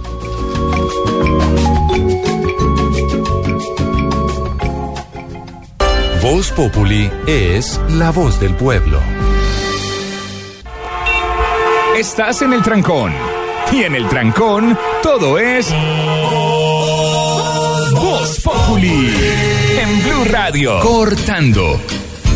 [6.21, 8.99] Voz Populi es la voz del pueblo.
[11.97, 13.13] Estás en el trancón.
[13.71, 15.73] Y en el trancón, todo es.
[17.93, 19.15] Voz Populi.
[19.79, 20.81] En Blue Radio.
[20.81, 21.79] Cortando.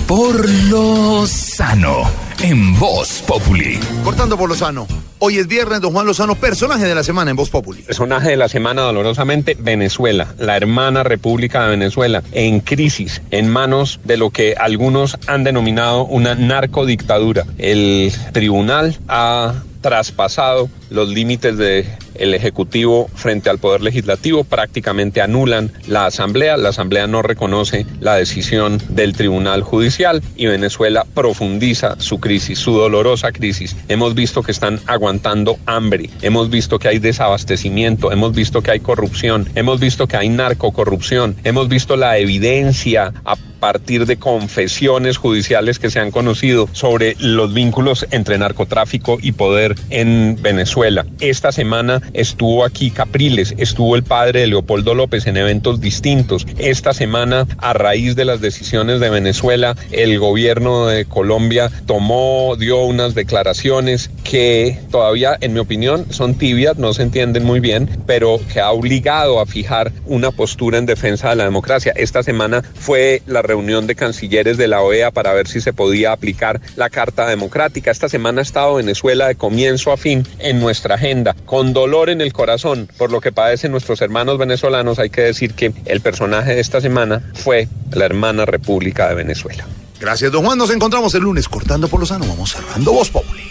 [0.07, 2.03] Por lo sano.
[2.43, 3.79] En Voz Populi.
[4.03, 4.85] Cortando por Lozano.
[5.19, 7.83] Hoy es viernes, don Juan Lozano, personaje de la semana en Voz Populi.
[7.83, 14.01] Personaje de la semana dolorosamente, Venezuela, la hermana República de Venezuela, en crisis, en manos
[14.03, 17.45] de lo que algunos han denominado una narcodictadura.
[17.57, 19.53] El tribunal ha
[19.83, 27.05] traspasado los límites del Ejecutivo frente al Poder Legislativo, prácticamente anulan la Asamblea, la Asamblea
[27.05, 33.75] no reconoce la decisión del Tribunal Judicial y Venezuela profundiza su crisis, su dolorosa crisis.
[33.89, 38.79] Hemos visto que están aguantando hambre, hemos visto que hay desabastecimiento, hemos visto que hay
[38.79, 45.79] corrupción, hemos visto que hay narcocorrupción, hemos visto la evidencia a partir de confesiones judiciales
[45.79, 51.05] que se han conocido sobre los vínculos entre narcotráfico y poder en Venezuela.
[51.21, 56.45] Esta semana estuvo aquí Capriles, estuvo el padre de Leopoldo López en eventos distintos.
[56.57, 62.83] Esta semana, a raíz de las decisiones de Venezuela, el gobierno de Colombia tomó, dio
[62.83, 68.41] unas declaraciones que todavía, en mi opinión, son tibias, no se entienden muy bien, pero
[68.51, 71.93] que ha obligado a fijar una postura en defensa de la democracia.
[71.95, 76.11] Esta semana fue la reunión de cancilleres de la OEA para ver si se podía
[76.11, 77.91] aplicar la Carta Democrática.
[77.91, 82.19] Esta semana ha estado Venezuela de comienzo a fin en nuestra agenda, con dolor en
[82.19, 84.97] el corazón por lo que padecen nuestros hermanos venezolanos.
[84.97, 89.67] Hay que decir que el personaje de esta semana fue la hermana República de Venezuela.
[89.99, 90.57] Gracias, don Juan.
[90.57, 92.25] Nos encontramos el lunes cortando por Lozano.
[92.25, 93.43] Vamos cerrando Voz Populi.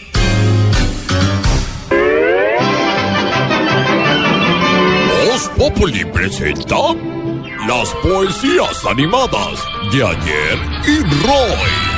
[5.28, 6.76] Voz Populi presenta
[7.66, 11.92] las poesías animadas de ayer y Roy.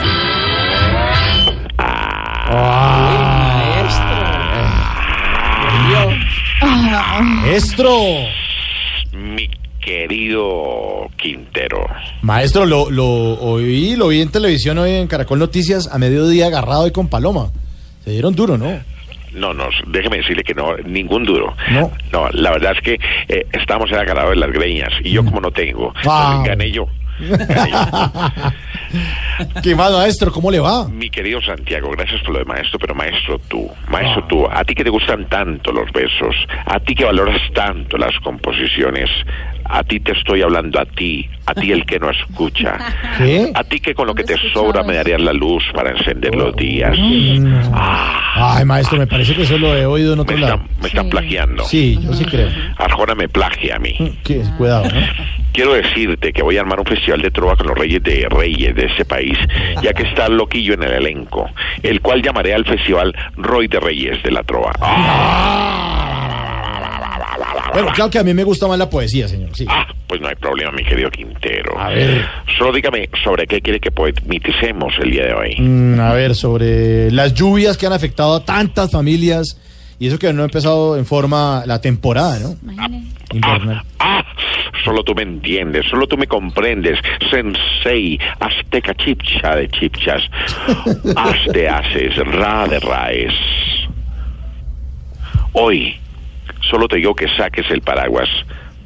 [7.42, 7.90] Maestro.
[9.12, 9.48] Mi
[9.80, 11.86] querido Quintero.
[12.22, 16.84] Maestro, lo, lo oí, lo vi en televisión hoy en Caracol Noticias a mediodía agarrado
[16.84, 17.50] ahí con Paloma.
[18.04, 18.80] Se dieron duro, ¿no?
[19.34, 21.54] No, no, déjeme decirle que no, ningún duro.
[21.70, 21.90] No.
[22.12, 22.98] No, la verdad es que
[23.28, 26.42] eh, estamos en agarrado de las greñas y yo como no tengo, Ah.
[26.42, 26.86] entonces gané yo.
[29.62, 30.30] ¿Qué más, maestro?
[30.32, 30.88] ¿Cómo le va?
[30.88, 34.74] Mi querido Santiago, gracias por lo de maestro, pero maestro tú, maestro tú, a ti
[34.74, 36.34] que te gustan tanto los versos,
[36.66, 39.10] a ti que valoras tanto las composiciones,
[39.64, 42.78] a ti te estoy hablando a ti, a ti el que no escucha,
[43.18, 43.50] ¿Qué?
[43.54, 46.54] a ti que con lo que te sobra me darías la luz para encender los
[46.56, 46.96] días.
[48.36, 50.62] Ay, maestro, me parece que eso lo he oído en otro lado.
[50.80, 51.64] Me están plagiando.
[51.64, 52.48] Sí, yo sí creo.
[52.76, 54.18] Arjona me plagia a mí.
[54.24, 54.42] ¿Qué?
[54.58, 55.00] Cuidado, ¿no?
[55.54, 58.74] Quiero decirte que voy a armar un festival de trova con los reyes de reyes
[58.74, 59.38] de ese país,
[59.80, 61.48] ya que está Loquillo en el elenco,
[61.80, 64.72] el cual llamaré al festival Roy de Reyes de la Trova.
[67.74, 69.50] Bueno, claro que a mí me gusta más la poesía, señor.
[69.52, 69.66] Sí.
[69.68, 71.76] Ah, pues no hay problema, mi querido Quintero.
[71.76, 72.24] A ver.
[72.56, 75.56] Solo dígame sobre qué quiere que poeticemos el día de hoy.
[75.58, 79.60] Mm, a ver, sobre las lluvias que han afectado a tantas familias.
[79.98, 82.56] Y eso que no ha empezado en forma la temporada, ¿no?
[83.32, 83.82] Invernal.
[83.98, 84.24] Ah,
[84.84, 86.98] solo tú me entiendes, solo tú me comprendes.
[87.30, 90.22] Sensei, azteca chipcha de chipchas.
[91.16, 93.34] As de haces, ra de raes.
[95.52, 95.96] Hoy,
[96.70, 98.28] solo te digo que saques el paraguas,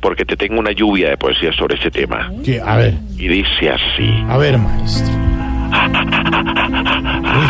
[0.00, 2.30] porque te tengo una lluvia de poesía sobre este tema.
[2.44, 2.60] ¿Qué?
[2.60, 4.24] A ver, Y dice así.
[4.28, 5.14] a ver, maestro.
[7.34, 7.46] Uy,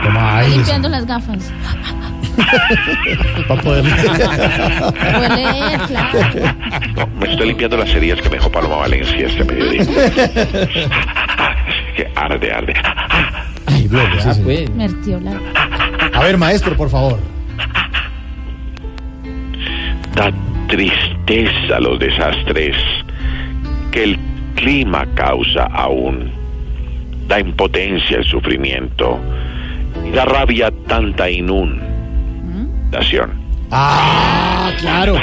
[0.04, 1.52] toma aire Limpiando las gafas.
[3.48, 3.84] para poder
[5.18, 6.18] Huele, claro.
[6.96, 9.84] No, me estoy limpiando las heridas que me dejó Paloma Valencia este mediodía.
[11.96, 12.74] que arde, arde.
[13.66, 14.64] Ay, Gloria, sí.
[14.74, 15.32] Mertiola.
[16.14, 17.18] A ver, maestro, por favor.
[20.18, 20.32] Da
[20.66, 22.76] tristeza los desastres
[23.92, 24.18] que el
[24.56, 26.32] clima causa aún.
[27.28, 29.16] Da impotencia el sufrimiento.
[30.04, 31.88] Y da rabia tanta inundación.
[33.70, 35.14] Ah, claro.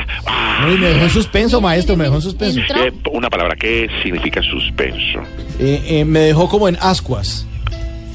[0.65, 2.61] Uy, me dejó en suspenso, maestro, me dejó en suspenso.
[2.61, 5.19] Eh, una palabra, ¿qué significa suspenso?
[5.59, 7.45] Eh, eh, me dejó como en ascuas,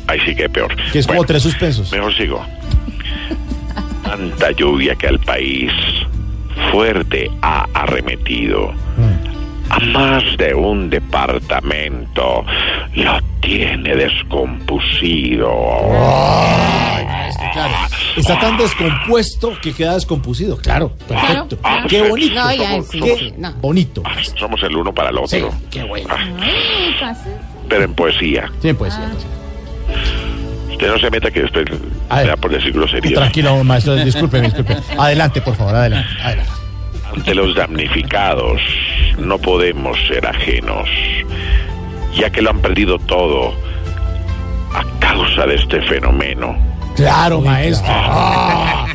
[0.06, 0.74] Ahí sí que peor.
[0.92, 1.92] que es como tres suspensos.
[1.92, 2.42] Mejor sigo.
[4.02, 5.70] Tanta lluvia que al país
[6.72, 8.72] fuerte ha arremetido.
[9.70, 12.44] A más de un departamento
[12.94, 15.48] lo tiene descompusido.
[17.52, 17.74] Claro.
[18.16, 20.56] Está tan descompuesto que queda descompusido.
[20.56, 21.56] Claro, perfecto.
[21.58, 21.88] Claro.
[21.88, 22.34] Qué bonito.
[22.34, 23.52] No, ya, sí, Qué sí, no.
[23.54, 24.02] bonito.
[24.36, 25.50] Somos el uno para el otro.
[25.70, 26.08] qué bueno.
[26.16, 26.96] Ay.
[27.68, 28.50] Pero en poesía.
[28.60, 29.00] Sí, pues sí.
[30.80, 31.66] Usted no se meta que después
[32.08, 33.20] A sea por decir groserías.
[33.20, 34.78] Tranquilo, maestro, disculpe, disculpe.
[34.96, 36.08] Adelante, por favor, adelante.
[36.22, 36.50] adelante.
[37.14, 38.62] Ante los damnificados
[39.18, 40.88] no podemos ser ajenos,
[42.16, 43.52] ya que lo han perdido todo
[44.72, 46.56] a causa de este fenómeno.
[46.96, 47.92] Claro, maestro.
[47.94, 48.86] Ah,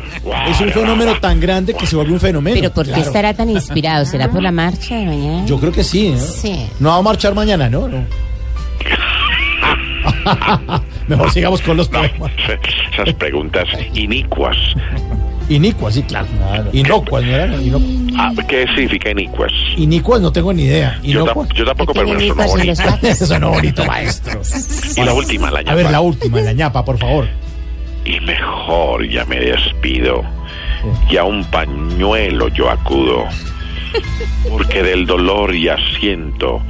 [0.48, 2.56] es un fenómeno tan grande que se vuelve un fenómeno.
[2.58, 3.06] Pero ¿por qué Claro.
[3.06, 4.04] estará tan inspirado?
[4.06, 5.46] ¿Será por la marcha de mañana?
[5.46, 6.18] Yo creo que sí, ¿no?
[6.18, 6.66] Sí.
[6.80, 7.86] No va a marchar mañana, ¿no?
[7.86, 7.98] No.
[11.08, 12.32] Mejor sigamos con los poemas.
[12.92, 13.64] Esas preguntas
[13.94, 14.56] inicuas.
[15.48, 16.26] Inicuas, sí, claro.
[16.72, 17.54] Inocuas, ¿no eran?
[18.18, 19.52] Ah, ¿Qué significa inicuas?
[19.76, 20.98] Inicuas no tengo ni idea.
[21.04, 21.48] Yo, Inocuas.
[21.54, 22.82] yo tampoco, pero me sonó bonito.
[23.02, 24.40] Eso sonó bonito, maestro.
[24.96, 25.90] Y la última, la A ver, ñapa.
[25.92, 27.28] la última, la ñapa, por favor.
[28.04, 30.24] Y mejor ya me despido.
[31.08, 33.24] Y a un pañuelo yo acudo.
[34.50, 36.60] Porque del dolor ya siento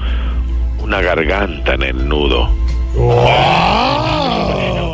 [0.81, 2.51] una garganta en el nudo.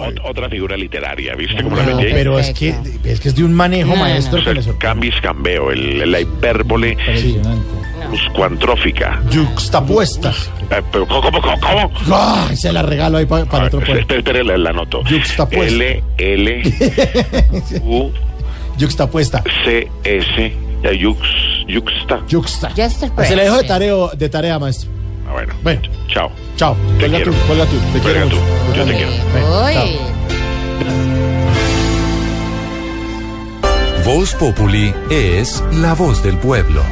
[0.04, 2.10] Ot- Otra figura literaria, ¿viste cómo la No, metí?
[2.12, 2.74] pero es que,
[3.04, 6.96] es que es de un manejo, maestro, O sea, cambis cambeo, el- la hipérbole
[8.08, 9.20] pluscuantrófica.
[9.30, 10.32] Yuxtapuesta.
[10.70, 11.06] Eh, ¿Cómo?
[11.20, 11.40] ¿Cómo?
[11.40, 11.60] ¿Cómo?
[11.60, 11.90] cómo?
[12.48, 14.14] Ay, se la regalo ahí pa- para otro Espera, poeta.
[14.16, 15.02] espera, espera, la, la anoto.
[15.04, 15.74] Yuxtapuesta.
[15.74, 16.62] L, L,
[17.84, 18.10] U,
[18.78, 19.42] Yuxtapuesta.
[19.64, 20.52] C, S,
[20.82, 21.18] ya, yux,
[21.68, 22.20] yuxta.
[22.26, 22.70] Yuxta.
[23.24, 24.90] Se le dejo de tarea, de tarea, maestro.
[25.32, 25.54] Ah, bueno.
[25.62, 25.80] Bueno.
[26.08, 26.30] Chao.
[26.56, 26.74] Chao.
[26.74, 27.32] Te Cuelga quiero.
[27.32, 27.76] tú, cuelga tú.
[27.92, 28.36] Te Cuelga quiero tú.
[28.36, 28.76] mucho.
[28.76, 29.12] Yo te quiero.
[29.64, 30.12] Ven.
[34.04, 36.82] Voz Populi es la voz del pueblo.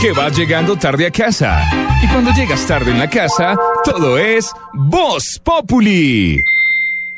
[0.00, 1.62] Que vas llegando tarde a casa.
[2.02, 6.42] Y cuando llegas tarde en la casa, todo es Voz Populi.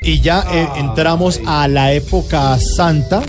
[0.03, 3.23] Y ya eh, entramos a la época santa.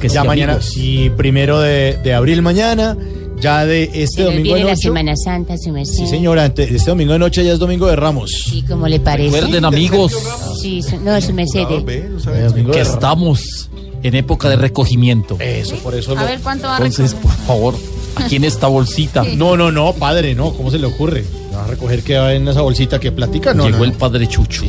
[0.00, 0.72] que ya sí, mañana, amigos.
[0.74, 2.96] sí, primero de, de abril mañana.
[3.40, 4.76] Ya de este Se domingo de viene la.
[4.76, 5.94] Semana Santa, su merced.
[5.94, 8.30] Sí, señora, este domingo de noche ya es domingo de Ramos.
[8.50, 9.30] Sí, ¿cómo le parece?
[9.40, 10.12] Recuerden, amigos,
[10.60, 11.62] Sí, su- no, su merced.
[11.64, 13.70] Domingo que estamos
[14.02, 15.36] en época de recogimiento.
[15.40, 17.74] Eso, por eso A lo- ver cuánto va a Entonces, por favor,
[18.16, 20.52] aquí en esta bolsita No, no, no, padre, no.
[20.52, 21.24] ¿Cómo se le ocurre?
[21.54, 23.54] ¿Va a recoger que va en esa bolsita que platica?
[23.54, 24.64] No, llegó no, el padre Chucho,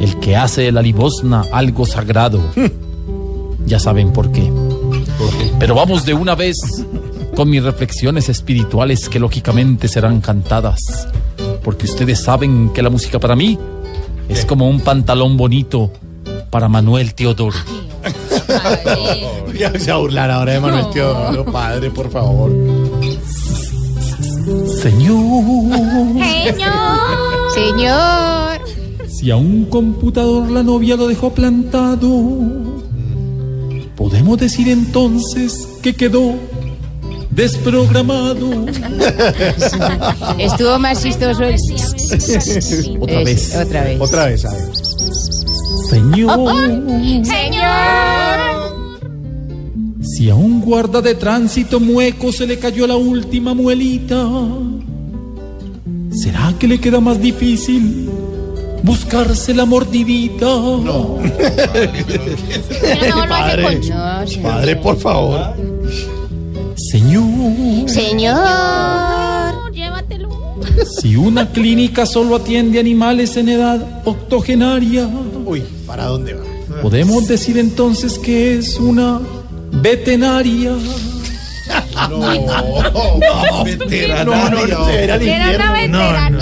[0.00, 2.40] el que hace de la limosna algo sagrado.
[3.66, 4.50] ya saben por qué.
[5.58, 6.56] Pero vamos de una vez
[7.40, 11.08] con mis reflexiones espirituales que lógicamente serán cantadas.
[11.64, 13.58] Porque ustedes saben que la música para mí
[14.28, 15.90] es como un pantalón bonito
[16.50, 17.56] para Manuel Teodoro.
[19.58, 22.50] Ya se va a burlar ahora de Manuel Teodoro, padre, por favor.
[24.82, 25.64] Señor,
[26.44, 27.00] Señor.
[27.54, 28.60] Señor.
[29.08, 32.10] si a un computador la novia lo dejó plantado,
[33.96, 36.49] podemos decir entonces que quedó
[37.30, 38.66] desprogramado.
[40.38, 41.54] Estuvo más chistoso el...
[43.00, 43.56] Otra Es- vez.
[43.56, 44.00] Otra vez.
[44.00, 44.60] Otra vez, a ver.
[45.88, 46.30] Señor,
[47.24, 48.38] Señor.
[50.02, 54.24] si Si a un guarda de tránsito mueco se le cayó la última muelita,
[56.12, 58.08] ¿será que le queda más difícil
[58.84, 60.44] buscarse la mordidita?
[60.46, 61.18] No.
[63.28, 63.80] Padre,
[64.42, 65.54] padre, por favor.
[66.88, 68.38] Señor, Señor.
[69.72, 70.28] Llévatelo.
[71.00, 75.08] si una clínica solo atiende animales en edad octogenaria,
[75.44, 76.42] Uy, ¿para dónde va?
[76.80, 79.20] podemos decir entonces que es una
[79.72, 80.72] veterinaria.
[82.08, 84.24] No, no, veteranaria.
[84.24, 86.40] No, no, no, era una veterana.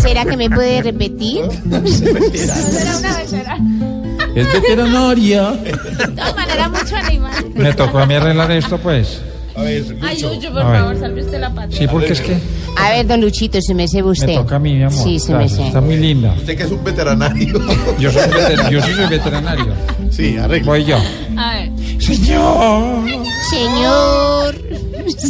[0.00, 1.40] ¿será que me puede repetir?
[1.72, 3.93] Era una veterana.
[4.34, 5.50] Es veterinaria.
[5.52, 5.72] De
[6.14, 7.44] todas maneras, mucho animal.
[7.54, 9.20] Me tocó a mí arreglar esto, pues.
[9.56, 10.80] A ver, Ay, Lucho, por A ver.
[10.80, 11.68] favor, salve usted la pata.
[11.70, 12.36] Sí, porque es que
[12.76, 14.26] A ver, don Luchito, su merced usted.
[14.26, 15.00] me toca a mí, mi amor.
[15.04, 15.66] Sí, su Gracias, merced.
[15.68, 16.34] Está muy linda.
[16.36, 17.60] Usted que es un veteranario.
[18.00, 19.66] Yo soy, veter- yo sí soy veterinario.
[20.10, 20.66] Sí, arregla.
[20.72, 20.96] Voy yo.
[21.36, 21.70] A ver.
[22.02, 23.04] Señor,
[23.48, 24.56] Señor.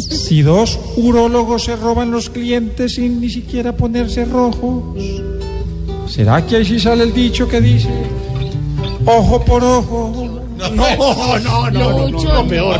[0.09, 4.83] si dos urólogos se roban los clientes sin ni siquiera ponerse rojos,
[6.07, 7.89] ¿será que ahí sí sale el dicho que dice
[9.05, 10.41] ojo por ojo?
[10.57, 12.79] No, no, no, no, no, peor.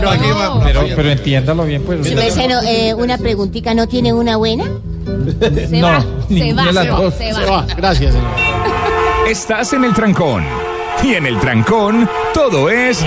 [0.63, 2.07] Pero, pero entiéndalo bien, pues.
[2.07, 4.65] Eh, una preguntita, ¿no tiene una buena?
[5.69, 7.13] Se No, va, se va, se va, dos.
[7.15, 7.51] se Se va.
[7.57, 7.67] va.
[7.75, 8.31] Gracias, señor.
[9.29, 10.43] Estás en el trancón.
[11.03, 13.03] Y en el trancón, todo es.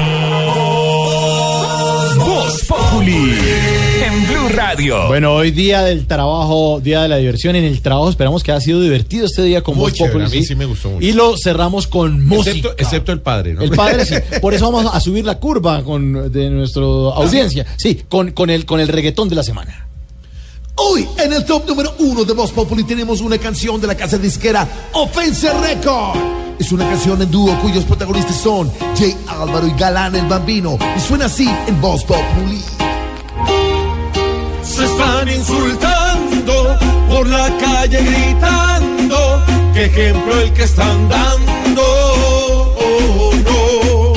[2.16, 3.34] Voz Populi.
[4.48, 5.06] Blue Radio.
[5.08, 8.08] Bueno, hoy día del trabajo, día de la diversión en el trabajo.
[8.08, 10.90] Esperamos que haya sido divertido este día con Voz Populi, a mí sí me gustó
[10.90, 11.04] mucho.
[11.04, 12.50] Y lo cerramos con música.
[12.50, 13.62] Excepto, excepto el padre, ¿no?
[13.62, 14.14] El padre sí.
[14.40, 17.66] Por eso vamos a subir la curva con, de nuestra audiencia.
[17.76, 19.86] Sí, con, con, el, con el reggaetón de la semana.
[20.76, 24.18] Hoy, en el top número uno de Voz Populi, tenemos una canción de la casa
[24.18, 26.18] disquera Offense Record.
[26.58, 30.78] Es una canción en dúo cuyos protagonistas son Jay Álvaro y Galán el Bambino.
[30.96, 32.77] Y suena así en Voz Populi.
[34.98, 36.76] Están insultando
[37.08, 39.44] por la calle gritando.
[39.72, 41.84] Qué ejemplo el que están dando.
[42.80, 44.12] Oh, no.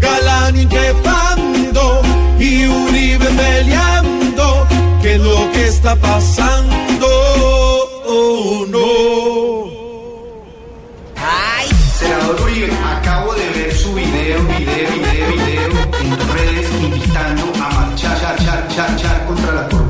[0.00, 2.02] Galán increpando
[2.36, 4.66] y Uribe peleando.
[5.00, 7.06] ¿Qué es lo que está pasando?
[8.08, 9.70] Oh, no.
[11.96, 15.43] Senador Uribe, acabo de ver su video, video, video, video
[18.74, 19.83] char, char, char, char contra la.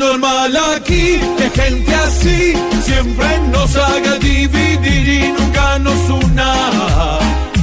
[0.00, 6.50] Normal aquí que gente así siempre nos haga dividir y nunca nos una.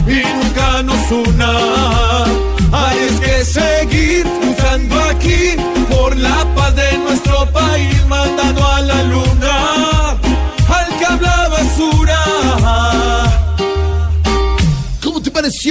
[0.06, 1.52] Y nunca nos una.
[2.72, 5.56] Hay es que seguir luchando aquí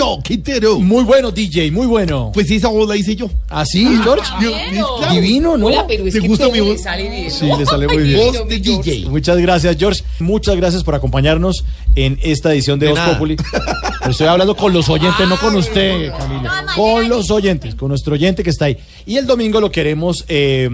[0.01, 0.81] ¿Cómo te pareció, Quintero?
[0.81, 2.31] Muy bueno, DJ, muy bueno.
[2.33, 3.31] Pues esa voz la hice yo.
[3.49, 4.31] ¿Ah, sí, George?
[4.39, 5.13] Claro.
[5.13, 5.67] Divino, ¿no?
[5.67, 6.71] Hola, pero es ¿Te que gusta mi voz?
[6.71, 7.39] le sale de eso.
[7.41, 8.19] Sí, le sale muy bien.
[8.19, 9.07] Voz de DJ.
[9.09, 10.03] Muchas gracias, George.
[10.21, 11.65] Muchas gracias por acompañarnos
[11.95, 13.01] en esta edición de, De Voz.
[13.01, 13.37] Populi.
[14.11, 16.51] Estoy hablando con los oyentes, no con usted, Camilo.
[16.75, 18.79] Con los oyentes, con nuestro oyente que está ahí.
[19.05, 20.69] Y el domingo lo queremos eh,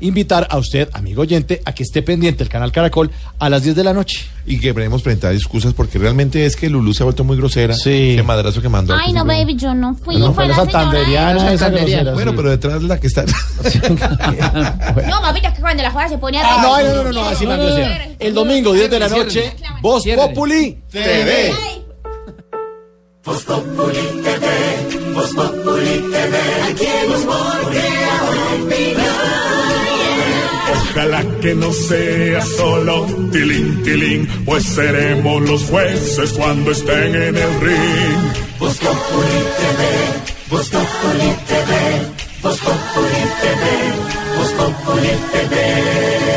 [0.00, 3.76] invitar a usted, amigo oyente, a que esté pendiente del canal Caracol a las 10
[3.76, 4.26] de la noche.
[4.46, 7.74] Y que queremos presentar excusas porque realmente es que Lulú se ha vuelto muy grosera.
[7.74, 8.14] Sí.
[8.16, 8.94] Qué madrazo que mandó.
[8.94, 10.16] Ay, no, baby, yo no fui.
[10.16, 10.72] No, fue fue la la señora.
[10.80, 12.12] santanderiana, esa grosera.
[12.14, 12.36] Bueno, sí.
[12.36, 13.24] pero detrás la que está.
[15.08, 17.12] No, mamita, es que cuando la joda se pone Ah, a no, no, no, no,
[17.12, 18.08] no, así no, grosera.
[18.18, 19.52] El domingo, 10 de la noche,
[19.82, 21.52] Voz Populi TV.
[23.28, 24.46] Voz Populi TV,
[25.12, 26.34] Voz Populi TV,
[26.70, 27.24] aquí en Voz
[30.72, 37.60] Ojalá que no sea solo tilín, tilín, pues seremos los jueces cuando estén en el
[37.60, 38.32] ring.
[38.58, 39.82] Voz Populi TV,
[40.48, 41.70] Voz Populi TV,
[42.42, 43.62] Voz Populi TV,
[45.32, 46.27] TV.